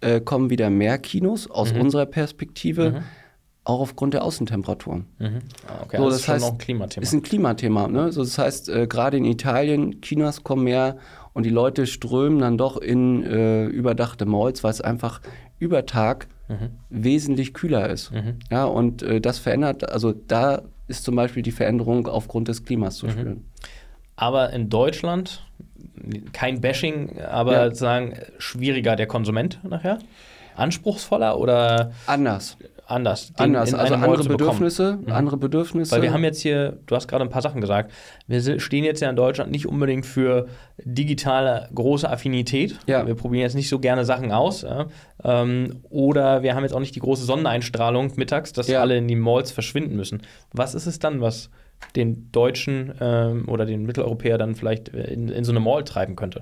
äh, 0.02 0.22
kommen 0.22 0.50
wieder 0.50 0.70
mehr 0.70 0.98
Kinos 0.98 1.50
aus 1.50 1.74
Mhm. 1.74 1.82
unserer 1.82 2.06
Perspektive, 2.06 3.04
auch 3.64 3.82
aufgrund 3.82 4.14
der 4.14 4.24
Außentemperaturen. 4.24 5.06
Mhm. 5.20 5.40
Ah, 5.68 5.82
okay, 5.84 5.98
So, 5.98 6.04
also 6.06 6.10
das 6.10 6.16
ist 6.20 6.26
schon 6.26 6.34
heißt, 6.36 6.46
noch 6.46 6.52
ein 6.54 6.58
Klimathema. 6.58 7.04
Ist 7.04 7.14
ein 7.14 7.22
Klimathema. 7.22 7.88
Ne? 7.88 8.12
So, 8.12 8.22
das 8.24 8.38
heißt, 8.38 8.70
äh, 8.70 8.88
gerade 8.88 9.18
in 9.18 9.26
Italien, 9.26 10.00
Chinas 10.02 10.44
kommen 10.44 10.64
mehr 10.64 10.98
und 11.38 11.44
die 11.44 11.52
Leute 11.52 11.86
strömen 11.86 12.40
dann 12.40 12.58
doch 12.58 12.78
in 12.78 13.24
äh, 13.24 13.66
überdachte 13.68 14.26
Malls, 14.26 14.64
weil 14.64 14.72
es 14.72 14.82
einfach 14.82 15.22
über 15.60 15.86
Tag 15.86 16.28
Mhm. 16.50 16.70
wesentlich 16.90 17.54
kühler 17.54 17.90
ist. 17.90 18.10
Ja, 18.50 18.64
und 18.66 19.04
äh, 19.04 19.20
das 19.22 19.38
verändert, 19.38 19.88
also 19.88 20.14
da 20.14 20.62
ist 20.88 21.04
zum 21.04 21.16
Beispiel 21.16 21.44
die 21.44 21.52
Veränderung 21.52 22.08
aufgrund 22.08 22.48
des 22.48 22.64
Klimas 22.66 22.96
Mhm. 23.04 23.08
zu 23.08 23.12
spüren. 23.14 23.46
Aber 24.16 24.52
in 24.52 24.70
Deutschland, 24.70 25.44
kein 26.34 26.60
Bashing, 26.62 27.20
aber 27.22 27.54
Ja. 27.54 27.66
sozusagen 27.66 28.14
schwieriger 28.40 28.96
der 28.96 29.06
Konsument 29.08 29.60
nachher? 29.64 30.00
Anspruchsvoller 30.56 31.38
oder 31.38 31.92
Anders. 32.08 32.58
Anders? 32.88 33.34
den 33.34 33.56
Anders. 33.56 33.74
Also 33.74 33.94
andere? 33.96 34.24
Bedürfnisse, 34.24 35.00
andere 35.08 35.38
Bedürfnisse. 35.38 35.96
Weil 35.96 36.02
wir 36.02 36.14
haben 36.14 36.24
jetzt 36.24 36.42
hier, 36.42 36.80
du 36.86 36.96
hast 36.96 37.08
gerade 37.08 37.24
ein 37.24 37.30
paar 37.30 37.42
Sachen 37.42 37.62
gesagt, 37.62 37.92
wir 38.28 38.60
stehen 38.60 38.84
jetzt 38.84 39.02
ja 39.02 39.10
in 39.10 39.16
Deutschland 39.16 39.52
nicht 39.52 39.68
unbedingt 39.68 40.06
für 40.06 40.48
digitale 40.84 41.70
große 41.74 42.10
Affinität. 42.10 42.80
Ja. 42.88 43.06
Wir 43.06 43.16
probieren 43.16 43.44
jetzt 43.44 43.56
nicht 43.56 43.70
so 43.70 43.80
gerne 43.80 44.06
Sachen 44.06 44.32
aus. 44.32 44.62
Ja. 44.62 44.88
Ähm, 45.24 45.82
oder 45.90 46.44
wir 46.44 46.56
haben 46.56 46.64
jetzt 46.64 46.74
auch 46.74 46.80
nicht 46.80 46.96
die 46.96 47.00
große 47.00 47.24
Sonneneinstrahlung 47.26 48.14
mittags, 48.16 48.54
dass 48.54 48.68
Ja. 48.68 48.82
alle 48.82 48.98
in 48.98 49.08
die 49.08 49.16
Malls 49.16 49.52
verschwinden 49.52 49.96
müssen. 49.96 50.22
Was 50.54 50.76
ist 50.76 50.86
es 50.86 51.00
dann, 51.00 51.22
was 51.22 51.50
den 51.96 52.32
Deutschen 52.32 52.94
ähm, 53.00 53.48
oder 53.48 53.66
den 53.66 53.86
Mitteleuropäer 53.86 54.38
dann 54.38 54.56
vielleicht 54.56 54.90
in, 54.90 55.30
in 55.30 55.44
so 55.44 55.52
eine 55.52 55.60
Mall 55.60 55.84
treiben 55.84 56.16
könnte? 56.16 56.42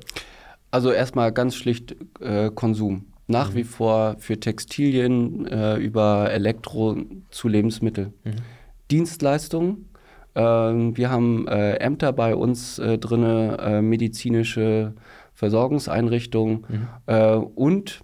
Also 0.72 0.92
erstmal 0.92 1.32
ganz 1.32 1.56
schlicht 1.56 1.96
äh, 2.20 2.50
Konsum. 2.54 3.06
Nach 3.28 3.52
Mhm. 3.52 3.56
wie 3.56 3.64
vor 3.64 4.16
für 4.20 4.40
Textilien, 4.40 5.48
äh, 5.48 5.78
über 5.78 6.32
Elektro 6.32 6.96
zu 7.32 7.48
Lebensmittel. 7.48 8.14
Mhm. 8.24 8.32
Dienstleistungen. 8.92 9.90
Ähm, 10.36 10.96
wir 10.96 11.10
haben 11.10 11.48
äh, 11.48 11.76
Ämter 11.78 12.14
bei 12.14 12.36
uns 12.36 12.78
äh, 12.78 12.98
drin, 12.98 13.24
äh, 13.24 13.82
medizinische 13.82 14.94
Versorgungseinrichtungen 15.34 16.66
Mhm. 16.68 16.88
äh, 17.08 17.36
und 17.36 18.02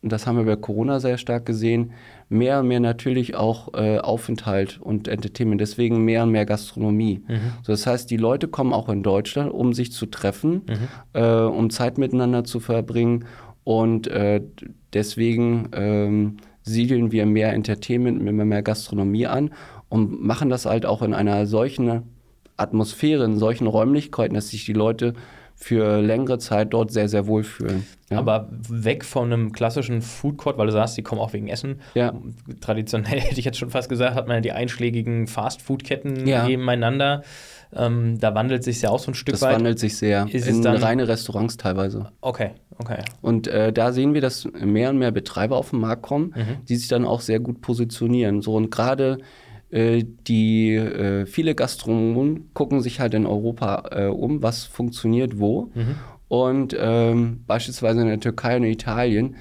das 0.00 0.26
haben 0.26 0.36
wir 0.38 0.44
bei 0.44 0.54
Corona 0.56 1.00
sehr 1.00 1.18
stark 1.18 1.44
gesehen, 1.44 1.90
mehr 2.28 2.60
und 2.60 2.68
mehr 2.68 2.78
natürlich 2.78 3.34
auch 3.34 3.74
äh, 3.74 3.98
Aufenthalt 3.98 4.78
und 4.80 5.08
Entertainment, 5.08 5.60
deswegen 5.60 6.04
mehr 6.04 6.22
und 6.22 6.30
mehr 6.30 6.46
Gastronomie. 6.46 7.24
Mhm. 7.26 7.52
So, 7.64 7.72
das 7.72 7.84
heißt, 7.86 8.08
die 8.10 8.16
Leute 8.16 8.46
kommen 8.46 8.72
auch 8.72 8.88
in 8.88 9.02
Deutschland, 9.02 9.52
um 9.52 9.72
sich 9.72 9.90
zu 9.90 10.06
treffen, 10.06 10.62
mhm. 10.68 10.88
äh, 11.14 11.40
um 11.42 11.70
Zeit 11.70 11.98
miteinander 11.98 12.44
zu 12.44 12.60
verbringen 12.60 13.24
und 13.68 14.06
äh, 14.06 14.40
deswegen 14.94 15.68
ähm, 15.74 16.38
siedeln 16.62 17.12
wir 17.12 17.26
mehr 17.26 17.52
Entertainment, 17.52 18.18
mehr, 18.22 18.32
mehr 18.32 18.62
Gastronomie 18.62 19.26
an 19.26 19.50
und 19.90 20.22
machen 20.22 20.48
das 20.48 20.64
halt 20.64 20.86
auch 20.86 21.02
in 21.02 21.12
einer 21.12 21.44
solchen 21.44 22.04
Atmosphäre, 22.56 23.26
in 23.26 23.36
solchen 23.36 23.66
Räumlichkeiten, 23.66 24.34
dass 24.34 24.48
sich 24.48 24.64
die 24.64 24.72
Leute 24.72 25.12
für 25.54 26.00
längere 26.00 26.38
Zeit 26.38 26.72
dort 26.72 26.92
sehr, 26.92 27.10
sehr 27.10 27.26
wohl 27.26 27.44
fühlen. 27.44 27.84
Ja. 28.08 28.16
Aber 28.16 28.48
weg 28.70 29.04
von 29.04 29.30
einem 29.30 29.52
klassischen 29.52 30.00
Food 30.00 30.38
Court, 30.38 30.56
weil 30.56 30.68
du 30.68 30.72
sagst, 30.72 30.96
die 30.96 31.02
kommen 31.02 31.20
auch 31.20 31.34
wegen 31.34 31.48
Essen. 31.48 31.82
Ja. 31.94 32.14
Traditionell 32.62 33.20
hätte 33.20 33.38
ich 33.38 33.44
jetzt 33.44 33.58
schon 33.58 33.68
fast 33.68 33.90
gesagt, 33.90 34.14
hat 34.14 34.28
man 34.28 34.36
ja 34.36 34.40
die 34.40 34.52
einschlägigen 34.52 35.26
Fast-Food-Ketten 35.26 36.26
ja. 36.26 36.46
nebeneinander. 36.46 37.22
Ähm, 37.74 38.18
da 38.18 38.34
wandelt 38.34 38.64
sich 38.64 38.80
ja 38.82 38.90
auch 38.90 38.98
so 38.98 39.10
ein 39.10 39.14
Stück 39.14 39.34
das 39.34 39.42
weit. 39.42 39.50
Das 39.50 39.56
wandelt 39.56 39.78
sich 39.78 39.96
sehr. 39.96 40.26
Ist 40.30 40.48
in 40.48 40.66
reine 40.66 41.06
Restaurants 41.06 41.56
teilweise. 41.56 42.10
Okay, 42.20 42.52
okay. 42.78 43.02
Und 43.20 43.46
äh, 43.46 43.72
da 43.72 43.92
sehen 43.92 44.14
wir, 44.14 44.20
dass 44.20 44.48
mehr 44.52 44.90
und 44.90 44.98
mehr 44.98 45.10
Betreiber 45.10 45.56
auf 45.56 45.70
den 45.70 45.80
Markt 45.80 46.02
kommen, 46.02 46.32
mhm. 46.34 46.64
die 46.66 46.76
sich 46.76 46.88
dann 46.88 47.04
auch 47.04 47.20
sehr 47.20 47.40
gut 47.40 47.60
positionieren. 47.60 48.42
So 48.42 48.54
und 48.54 48.70
gerade 48.70 49.18
äh, 49.70 50.04
die 50.26 50.74
äh, 50.74 51.26
viele 51.26 51.54
Gastronomen 51.54 52.54
gucken 52.54 52.80
sich 52.80 53.00
halt 53.00 53.14
in 53.14 53.26
Europa 53.26 53.84
äh, 53.90 54.06
um, 54.06 54.42
was 54.42 54.64
funktioniert 54.64 55.38
wo. 55.38 55.70
Mhm. 55.74 55.96
Und 56.28 56.76
ähm, 56.78 57.44
beispielsweise 57.46 58.00
in 58.02 58.08
der 58.08 58.20
Türkei 58.20 58.56
und 58.56 58.64
Italien 58.64 59.36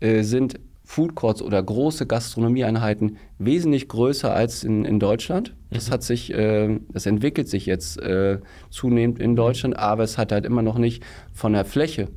äh, 0.00 0.22
sind 0.22 0.58
Food 0.90 1.14
Courts 1.14 1.40
oder 1.40 1.62
große 1.62 2.04
Gastronomieeinheiten 2.04 3.18
wesentlich 3.38 3.86
größer 3.86 4.34
als 4.34 4.64
in, 4.64 4.84
in 4.84 4.98
Deutschland. 4.98 5.54
Das 5.70 5.86
mhm. 5.86 5.92
hat 5.92 6.02
sich, 6.02 6.34
äh, 6.34 6.80
das 6.92 7.06
entwickelt 7.06 7.48
sich 7.48 7.64
jetzt 7.64 8.00
äh, 8.00 8.40
zunehmend 8.70 9.20
in 9.20 9.36
Deutschland, 9.36 9.78
aber 9.78 10.02
es 10.02 10.18
hat 10.18 10.32
halt 10.32 10.44
immer 10.44 10.62
noch 10.62 10.78
nicht 10.78 11.04
von 11.32 11.52
der 11.52 11.64
Fläche 11.64 12.08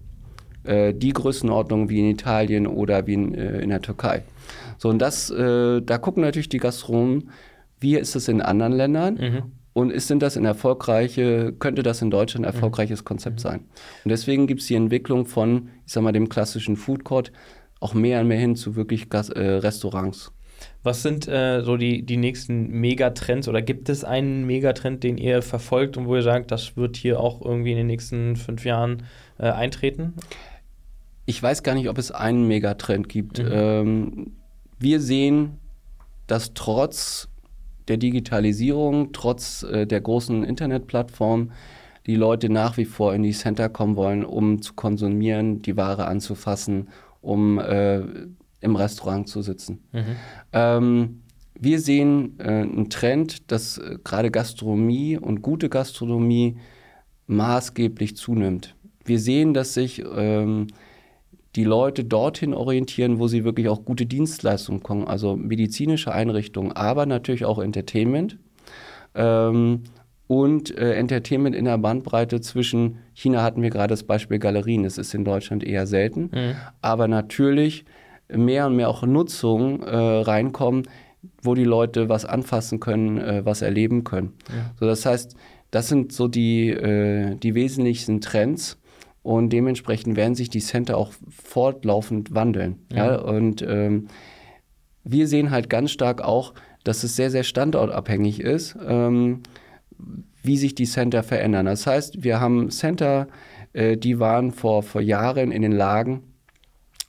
äh, 0.64 0.92
die 0.92 1.14
Größenordnung 1.14 1.90
wie 1.90 2.00
in 2.00 2.10
Italien 2.10 2.66
oder 2.66 3.06
wie 3.06 3.14
in, 3.14 3.36
äh, 3.36 3.60
in 3.60 3.70
der 3.70 3.84
Türkei. 3.84 4.24
So, 4.80 4.90
und 4.90 4.98
das, 4.98 5.30
äh, 5.30 5.80
da 5.82 6.00
gucken 6.00 6.24
natürlich 6.24 6.50
die 6.50 6.58
Gastronomen, 6.58 7.30
wie 7.80 7.96
ist 7.96 8.16
es 8.16 8.28
in 8.28 8.42
anderen 8.42 8.74
Ländern? 8.74 9.14
Mhm. 9.16 9.44
Und 9.74 9.92
ist 9.92 10.10
denn 10.10 10.20
das 10.20 10.36
ein 10.36 10.46
erfolgreiche, 10.46 11.54
könnte 11.54 11.84
das 11.84 12.02
in 12.02 12.10
Deutschland 12.10 12.44
ein 12.46 12.50
mhm. 12.50 12.56
erfolgreiches 12.56 13.06
Konzept 13.06 13.36
mhm. 13.36 13.42
sein? 13.42 13.60
Und 14.04 14.10
deswegen 14.10 14.48
gibt 14.48 14.62
es 14.62 14.68
die 14.68 14.76
Entwicklung 14.76 15.28
von, 15.28 15.70
ich 15.86 15.94
sag 15.94 16.02
mal, 16.02 16.12
dem 16.12 16.28
klassischen 16.28 16.76
Food 16.76 17.04
Court 17.04 17.32
auch 17.84 17.94
mehr 17.94 18.22
und 18.22 18.28
mehr 18.28 18.40
hin 18.40 18.56
zu 18.56 18.76
wirklich 18.76 19.10
Gas 19.10 19.30
äh, 19.30 19.42
Restaurants. 19.42 20.32
Was 20.82 21.02
sind 21.02 21.28
äh, 21.28 21.62
so 21.62 21.78
die, 21.78 22.04
die 22.04 22.18
nächsten 22.18 22.70
Megatrends 22.70 23.48
oder 23.48 23.62
gibt 23.62 23.90
es 23.90 24.04
einen 24.04 24.46
Megatrend, 24.46 25.04
den 25.04 25.18
ihr 25.18 25.42
verfolgt 25.42 25.98
und 25.98 26.08
wo 26.08 26.16
ihr 26.16 26.22
sagt, 26.22 26.52
das 26.52 26.78
wird 26.78 26.96
hier 26.96 27.20
auch 27.20 27.42
irgendwie 27.42 27.72
in 27.72 27.78
den 27.78 27.88
nächsten 27.88 28.36
fünf 28.36 28.66
Jahren 28.66 29.04
äh, 29.38 29.50
eintreten? 29.50 30.14
Ich 31.26 31.42
weiß 31.42 31.64
gar 31.64 31.76
nicht, 31.76 31.90
ob 31.90 31.98
es 31.98 32.12
einen 32.12 32.48
Megatrend 32.48 33.10
gibt. 33.10 33.40
Mhm. 33.40 33.50
Ähm, 33.52 34.32
wir 34.80 35.00
sehen, 35.00 35.60
dass 36.28 36.54
trotz 36.54 37.30
der 37.88 37.98
Digitalisierung, 37.98 39.12
trotz 39.12 39.64
äh, 39.64 39.86
der 39.86 40.02
großen 40.02 40.44
Internetplattform, 40.44 41.52
die 42.06 42.16
Leute 42.16 42.50
nach 42.50 42.76
wie 42.78 42.86
vor 42.86 43.14
in 43.14 43.24
die 43.24 43.32
Center 43.32 43.70
kommen 43.70 43.96
wollen, 43.96 44.26
um 44.26 44.62
zu 44.62 44.74
konsumieren, 44.74 45.62
die 45.62 45.78
Ware 45.78 46.06
anzufassen, 46.06 46.90
um 47.24 47.58
äh, 47.58 48.02
im 48.62 48.76
Restaurant 48.76 49.28
zu 49.28 49.42
sitzen. 49.42 49.84
Mhm. 49.92 50.16
Ähm, 50.52 51.20
wir 51.60 51.80
sehen 51.80 52.36
äh, 52.40 52.44
einen 52.44 52.90
Trend, 52.90 53.52
dass 53.52 53.78
äh, 53.78 53.98
gerade 54.04 54.32
Gastronomie 54.32 55.18
und 55.18 55.42
gute 55.42 55.70
Gastronomie 55.70 56.58
maßgeblich 57.28 58.16
zunimmt. 58.16 58.76
Wir 59.06 59.20
sehen, 59.20 59.54
dass 59.54 59.74
sich 59.74 60.04
ähm, 60.16 60.68
die 61.56 61.64
Leute 61.64 62.04
dorthin 62.04 62.54
orientieren, 62.54 63.20
wo 63.20 63.28
sie 63.28 63.44
wirklich 63.44 63.70
auch 63.70 63.86
gute 63.86 64.06
Dienstleistungen 64.06 64.80
bekommen, 64.80 65.08
also 65.08 65.36
medizinische 65.36 66.12
Einrichtungen, 66.12 66.72
aber 66.72 67.06
natürlich 67.06 67.46
auch 67.46 67.60
Entertainment. 67.60 68.38
Ähm, 69.14 69.84
und 70.34 70.76
äh, 70.76 70.94
Entertainment 70.96 71.56
in 71.56 71.66
der 71.66 71.78
Bandbreite 71.78 72.42
zwischen, 72.42 72.98
China 73.14 73.44
hatten 73.44 73.62
wir 73.62 73.70
gerade 73.70 73.92
das 73.92 74.04
Beispiel 74.04 74.40
Galerien, 74.40 74.82
das 74.82 74.98
ist 74.98 75.14
in 75.14 75.24
Deutschland 75.24 75.64
eher 75.64 75.86
selten, 75.86 76.32
mhm. 76.34 76.56
aber 76.82 77.08
natürlich 77.08 77.86
mehr 78.30 78.66
und 78.66 78.76
mehr 78.76 78.90
auch 78.90 79.04
Nutzung 79.04 79.84
äh, 79.84 79.96
reinkommen, 79.96 80.88
wo 81.44 81.54
die 81.54 81.66
Leute 81.66 82.10
was 82.10 82.26
anfassen 82.26 82.80
können, 82.80 83.20
äh, 83.20 83.46
was 83.46 83.62
erleben 83.62 84.04
können. 84.04 84.34
Ja. 84.50 84.72
So, 84.80 84.88
das 84.88 85.06
heißt, 85.06 85.36
das 85.70 85.88
sind 85.88 86.12
so 86.12 86.28
die, 86.28 86.70
äh, 86.70 87.36
die 87.36 87.54
wesentlichsten 87.54 88.20
Trends 88.20 88.80
und 89.22 89.52
dementsprechend 89.52 90.16
werden 90.16 90.34
sich 90.34 90.50
die 90.50 90.62
Center 90.62 90.98
auch 90.98 91.14
fortlaufend 91.30 92.34
wandeln. 92.34 92.80
Ja. 92.92 93.06
ja? 93.06 93.16
Und 93.22 93.62
ähm, 93.62 94.08
wir 95.04 95.28
sehen 95.28 95.52
halt 95.52 95.70
ganz 95.70 95.92
stark 95.92 96.22
auch, 96.22 96.56
dass 96.84 97.04
es 97.04 97.16
sehr, 97.16 97.30
sehr 97.30 97.44
standortabhängig 97.44 98.40
ist. 98.40 98.76
Ähm, 98.84 99.44
wie 100.44 100.58
sich 100.58 100.76
die 100.76 100.86
Center 100.86 101.24
verändern. 101.24 101.66
Das 101.66 101.88
heißt, 101.88 102.24
wir 102.24 102.40
haben 102.40 102.70
Center, 102.70 103.28
äh, 103.74 103.98
die 103.98 104.20
waren 104.20 104.52
vor, 104.52 104.84
vor 104.84 105.02
Jahren 105.02 105.52
in 105.52 105.62
den 105.62 105.72
Lagen, 105.72 106.24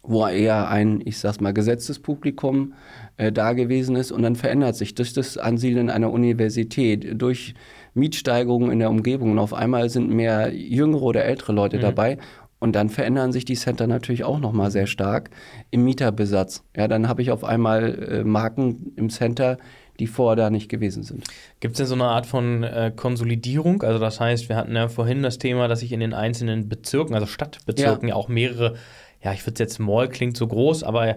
wo 0.02 0.26
eher 0.26 0.68
ein, 0.68 1.00
ich 1.04 1.18
sag's 1.18 1.40
mal, 1.40 1.52
gesetztes 1.52 1.98
Publikum 1.98 2.74
äh, 3.16 3.32
da 3.32 3.52
gewesen 3.52 3.96
ist 3.96 4.12
und 4.12 4.22
dann 4.22 4.36
verändert 4.36 4.76
sich 4.76 4.94
durch 4.94 5.12
das 5.12 5.38
Ansiedeln 5.38 5.90
einer 5.90 6.10
Universität, 6.12 7.20
durch 7.20 7.54
Mietsteigerungen 7.94 8.70
in 8.70 8.80
der 8.80 8.90
Umgebung 8.90 9.32
und 9.32 9.38
auf 9.38 9.54
einmal 9.54 9.88
sind 9.88 10.10
mehr 10.10 10.52
jüngere 10.52 11.02
oder 11.02 11.24
ältere 11.24 11.52
Leute 11.52 11.78
mhm. 11.78 11.82
dabei 11.82 12.18
und 12.58 12.74
dann 12.74 12.88
verändern 12.88 13.32
sich 13.32 13.44
die 13.44 13.56
Center 13.56 13.86
natürlich 13.86 14.24
auch 14.24 14.40
nochmal 14.40 14.70
sehr 14.70 14.86
stark 14.86 15.30
im 15.70 15.84
Mieterbesatz. 15.84 16.64
Ja, 16.76 16.88
dann 16.88 17.08
habe 17.08 17.22
ich 17.22 17.30
auf 17.30 17.44
einmal 17.44 17.94
äh, 17.94 18.24
Marken 18.24 18.92
im 18.96 19.10
Center, 19.10 19.58
die 20.00 20.06
vorher 20.06 20.36
da 20.36 20.50
nicht 20.50 20.68
gewesen 20.68 21.02
sind. 21.02 21.24
Gibt 21.60 21.74
es 21.74 21.78
denn 21.78 21.86
so 21.86 21.94
eine 21.94 22.04
Art 22.04 22.26
von 22.26 22.62
äh, 22.62 22.92
Konsolidierung? 22.94 23.82
Also 23.82 23.98
das 23.98 24.20
heißt, 24.20 24.48
wir 24.48 24.56
hatten 24.56 24.74
ja 24.74 24.88
vorhin 24.88 25.22
das 25.22 25.38
Thema, 25.38 25.68
dass 25.68 25.80
sich 25.80 25.92
in 25.92 26.00
den 26.00 26.14
einzelnen 26.14 26.68
Bezirken, 26.68 27.14
also 27.14 27.26
Stadtbezirken, 27.26 28.08
ja, 28.08 28.14
ja 28.14 28.18
auch 28.18 28.28
mehrere, 28.28 28.74
ja, 29.22 29.32
ich 29.32 29.46
würde 29.46 29.62
jetzt 29.62 29.78
Mall 29.78 30.08
klingt 30.08 30.36
so 30.36 30.46
groß, 30.46 30.82
aber 30.82 31.16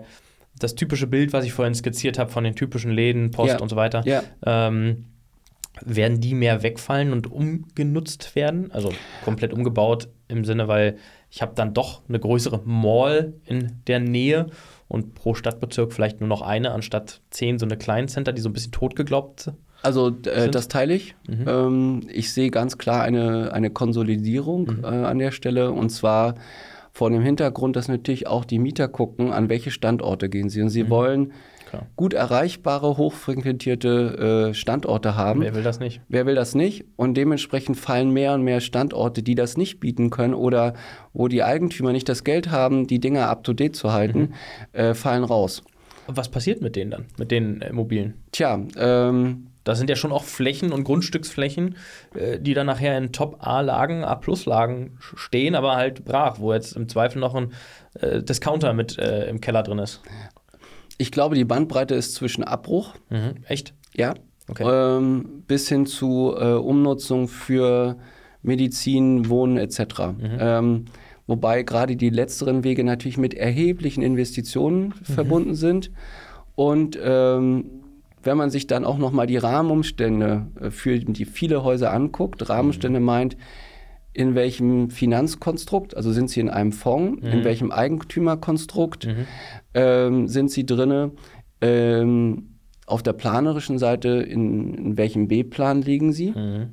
das 0.60 0.76
typische 0.76 1.08
Bild, 1.08 1.34
was 1.34 1.46
ich 1.46 1.54
vorhin 1.54 1.76
skizziert 1.76 2.18
habe 2.18 2.32
von 2.32 2.44
den 2.44 2.56
typischen 2.56 2.92
Läden, 2.92 3.32
Post 3.32 3.54
ja. 3.54 3.60
und 3.60 3.70
so 3.70 3.76
weiter, 3.76 4.04
ja. 4.06 4.24
ähm, 4.46 5.06
werden 5.86 6.20
die 6.20 6.34
mehr 6.34 6.64
wegfallen 6.64 7.14
und 7.14 7.32
umgenutzt 7.32 8.36
werden? 8.36 8.72
Also 8.72 8.92
komplett 9.24 9.54
umgebaut 9.54 10.10
im 10.28 10.46
Sinne, 10.46 10.68
weil 10.68 10.98
ich 11.30 11.42
habe 11.42 11.54
dann 11.56 11.74
doch 11.74 12.02
eine 12.08 12.20
größere 12.20 12.62
Mall 12.66 13.34
in 13.46 13.82
der 13.88 14.00
Nähe 14.00 14.48
und 14.88 15.16
pro 15.16 15.34
Stadtbezirk 15.34 15.94
vielleicht 15.94 16.20
nur 16.20 16.30
noch 16.30 16.42
eine 16.42 16.72
anstatt 16.72 17.22
zehn 17.30 17.60
so 17.60 17.66
eine 17.66 17.78
kleinen 17.78 18.08
Center, 18.08 18.34
die 18.34 18.42
so 18.42 18.50
ein 18.50 18.54
bisschen 18.54 18.72
totgeglaubt 18.72 19.52
also 19.82 20.10
äh, 20.26 20.50
das 20.50 20.68
teile 20.68 20.94
ich. 20.94 21.16
Mhm. 21.28 21.46
Ähm, 21.48 22.02
ich 22.12 22.34
sehe 22.34 22.50
ganz 22.50 22.78
klar 22.78 23.04
eine, 23.04 23.54
eine 23.54 23.70
Konsolidierung 23.70 24.78
mhm. 24.78 24.84
äh, 24.84 24.88
an 24.88 25.20
der 25.20 25.32
Stelle 25.32 25.72
und 25.72 25.90
zwar 25.90 26.36
vor 26.92 27.10
dem 27.12 27.22
Hintergrund, 27.22 27.76
dass 27.76 27.88
natürlich 27.88 28.26
auch 28.26 28.44
die 28.44 28.58
Mieter 28.58 28.88
gucken, 28.88 29.32
an 29.32 29.50
welche 29.50 29.70
Standorte 29.70 30.30
gehen 30.30 30.50
sie. 30.50 30.62
Und 30.62 30.70
sie 30.70 30.84
mhm. 30.84 30.90
wollen 30.90 31.34
Klar. 31.70 31.88
gut 31.96 32.14
erreichbare, 32.14 32.98
hochfrequentierte 32.98 34.50
äh, 34.50 34.54
Standorte 34.54 35.16
haben. 35.16 35.42
Wer 35.42 35.56
will 35.56 35.64
das 35.64 35.80
nicht? 35.80 36.02
Wer 36.08 36.26
will 36.26 36.36
das 36.36 36.56
nicht? 36.56 36.86
Und 36.96 37.16
dementsprechend 37.16 37.78
fallen 37.78 38.12
mehr 38.12 38.34
und 38.34 38.44
mehr 38.44 38.62
Standorte, 38.62 39.24
die 39.24 39.36
das 39.36 39.58
nicht 39.58 39.80
bieten 39.80 40.10
können 40.10 40.34
oder 40.34 40.74
wo 41.14 41.28
die 41.28 41.44
Eigentümer 41.44 41.92
nicht 41.92 42.08
das 42.10 42.24
Geld 42.24 42.52
haben, 42.52 42.88
die 42.88 43.00
Dinge 43.00 43.28
up-to-date 43.28 43.76
zu 43.76 43.92
halten, 43.92 44.20
mhm. 44.74 44.80
äh, 44.80 44.94
fallen 44.94 45.24
raus. 45.24 45.64
Und 46.08 46.16
was 46.16 46.30
passiert 46.30 46.62
mit 46.62 46.76
denen 46.76 46.92
dann, 46.92 47.06
mit 47.18 47.32
den 47.32 47.62
Immobilien? 47.62 48.14
Tja, 48.32 48.60
ähm, 48.78 49.48
das 49.66 49.78
sind 49.78 49.90
ja 49.90 49.98
schon 49.98 50.14
auch 50.14 50.24
Flächen 50.24 50.72
und 50.72 50.86
Grundstücksflächen, 50.86 51.76
äh, 52.16 52.40
die 52.40 52.54
dann 52.54 52.68
nachher 52.68 52.98
in 52.98 53.12
Top-A-Lagen, 53.12 54.06
A-Plus-Lagen 54.06 54.98
stehen, 55.00 55.56
aber 55.56 55.76
halt 55.76 56.06
brach, 56.06 56.40
wo 56.40 56.54
jetzt 56.54 56.78
im 56.78 56.88
Zweifel 56.88 57.20
noch 57.20 57.36
ein 57.36 57.52
äh, 58.00 58.24
Discounter 58.24 58.74
mit 58.74 58.98
äh, 58.98 59.28
im 59.28 59.42
Keller 59.42 59.64
drin 59.64 59.80
ist. 59.80 60.02
Ich 60.98 61.12
glaube, 61.12 61.36
die 61.36 61.46
Bandbreite 61.46 61.96
ist 61.96 62.16
zwischen 62.16 62.44
Abbruch. 62.44 62.96
Mhm. 63.10 63.36
Echt? 63.48 63.74
Ja. 63.96 64.14
Okay. 64.50 64.64
Ähm, 64.66 65.44
bis 65.48 65.68
hin 65.68 65.86
zu 65.86 66.34
äh, 66.38 66.54
Umnutzung 66.54 67.28
für 67.28 67.98
Medizin, 68.42 69.30
Wohnen 69.30 69.58
etc. 69.58 69.80
Mhm. 69.80 70.38
Ähm, 70.40 70.86
wobei 71.28 71.64
gerade 71.64 71.96
die 71.96 72.10
letzteren 72.10 72.64
Wege 72.64 72.84
natürlich 72.84 73.18
mit 73.18 73.34
erheblichen 73.34 74.02
Investitionen 74.02 74.88
mhm. 74.88 75.04
verbunden 75.04 75.56
sind. 75.56 75.92
Und 76.56 76.98
ähm, 77.02 77.66
wenn 78.24 78.38
man 78.38 78.50
sich 78.50 78.68
dann 78.68 78.86
auch 78.86 78.98
nochmal 78.98 79.28
die 79.28 79.38
Rahmenumstände 79.38 80.48
äh, 80.60 80.72
für 80.72 80.98
die 80.98 81.26
viele 81.26 81.64
Häuser 81.64 81.94
anguckt, 81.94 82.50
Rahmenumstände 82.50 83.00
meint, 83.00 83.38
in 84.18 84.34
welchem 84.34 84.90
Finanzkonstrukt, 84.90 85.96
also 85.96 86.12
sind 86.12 86.32
sie 86.32 86.40
in 86.40 86.50
einem 86.50 86.72
Fonds, 86.72 87.22
mhm. 87.22 87.30
in 87.30 87.44
welchem 87.44 87.72
Eigentümerkonstrukt 87.72 89.06
mhm. 89.06 89.28
ähm, 89.76 90.28
sind 90.28 90.50
sie 90.50 90.66
drinne, 90.66 91.12
ähm, 91.62 92.56
auf 92.88 93.04
der 93.04 93.14
planerischen 93.14 93.78
Seite, 93.78 94.10
in, 94.10 94.74
in 94.74 94.98
welchem 94.98 95.28
B-Plan 95.28 95.84
liegen 95.84 96.14
sie, 96.14 96.32
mhm. 96.32 96.70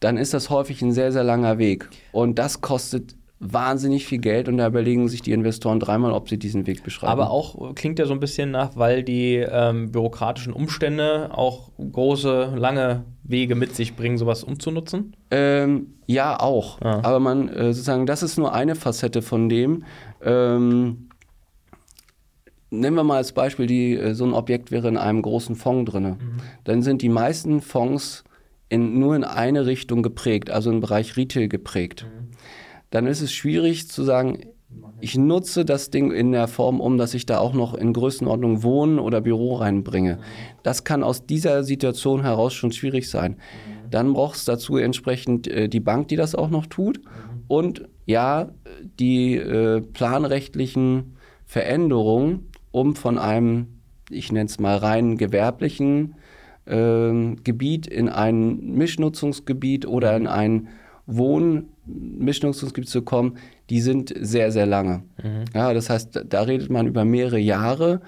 dann 0.00 0.16
ist 0.16 0.32
das 0.32 0.48
häufig 0.48 0.80
ein 0.80 0.92
sehr, 0.92 1.12
sehr 1.12 1.22
langer 1.22 1.58
Weg. 1.58 1.90
Und 2.12 2.38
das 2.38 2.62
kostet 2.62 3.14
wahnsinnig 3.40 4.06
viel 4.06 4.18
Geld 4.18 4.48
und 4.48 4.56
da 4.56 4.66
überlegen 4.66 5.08
sich 5.08 5.22
die 5.22 5.32
Investoren 5.32 5.78
dreimal, 5.78 6.12
ob 6.12 6.28
sie 6.28 6.38
diesen 6.38 6.66
Weg 6.66 6.82
beschreiben. 6.82 7.12
Aber 7.12 7.30
auch 7.30 7.74
klingt 7.74 7.98
ja 7.98 8.06
so 8.06 8.12
ein 8.12 8.20
bisschen 8.20 8.50
nach, 8.50 8.76
weil 8.76 9.04
die 9.04 9.36
ähm, 9.36 9.92
bürokratischen 9.92 10.52
Umstände 10.52 11.30
auch 11.32 11.70
große, 11.78 12.54
lange 12.56 13.04
Wege 13.22 13.54
mit 13.54 13.76
sich 13.76 13.94
bringen, 13.94 14.18
sowas 14.18 14.42
umzunutzen? 14.42 15.14
Ähm, 15.30 15.94
ja, 16.06 16.38
auch. 16.40 16.80
Ah. 16.80 17.00
Aber 17.04 17.20
man 17.20 17.48
äh, 17.48 17.72
sozusagen, 17.72 18.06
das 18.06 18.22
ist 18.22 18.38
nur 18.38 18.52
eine 18.52 18.74
Facette 18.74 19.22
von 19.22 19.48
dem. 19.48 19.84
Ähm, 20.20 21.08
nehmen 22.70 22.96
wir 22.96 23.04
mal 23.04 23.18
als 23.18 23.32
Beispiel, 23.32 23.66
die, 23.66 23.94
äh, 23.94 24.14
so 24.14 24.24
ein 24.24 24.32
Objekt 24.32 24.72
wäre 24.72 24.88
in 24.88 24.96
einem 24.96 25.22
großen 25.22 25.54
Fonds 25.54 25.92
drin. 25.92 26.04
Mhm. 26.04 26.16
Dann 26.64 26.82
sind 26.82 27.02
die 27.02 27.08
meisten 27.08 27.60
Fonds 27.60 28.24
in, 28.68 28.98
nur 28.98 29.14
in 29.14 29.22
eine 29.22 29.66
Richtung 29.66 30.02
geprägt, 30.02 30.50
also 30.50 30.70
im 30.70 30.80
Bereich 30.80 31.16
Retail 31.16 31.46
geprägt. 31.46 32.04
Mhm 32.04 32.27
dann 32.90 33.06
ist 33.06 33.20
es 33.20 33.32
schwierig 33.32 33.88
zu 33.88 34.02
sagen, 34.02 34.38
ich 35.00 35.16
nutze 35.16 35.64
das 35.64 35.90
Ding 35.90 36.10
in 36.12 36.32
der 36.32 36.48
Form 36.48 36.80
um, 36.80 36.98
dass 36.98 37.14
ich 37.14 37.24
da 37.24 37.38
auch 37.38 37.54
noch 37.54 37.74
in 37.74 37.92
Größenordnung 37.92 38.62
Wohnen 38.62 38.98
oder 38.98 39.20
Büro 39.20 39.54
reinbringe. 39.54 40.18
Das 40.62 40.84
kann 40.84 41.02
aus 41.02 41.24
dieser 41.24 41.64
Situation 41.64 42.22
heraus 42.22 42.52
schon 42.52 42.72
schwierig 42.72 43.08
sein. 43.08 43.36
Dann 43.90 44.12
braucht 44.12 44.36
es 44.36 44.44
dazu 44.44 44.76
entsprechend 44.76 45.48
äh, 45.48 45.68
die 45.68 45.80
Bank, 45.80 46.08
die 46.08 46.16
das 46.16 46.34
auch 46.34 46.50
noch 46.50 46.66
tut. 46.66 47.00
Und 47.46 47.88
ja, 48.04 48.50
die 48.98 49.36
äh, 49.36 49.80
planrechtlichen 49.80 51.16
Veränderungen, 51.46 52.50
um 52.70 52.94
von 52.94 53.16
einem, 53.16 53.80
ich 54.10 54.32
nenne 54.32 54.46
es 54.46 54.58
mal 54.58 54.76
rein 54.76 55.16
gewerblichen 55.16 56.14
äh, 56.66 57.36
Gebiet 57.42 57.86
in 57.86 58.10
ein 58.10 58.74
Mischnutzungsgebiet 58.74 59.86
oder 59.86 60.14
in 60.14 60.26
ein 60.26 60.68
Wohnmischnutzungsgebiet 61.88 62.88
zu 62.88 63.02
kommen, 63.02 63.38
die 63.70 63.80
sind 63.80 64.12
sehr, 64.18 64.52
sehr 64.52 64.66
lange. 64.66 65.02
Mhm. 65.22 65.44
Ja, 65.54 65.72
das 65.72 65.90
heißt, 65.90 66.24
da 66.28 66.42
redet 66.42 66.70
man 66.70 66.86
über 66.86 67.04
mehrere 67.04 67.38
Jahre, 67.38 68.00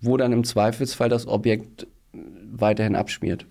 wo 0.00 0.16
dann 0.16 0.32
im 0.32 0.44
Zweifelsfall 0.44 1.08
das 1.08 1.26
Objekt 1.26 1.86
weiterhin 2.52 2.96
abschmiert. 2.96 3.46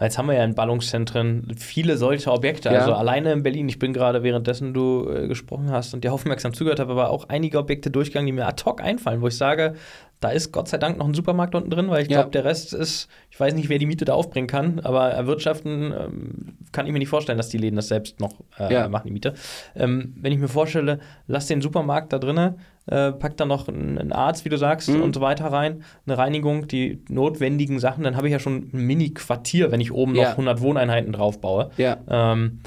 Jetzt 0.00 0.18
haben 0.18 0.26
wir 0.26 0.34
ja 0.34 0.44
in 0.44 0.54
Ballungszentren 0.54 1.52
viele 1.56 1.96
solche 1.96 2.30
Objekte. 2.30 2.68
Ja. 2.68 2.80
Also 2.80 2.94
alleine 2.94 3.32
in 3.32 3.42
Berlin, 3.42 3.68
ich 3.68 3.78
bin 3.78 3.92
gerade 3.92 4.22
währenddessen 4.22 4.72
du 4.72 5.08
äh, 5.08 5.26
gesprochen 5.26 5.70
hast 5.70 5.94
und 5.94 6.04
dir 6.04 6.12
aufmerksam 6.12 6.54
zugehört 6.54 6.78
habe, 6.78 6.92
aber 6.92 7.10
auch 7.10 7.28
einige 7.28 7.58
Objekte 7.58 7.90
durchgegangen, 7.90 8.26
die 8.26 8.32
mir 8.32 8.46
ad 8.46 8.62
hoc 8.64 8.80
einfallen, 8.80 9.20
wo 9.20 9.28
ich 9.28 9.36
sage, 9.36 9.74
da 10.24 10.30
ist 10.30 10.52
Gott 10.52 10.68
sei 10.68 10.78
Dank 10.78 10.96
noch 10.96 11.06
ein 11.06 11.14
Supermarkt 11.14 11.54
unten 11.54 11.70
drin, 11.70 11.90
weil 11.90 12.02
ich 12.02 12.08
ja. 12.08 12.18
glaube, 12.18 12.30
der 12.30 12.44
Rest 12.44 12.72
ist, 12.72 13.08
ich 13.30 13.38
weiß 13.38 13.54
nicht, 13.54 13.68
wer 13.68 13.78
die 13.78 13.84
Miete 13.84 14.04
da 14.04 14.14
aufbringen 14.14 14.46
kann, 14.46 14.80
aber 14.80 15.10
erwirtschaften 15.10 15.92
ähm, 15.92 16.56
kann 16.72 16.86
ich 16.86 16.92
mir 16.92 16.98
nicht 16.98 17.08
vorstellen, 17.08 17.36
dass 17.36 17.50
die 17.50 17.58
Läden 17.58 17.76
das 17.76 17.88
selbst 17.88 18.20
noch 18.20 18.32
äh, 18.58 18.72
ja. 18.72 18.88
machen, 18.88 19.08
die 19.08 19.12
Miete. 19.12 19.34
Ähm, 19.76 20.14
wenn 20.18 20.32
ich 20.32 20.38
mir 20.38 20.48
vorstelle, 20.48 20.98
lass 21.26 21.46
den 21.46 21.60
Supermarkt 21.60 22.12
da 22.12 22.18
drinnen, 22.18 22.54
äh, 22.86 23.12
pack 23.12 23.36
da 23.36 23.44
noch 23.44 23.68
einen 23.68 24.12
Arzt, 24.12 24.46
wie 24.46 24.48
du 24.48 24.56
sagst, 24.56 24.88
mhm. 24.88 25.02
und 25.02 25.14
so 25.14 25.20
weiter 25.20 25.46
rein, 25.46 25.84
eine 26.06 26.16
Reinigung, 26.16 26.68
die 26.68 27.02
notwendigen 27.08 27.78
Sachen, 27.78 28.02
dann 28.02 28.16
habe 28.16 28.26
ich 28.28 28.32
ja 28.32 28.38
schon 28.38 28.70
ein 28.72 28.86
Mini-Quartier, 28.86 29.72
wenn 29.72 29.80
ich 29.80 29.92
oben 29.92 30.14
ja. 30.14 30.22
noch 30.24 30.30
100 30.32 30.60
Wohneinheiten 30.62 31.12
drauf 31.12 31.40
baue. 31.40 31.70
Ja. 31.76 31.98
Ähm, 32.08 32.60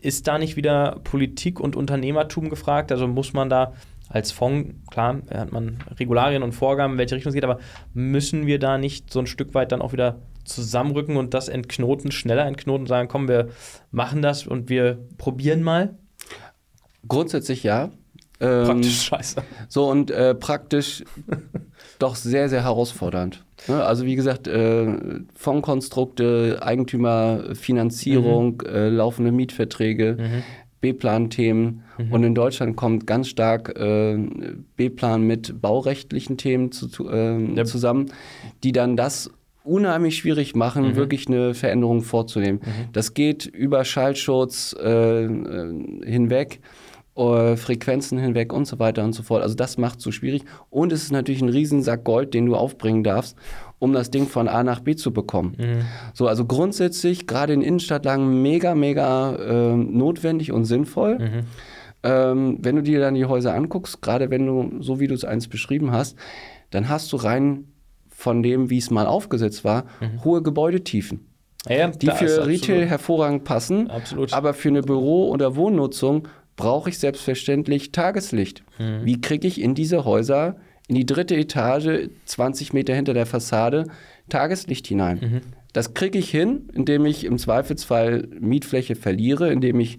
ist 0.00 0.26
da 0.28 0.38
nicht 0.38 0.56
wieder 0.56 1.00
Politik 1.04 1.60
und 1.60 1.76
Unternehmertum 1.76 2.48
gefragt? 2.48 2.92
Also 2.92 3.06
muss 3.06 3.32
man 3.32 3.50
da 3.50 3.72
als 4.08 4.32
Fonds, 4.32 4.74
klar, 4.90 5.20
hat 5.30 5.52
man 5.52 5.78
Regularien 5.98 6.42
und 6.42 6.52
Vorgaben, 6.52 6.94
in 6.94 6.98
welche 6.98 7.16
Richtung 7.16 7.30
es 7.30 7.34
geht, 7.34 7.44
aber 7.44 7.58
müssen 7.92 8.46
wir 8.46 8.58
da 8.58 8.78
nicht 8.78 9.12
so 9.12 9.18
ein 9.18 9.26
Stück 9.26 9.54
weit 9.54 9.72
dann 9.72 9.82
auch 9.82 9.92
wieder 9.92 10.20
zusammenrücken 10.44 11.16
und 11.16 11.34
das 11.34 11.48
entknoten, 11.48 12.12
schneller 12.12 12.46
entknoten 12.46 12.82
und 12.82 12.88
sagen, 12.88 13.08
komm, 13.08 13.28
wir 13.28 13.48
machen 13.90 14.22
das 14.22 14.46
und 14.46 14.68
wir 14.68 14.98
probieren 15.18 15.62
mal? 15.62 15.96
Grundsätzlich 17.08 17.62
ja. 17.62 17.90
Ähm, 18.38 18.66
praktisch 18.66 19.02
scheiße. 19.02 19.42
So 19.68 19.88
und 19.88 20.10
äh, 20.10 20.34
praktisch 20.34 21.04
doch 21.98 22.16
sehr, 22.16 22.48
sehr 22.48 22.62
herausfordernd. 22.62 23.44
Ne? 23.66 23.82
Also 23.82 24.04
wie 24.04 24.14
gesagt, 24.14 24.46
äh, 24.46 24.94
Fondskonstrukte, 25.34 26.58
Eigentümerfinanzierung, 26.60 28.62
mhm. 28.62 28.74
äh, 28.74 28.88
laufende 28.90 29.32
Mietverträge, 29.32 30.16
mhm. 30.18 30.42
B-Plan-Themen. 30.86 31.82
Mhm. 31.98 32.12
Und 32.12 32.24
in 32.24 32.34
Deutschland 32.34 32.76
kommt 32.76 33.06
ganz 33.06 33.28
stark 33.28 33.76
äh, 33.78 34.18
B-Plan 34.76 35.22
mit 35.22 35.60
baurechtlichen 35.60 36.36
Themen 36.36 36.70
zu, 36.70 37.08
äh, 37.08 37.54
ja. 37.54 37.64
zusammen, 37.64 38.06
die 38.62 38.72
dann 38.72 38.96
das 38.96 39.30
unheimlich 39.64 40.16
schwierig 40.16 40.54
machen, 40.54 40.90
mhm. 40.90 40.96
wirklich 40.96 41.26
eine 41.26 41.54
Veränderung 41.54 42.02
vorzunehmen. 42.02 42.60
Mhm. 42.64 42.92
Das 42.92 43.14
geht 43.14 43.46
über 43.46 43.84
Schallschutz 43.84 44.76
äh, 44.78 45.24
äh 45.24 46.04
hinweg. 46.04 46.60
Uh, 47.18 47.56
Frequenzen 47.56 48.18
hinweg 48.18 48.52
und 48.52 48.66
so 48.66 48.78
weiter 48.78 49.02
und 49.02 49.14
so 49.14 49.22
fort. 49.22 49.42
Also 49.42 49.54
das 49.54 49.78
macht 49.78 50.00
es 50.00 50.04
so 50.04 50.12
schwierig. 50.12 50.42
Und 50.68 50.92
es 50.92 51.02
ist 51.02 51.12
natürlich 51.12 51.40
ein 51.40 51.48
Riesensack 51.48 52.04
Gold, 52.04 52.34
den 52.34 52.44
du 52.44 52.54
aufbringen 52.54 53.04
darfst, 53.04 53.38
um 53.78 53.92
das 53.92 54.10
Ding 54.10 54.26
von 54.26 54.48
A 54.48 54.62
nach 54.62 54.80
B 54.80 54.96
zu 54.96 55.12
bekommen. 55.12 55.54
Mhm. 55.58 55.82
So, 56.14 56.28
also 56.28 56.44
grundsätzlich, 56.44 57.26
gerade 57.26 57.52
in 57.52 57.62
Innenstadtlagen, 57.62 58.42
mega, 58.42 58.74
mega 58.74 59.36
äh, 59.36 59.76
notwendig 59.76 60.52
und 60.52 60.64
sinnvoll. 60.64 61.18
Mhm. 61.18 61.40
Ähm, 62.02 62.58
wenn 62.60 62.76
du 62.76 62.82
dir 62.82 63.00
dann 63.00 63.14
die 63.14 63.24
Häuser 63.24 63.54
anguckst, 63.54 64.00
gerade 64.00 64.30
wenn 64.30 64.46
du, 64.46 64.80
so 64.80 65.00
wie 65.00 65.08
du 65.08 65.14
es 65.14 65.24
eins 65.24 65.48
beschrieben 65.48 65.92
hast, 65.92 66.16
dann 66.70 66.88
hast 66.88 67.12
du 67.12 67.16
rein 67.16 67.68
von 68.08 68.42
dem, 68.42 68.70
wie 68.70 68.78
es 68.78 68.90
mal 68.90 69.06
aufgesetzt 69.06 69.64
war, 69.64 69.84
mhm. 70.00 70.24
hohe 70.24 70.42
Gebäudetiefen. 70.42 71.26
Ja, 71.68 71.88
die 71.88 72.10
für 72.10 72.46
Retail 72.46 72.86
hervorragend 72.86 73.42
passen, 73.42 73.90
absolut. 73.90 74.32
aber 74.32 74.54
für 74.54 74.68
eine 74.68 74.82
Büro- 74.82 75.30
oder 75.30 75.56
Wohnnutzung 75.56 76.28
brauche 76.54 76.90
ich 76.90 76.98
selbstverständlich 76.98 77.92
Tageslicht. 77.92 78.62
Mhm. 78.78 79.04
Wie 79.04 79.20
kriege 79.20 79.48
ich 79.48 79.60
in 79.60 79.74
diese 79.74 80.04
Häuser 80.04 80.56
in 80.88 80.94
die 80.94 81.06
dritte 81.06 81.36
Etage, 81.36 82.08
20 82.26 82.72
Meter 82.72 82.94
hinter 82.94 83.14
der 83.14 83.26
Fassade, 83.26 83.86
Tageslicht 84.28 84.86
hinein. 84.86 85.18
Mhm. 85.20 85.40
Das 85.72 85.94
kriege 85.94 86.18
ich 86.18 86.30
hin, 86.30 86.68
indem 86.72 87.06
ich 87.06 87.24
im 87.24 87.38
Zweifelsfall 87.38 88.28
Mietfläche 88.40 88.94
verliere, 88.94 89.52
indem 89.52 89.80
ich 89.80 89.98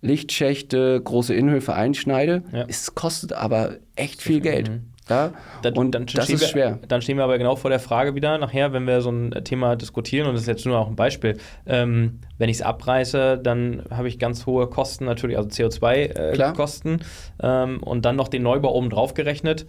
Lichtschächte, 0.00 1.00
große 1.00 1.34
Innenhöfe 1.34 1.74
einschneide. 1.74 2.42
Ja. 2.52 2.64
Es 2.68 2.94
kostet 2.94 3.32
aber 3.32 3.76
echt 3.94 4.20
viel 4.20 4.40
Geld. 4.40 4.70
Mhm. 4.70 4.92
Ja? 5.08 5.32
Dann, 5.62 5.74
und 5.74 5.94
dann 5.94 6.06
das 6.06 6.30
ist 6.30 6.40
wir, 6.40 6.48
schwer. 6.48 6.78
Dann 6.88 7.02
stehen 7.02 7.16
wir 7.16 7.24
aber 7.24 7.38
genau 7.38 7.56
vor 7.56 7.70
der 7.70 7.80
Frage 7.80 8.14
wieder 8.14 8.38
nachher, 8.38 8.72
wenn 8.72 8.86
wir 8.86 9.00
so 9.00 9.10
ein 9.10 9.32
Thema 9.44 9.76
diskutieren, 9.76 10.26
und 10.26 10.34
das 10.34 10.42
ist 10.42 10.48
jetzt 10.48 10.66
nur 10.66 10.78
auch 10.78 10.88
ein 10.88 10.96
Beispiel, 10.96 11.38
ähm, 11.66 12.20
wenn 12.38 12.48
ich 12.48 12.56
es 12.56 12.62
abreiße, 12.62 13.38
dann 13.42 13.84
habe 13.90 14.08
ich 14.08 14.18
ganz 14.18 14.46
hohe 14.46 14.68
Kosten 14.68 15.04
natürlich, 15.04 15.36
also 15.36 15.48
CO2-Kosten 15.48 17.00
äh, 17.40 17.46
ähm, 17.46 17.82
und 17.82 18.04
dann 18.04 18.16
noch 18.16 18.28
den 18.28 18.42
Neubau 18.42 18.74
oben 18.74 18.90
drauf 18.90 19.14
gerechnet, 19.14 19.66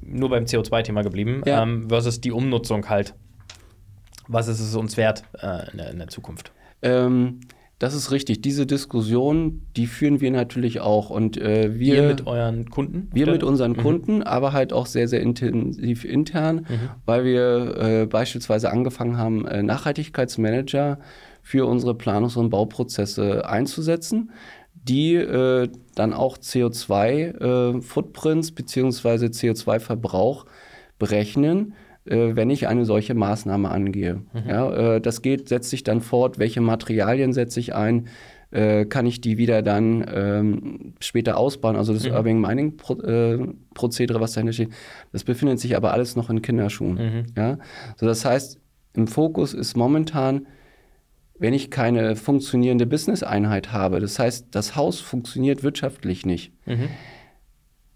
nur 0.00 0.30
beim 0.30 0.44
CO2-Thema 0.44 1.02
geblieben, 1.02 1.42
ja. 1.44 1.62
ähm, 1.62 1.88
versus 1.88 2.20
die 2.20 2.32
Umnutzung 2.32 2.88
halt. 2.88 3.14
Was 4.28 4.48
ist 4.48 4.60
es 4.60 4.74
uns 4.74 4.96
wert 4.96 5.24
äh, 5.40 5.70
in, 5.72 5.78
der, 5.78 5.90
in, 5.90 5.98
der, 5.98 6.08
Zukunft? 6.08 6.52
Ähm, 6.80 7.40
das 7.78 7.94
ist 7.94 8.12
richtig. 8.12 8.40
Diese 8.42 8.64
Diskussion, 8.64 9.62
die 9.76 9.88
führen 9.88 10.20
wir 10.20 10.30
natürlich 10.30 10.78
auch. 10.80 11.10
Und 11.10 11.36
äh, 11.36 11.78
wir 11.78 11.96
Ihr 11.96 12.02
mit 12.04 12.26
euren 12.28 12.70
Kunden? 12.70 13.10
Wir 13.12 13.24
oder? 13.24 13.32
mit 13.32 13.42
unseren 13.42 13.72
mhm. 13.72 13.76
Kunden, 13.78 14.22
aber 14.22 14.52
halt 14.52 14.72
auch 14.72 14.86
sehr, 14.86 15.08
sehr 15.08 15.20
intensiv 15.20 16.04
intern, 16.04 16.66
mhm. 16.68 16.90
weil 17.06 17.24
wir 17.24 17.76
äh, 17.76 18.06
beispielsweise 18.06 18.70
angefangen 18.70 19.18
haben, 19.18 19.46
äh, 19.46 19.64
Nachhaltigkeitsmanager 19.64 21.00
für 21.42 21.66
unsere 21.66 21.94
Planungs- 21.94 22.38
und 22.38 22.50
Bauprozesse 22.50 23.48
einzusetzen, 23.48 24.30
die 24.82 25.14
äh, 25.14 25.68
dann 25.94 26.12
auch 26.12 26.38
CO2-Footprints 26.38 28.50
äh, 28.50 28.52
bzw. 28.52 29.26
CO2-Verbrauch 29.26 30.46
berechnen 30.98 31.74
äh, 32.04 32.34
wenn 32.34 32.50
ich 32.50 32.66
eine 32.66 32.84
solche 32.84 33.14
Maßnahme 33.14 33.70
angehe. 33.70 34.22
Mhm. 34.32 34.48
Ja, 34.48 34.96
äh, 34.96 35.00
das 35.00 35.22
geht, 35.22 35.48
setzt 35.48 35.70
sich 35.70 35.84
dann 35.84 36.00
fort, 36.00 36.40
welche 36.40 36.60
Materialien 36.60 37.32
setze 37.32 37.60
ich 37.60 37.76
ein, 37.76 38.08
äh, 38.50 38.84
kann 38.84 39.06
ich 39.06 39.20
die 39.20 39.38
wieder 39.38 39.62
dann 39.62 40.04
ähm, 40.12 40.94
später 41.00 41.36
ausbauen. 41.36 41.76
Also 41.76 41.94
das 41.94 42.04
mhm. 42.04 42.14
Urban 42.14 42.40
Mining 42.40 42.76
Pro, 42.76 43.00
äh, 43.00 43.38
Prozedere, 43.74 44.20
was 44.20 44.32
dahinter 44.32 44.52
steht, 44.52 44.70
das 45.12 45.24
befindet 45.24 45.60
sich 45.60 45.76
aber 45.76 45.92
alles 45.92 46.16
noch 46.16 46.28
in 46.28 46.42
Kinderschuhen. 46.42 46.94
Mhm. 46.94 47.26
Ja? 47.36 47.58
So, 47.96 48.06
das 48.06 48.24
heißt, 48.24 48.58
im 48.94 49.06
Fokus 49.06 49.54
ist 49.54 49.76
momentan, 49.76 50.46
wenn 51.42 51.54
ich 51.54 51.72
keine 51.72 52.14
funktionierende 52.14 52.86
Business-Einheit 52.86 53.72
habe, 53.72 53.98
das 53.98 54.16
heißt, 54.16 54.46
das 54.52 54.76
Haus 54.76 55.00
funktioniert 55.00 55.64
wirtschaftlich 55.64 56.24
nicht, 56.24 56.52
mhm. 56.66 56.88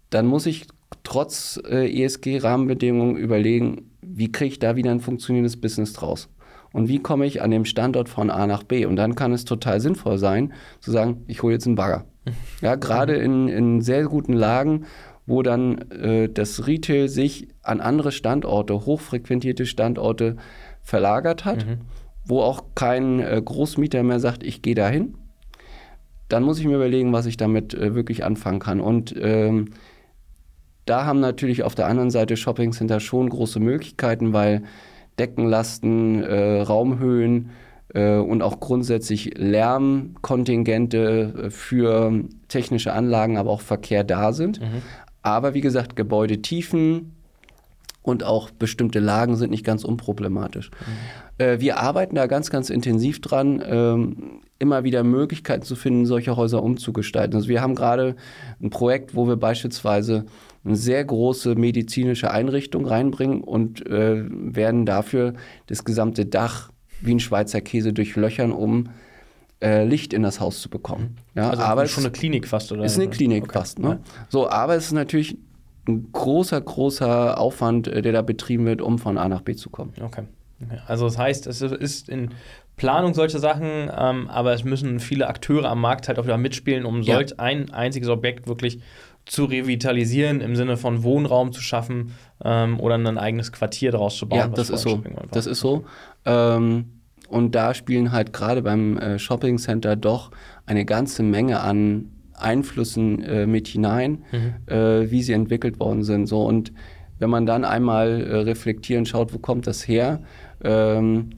dann 0.09 0.25
muss 0.25 0.45
ich 0.45 0.67
trotz 1.03 1.57
äh, 1.65 1.89
ESG-Rahmenbedingungen 2.03 3.15
überlegen, 3.15 3.91
wie 4.01 4.33
kriege 4.33 4.51
ich 4.51 4.59
da 4.59 4.75
wieder 4.75 4.91
ein 4.91 4.99
funktionierendes 4.99 5.61
Business 5.61 5.93
draus? 5.93 6.29
und 6.73 6.89
wie 6.89 6.99
komme 6.99 7.25
ich 7.25 7.41
an 7.41 7.49
dem 7.49 7.63
Standort 7.63 8.09
von 8.09 8.29
A 8.29 8.45
nach 8.45 8.61
B. 8.61 8.85
Und 8.85 8.97
dann 8.97 9.15
kann 9.15 9.31
es 9.31 9.45
total 9.45 9.79
sinnvoll 9.79 10.17
sein, 10.17 10.51
zu 10.81 10.91
sagen, 10.91 11.23
ich 11.27 11.41
hole 11.41 11.53
jetzt 11.53 11.65
einen 11.65 11.75
Bagger. 11.75 12.05
Ja, 12.61 12.75
gerade 12.75 13.15
in, 13.15 13.47
in 13.47 13.81
sehr 13.81 14.03
guten 14.03 14.33
Lagen, 14.33 14.85
wo 15.25 15.43
dann 15.43 15.77
äh, 15.91 16.27
das 16.27 16.67
Retail 16.67 17.07
sich 17.07 17.47
an 17.63 17.79
andere 17.79 18.11
Standorte, 18.11 18.85
hochfrequentierte 18.85 19.65
Standorte 19.65 20.35
verlagert 20.83 21.45
hat, 21.45 21.65
mhm. 21.65 21.77
Wo 22.27 22.41
auch 22.41 22.63
kein 22.75 23.19
äh, 23.19 23.41
Großmieter 23.43 24.03
mehr 24.03 24.19
sagt, 24.19 24.43
ich 24.43 24.61
gehe 24.61 24.75
dahin. 24.75 25.15
Dann 26.29 26.43
muss 26.43 26.59
ich 26.59 26.65
mir 26.65 26.75
überlegen, 26.75 27.13
was 27.13 27.25
ich 27.25 27.37
damit 27.37 27.73
äh, 27.73 27.95
wirklich 27.95 28.23
anfangen 28.23 28.59
kann. 28.59 28.81
Und 28.81 29.15
ähm, 29.19 29.69
da 30.85 31.05
haben 31.05 31.19
natürlich 31.19 31.63
auf 31.63 31.75
der 31.75 31.87
anderen 31.87 32.09
Seite 32.09 32.37
Shopping 32.37 32.71
Center 32.71 32.99
schon 32.99 33.29
große 33.29 33.59
Möglichkeiten, 33.59 34.33
weil 34.33 34.63
Deckenlasten, 35.19 36.23
äh, 36.23 36.61
Raumhöhen 36.61 37.49
äh, 37.93 38.17
und 38.17 38.41
auch 38.41 38.59
grundsätzlich 38.59 39.37
Lärmkontingente 39.37 41.45
äh, 41.45 41.49
für 41.49 42.23
technische 42.47 42.93
Anlagen, 42.93 43.37
aber 43.37 43.51
auch 43.51 43.61
Verkehr 43.61 44.03
da 44.03 44.33
sind. 44.33 44.61
Mhm. 44.61 44.81
Aber 45.21 45.53
wie 45.53 45.61
gesagt, 45.61 45.95
Gebäudetiefen 45.95 47.16
und 48.07 48.23
auch 48.23 48.51
bestimmte 48.51 48.99
Lagen 48.99 49.35
sind 49.35 49.51
nicht 49.51 49.65
ganz 49.65 49.83
unproblematisch. 49.83 50.71
Mhm. 50.71 51.43
Äh, 51.45 51.59
wir 51.59 51.77
arbeiten 51.77 52.15
da 52.15 52.25
ganz, 52.25 52.49
ganz 52.49 52.69
intensiv 52.69 53.19
dran, 53.19 53.61
ähm, 53.65 54.39
immer 54.59 54.85
wieder 54.85 55.03
Möglichkeiten 55.03 55.63
zu 55.63 55.75
finden, 55.75 56.05
solche 56.05 56.37
Häuser 56.37 56.63
umzugestalten. 56.63 57.35
Also 57.35 57.49
wir 57.49 57.61
haben 57.61 57.75
gerade 57.75 58.15
ein 58.61 58.69
Projekt, 58.69 59.13
wo 59.13 59.27
wir 59.27 59.35
beispielsweise 59.35 60.25
eine 60.63 60.77
sehr 60.77 61.03
große 61.03 61.55
medizinische 61.55 62.31
Einrichtung 62.31 62.85
reinbringen 62.85 63.41
und 63.41 63.85
äh, 63.85 64.23
werden 64.29 64.85
dafür 64.85 65.33
das 65.67 65.83
gesamte 65.83 66.25
Dach 66.25 66.71
wie 67.01 67.13
ein 67.13 67.19
Schweizer 67.19 67.59
Käse 67.59 67.91
durchlöchern, 67.91 68.53
um 68.53 68.85
äh, 69.61 69.83
Licht 69.83 70.13
in 70.13 70.23
das 70.23 70.39
Haus 70.39 70.61
zu 70.61 70.69
bekommen. 70.69 71.17
Ja, 71.35 71.49
also 71.49 71.61
aber 71.61 71.83
ist 71.83 71.91
schon 71.91 72.05
eine 72.05 72.11
Klinik 72.11 72.47
fast, 72.47 72.71
oder? 72.71 72.85
Ist 72.85 72.97
eine 72.97 73.09
Klinik 73.09 73.43
okay. 73.43 73.53
fast. 73.53 73.79
Ne? 73.79 73.99
So, 74.29 74.49
aber 74.49 74.75
es 74.75 74.85
ist 74.85 74.91
natürlich 74.93 75.37
ein 75.87 76.11
großer, 76.11 76.59
großer 76.59 77.39
Aufwand, 77.39 77.87
äh, 77.87 78.01
der 78.01 78.13
da 78.13 78.21
betrieben 78.21 78.65
wird, 78.65 78.81
um 78.81 78.99
von 78.99 79.17
A 79.17 79.27
nach 79.27 79.41
B 79.41 79.55
zu 79.55 79.69
kommen. 79.69 79.93
Okay. 80.01 80.23
okay. 80.63 80.79
Also 80.87 81.05
das 81.05 81.17
heißt, 81.17 81.47
es 81.47 81.61
ist 81.61 82.09
in 82.09 82.31
Planung 82.75 83.13
solche 83.13 83.39
Sachen, 83.39 83.89
ähm, 83.95 84.29
aber 84.29 84.53
es 84.53 84.63
müssen 84.63 84.99
viele 84.99 85.27
Akteure 85.27 85.65
am 85.65 85.81
Markt 85.81 86.07
halt 86.07 86.19
auch 86.19 86.25
wieder 86.25 86.37
mitspielen, 86.37 86.85
um 86.85 87.01
ja. 87.01 87.15
solch 87.15 87.39
ein 87.39 87.71
einziges 87.73 88.07
Objekt 88.09 88.47
wirklich 88.47 88.79
zu 89.25 89.45
revitalisieren, 89.45 90.41
im 90.41 90.55
Sinne 90.55 90.77
von 90.77 91.03
Wohnraum 91.03 91.51
zu 91.51 91.61
schaffen 91.61 92.13
ähm, 92.43 92.79
oder 92.79 92.95
ein 92.95 93.17
eigenes 93.17 93.51
Quartier 93.51 93.91
daraus 93.91 94.15
zu 94.17 94.29
bauen. 94.29 94.39
Ja, 94.39 94.47
das 94.47 94.69
ist 94.69 94.83
so. 94.83 95.01
Das 95.31 95.47
ist 95.47 95.59
so. 95.59 95.85
Ähm, 96.25 97.01
und 97.29 97.55
da 97.55 97.73
spielen 97.73 98.11
halt 98.11 98.31
gerade 98.31 98.61
beim 98.61 98.97
äh, 98.97 99.19
Shopping 99.19 99.57
Center 99.57 99.95
doch 99.95 100.31
eine 100.65 100.85
ganze 100.85 101.23
Menge 101.23 101.59
an 101.59 102.11
Einflüssen 102.37 103.23
äh, 103.23 103.45
mit 103.47 103.67
hinein, 103.67 104.23
mhm. 104.31 104.73
äh, 104.73 105.11
wie 105.11 105.23
sie 105.23 105.33
entwickelt 105.33 105.79
worden 105.79 106.03
sind. 106.03 106.27
So 106.27 106.43
und 106.45 106.71
wenn 107.19 107.29
man 107.29 107.45
dann 107.45 107.65
einmal 107.65 108.21
äh, 108.21 108.35
reflektieren 108.37 109.05
schaut, 109.05 109.33
wo 109.33 109.39
kommt 109.39 109.67
das 109.67 109.87
her, 109.87 110.21
ähm, 110.63 111.31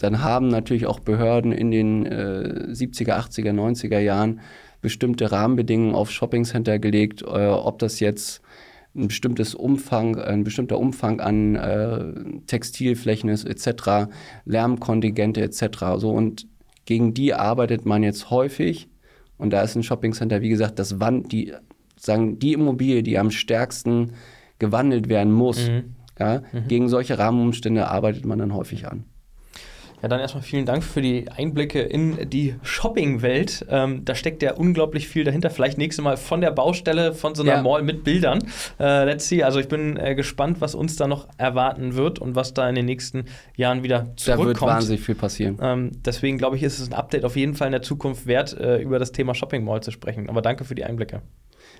dann 0.00 0.22
haben 0.22 0.48
natürlich 0.48 0.86
auch 0.86 1.00
Behörden 1.00 1.52
in 1.52 1.70
den 1.70 2.08
70er, 2.08 3.18
80er, 3.18 3.52
90er 3.52 3.98
Jahren 3.98 4.40
bestimmte 4.80 5.30
Rahmenbedingungen 5.30 5.94
auf 5.94 6.10
Shoppingcenter 6.10 6.78
gelegt, 6.78 7.22
äh, 7.22 7.46
ob 7.48 7.78
das 7.78 8.00
jetzt 8.00 8.40
ein 8.94 9.08
bestimmtes 9.08 9.54
Umfang, 9.54 10.16
ein 10.16 10.42
bestimmter 10.42 10.78
Umfang 10.78 11.20
an 11.20 11.54
äh, 11.54 12.40
Textilflächen 12.46 13.30
ist, 13.30 13.44
etc., 13.44 14.10
Lärmkontingente 14.44 15.42
etc. 15.42 15.98
So 15.98 16.10
und 16.10 16.46
gegen 16.86 17.14
die 17.14 17.34
arbeitet 17.34 17.86
man 17.86 18.02
jetzt 18.02 18.30
häufig. 18.30 18.88
Und 19.40 19.50
da 19.50 19.62
ist 19.62 19.74
ein 19.74 19.82
Shoppingcenter, 19.82 20.42
wie 20.42 20.50
gesagt, 20.50 20.78
das 20.78 21.00
Wand, 21.00 21.32
die 21.32 21.54
sagen 21.96 22.38
die 22.38 22.52
Immobilie, 22.52 23.02
die 23.02 23.18
am 23.18 23.30
stärksten 23.30 24.12
gewandelt 24.58 25.08
werden 25.08 25.32
muss. 25.32 25.68
Mhm. 25.68 25.94
Ja, 26.18 26.42
mhm. 26.52 26.68
Gegen 26.68 26.88
solche 26.88 27.18
Rahmenumstände 27.18 27.88
arbeitet 27.88 28.26
man 28.26 28.38
dann 28.38 28.54
häufig 28.54 28.86
an. 28.86 29.04
Ja, 30.02 30.08
dann 30.08 30.20
erstmal 30.20 30.42
vielen 30.42 30.66
Dank 30.66 30.82
für 30.82 31.02
die 31.02 31.30
Einblicke 31.30 31.80
in 31.80 32.30
die 32.30 32.54
Shopping-Welt. 32.62 33.66
Ähm, 33.68 34.04
da 34.04 34.14
steckt 34.14 34.42
ja 34.42 34.54
unglaublich 34.54 35.08
viel 35.08 35.24
dahinter. 35.24 35.50
Vielleicht 35.50 35.78
nächstes 35.78 36.02
Mal 36.02 36.16
von 36.16 36.40
der 36.40 36.50
Baustelle, 36.50 37.12
von 37.12 37.34
so 37.34 37.42
einer 37.42 37.56
ja. 37.56 37.62
Mall 37.62 37.82
mit 37.82 38.04
Bildern. 38.04 38.40
Äh, 38.78 39.04
let's 39.04 39.28
see. 39.28 39.42
Also 39.42 39.60
ich 39.60 39.68
bin 39.68 39.96
äh, 39.96 40.14
gespannt, 40.14 40.60
was 40.60 40.74
uns 40.74 40.96
da 40.96 41.06
noch 41.06 41.28
erwarten 41.36 41.94
wird 41.94 42.18
und 42.18 42.34
was 42.34 42.54
da 42.54 42.68
in 42.68 42.74
den 42.74 42.86
nächsten 42.86 43.26
Jahren 43.56 43.82
wieder 43.82 44.16
zurückkommt. 44.16 44.56
Da 44.56 44.60
wird 44.60 44.60
wahnsinnig 44.62 45.00
viel 45.02 45.14
passieren. 45.14 45.58
Ähm, 45.60 45.90
deswegen 46.04 46.38
glaube 46.38 46.56
ich, 46.56 46.62
ist 46.62 46.78
es 46.78 46.88
ein 46.88 46.94
Update 46.94 47.24
auf 47.24 47.36
jeden 47.36 47.54
Fall 47.54 47.68
in 47.68 47.72
der 47.72 47.82
Zukunft 47.82 48.26
wert, 48.26 48.58
äh, 48.58 48.80
über 48.80 48.98
das 48.98 49.12
Thema 49.12 49.34
Shopping 49.34 49.64
Mall 49.64 49.82
zu 49.82 49.90
sprechen. 49.90 50.28
Aber 50.28 50.40
danke 50.42 50.64
für 50.64 50.74
die 50.74 50.84
Einblicke. 50.84 51.22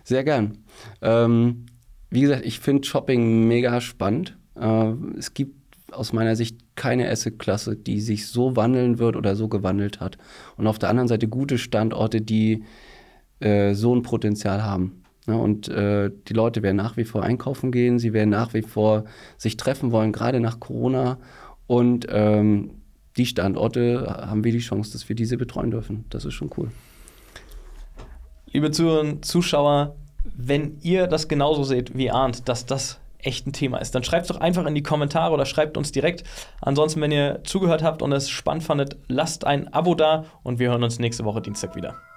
Sehr 0.05 0.25
gern. 0.25 0.59
Ähm, 1.03 1.67
wie 2.11 2.23
gesagt, 2.23 2.45
ich 2.45 2.61
finde 2.61 2.85
Shopping 2.87 3.47
mega 3.49 3.81
spannend. 3.81 4.37
Äh, 4.57 4.93
es 5.19 5.33
gibt 5.35 5.60
aus 5.93 6.13
meiner 6.13 6.37
Sicht 6.37 6.59
keine 6.77 7.09
Asset-Klasse, 7.09 7.77
die 7.77 8.01
sich 8.01 8.29
so 8.29 8.57
wandeln 8.57 8.99
wird 8.99 9.17
oder 9.17 9.37
so 9.37 9.49
gewandelt 9.49 10.01
hat. 10.01 10.19
Und 10.57 10.67
auf 10.67 10.79
der 10.79 10.89
anderen 10.89 11.09
Seite 11.09 11.29
gute 11.29 11.59
Standorte, 11.59 12.21
die 12.21 12.65
äh, 13.41 13.75
so 13.75 13.95
ein 13.95 14.03
Potenzial 14.03 14.63
haben. 14.63 15.03
Ja, 15.27 15.35
und 15.35 15.69
äh, 15.69 16.11
die 16.29 16.33
Leute 16.33 16.63
werden 16.63 16.77
nach 16.77 16.97
wie 16.97 17.05
vor 17.05 17.23
einkaufen 17.23 17.73
gehen, 17.73 17.99
sie 17.99 18.13
werden 18.13 18.31
nach 18.31 18.55
wie 18.55 18.63
vor 18.63 19.05
sich 19.37 19.57
treffen 19.57 19.93
wollen, 19.93 20.13
gerade 20.13 20.41
nach 20.41 20.61
Corona. 20.61 21.19
Und 21.67 22.07
ähm, 22.11 22.71
die 23.17 23.27
Standorte 23.27 24.07
haben 24.07 24.45
wir 24.45 24.53
die 24.53 24.59
Chance, 24.59 24.93
dass 24.93 25.09
wir 25.09 25.17
diese 25.17 25.37
betreuen 25.37 25.71
dürfen. 25.71 26.05
Das 26.11 26.25
ist 26.25 26.35
schon 26.35 26.51
cool. 26.57 26.71
Liebe 28.53 28.71
Zuhörer 28.71 29.23
Zuschauer, 29.23 29.97
wenn 30.37 30.79
ihr 30.81 31.07
das 31.07 31.29
genauso 31.29 31.65
seht 31.65 31.97
wie 31.97 32.11
Arndt, 32.11 32.49
dass 32.49 32.67
das 32.67 32.99
echt 33.23 33.47
ein 33.47 33.53
Thema 33.53 33.79
ist. 33.79 33.95
Dann 33.95 34.05
schreibt 34.05 34.23
es 34.23 34.29
doch 34.29 34.41
einfach 34.41 34.67
in 34.67 34.75
die 34.75 34.83
Kommentare 34.83 35.33
oder 35.33 35.47
schreibt 35.47 35.77
uns 35.77 35.93
direkt. 35.93 36.25
Ansonsten, 36.61 37.01
wenn 37.01 37.13
ihr 37.13 37.41
zugehört 37.45 37.83
habt 37.83 38.03
und 38.03 38.13
es 38.13 38.29
spannend 38.29 38.65
fandet, 38.65 38.97
lasst 39.09 39.47
ein 39.47 39.73
Abo 39.73 39.95
da 39.95 40.25
und 40.43 40.59
wir 40.59 40.71
hören 40.71 40.83
uns 40.83 40.99
nächste 40.99 41.25
Woche 41.25 41.41
Dienstag 41.41 41.77
wieder. 41.77 42.10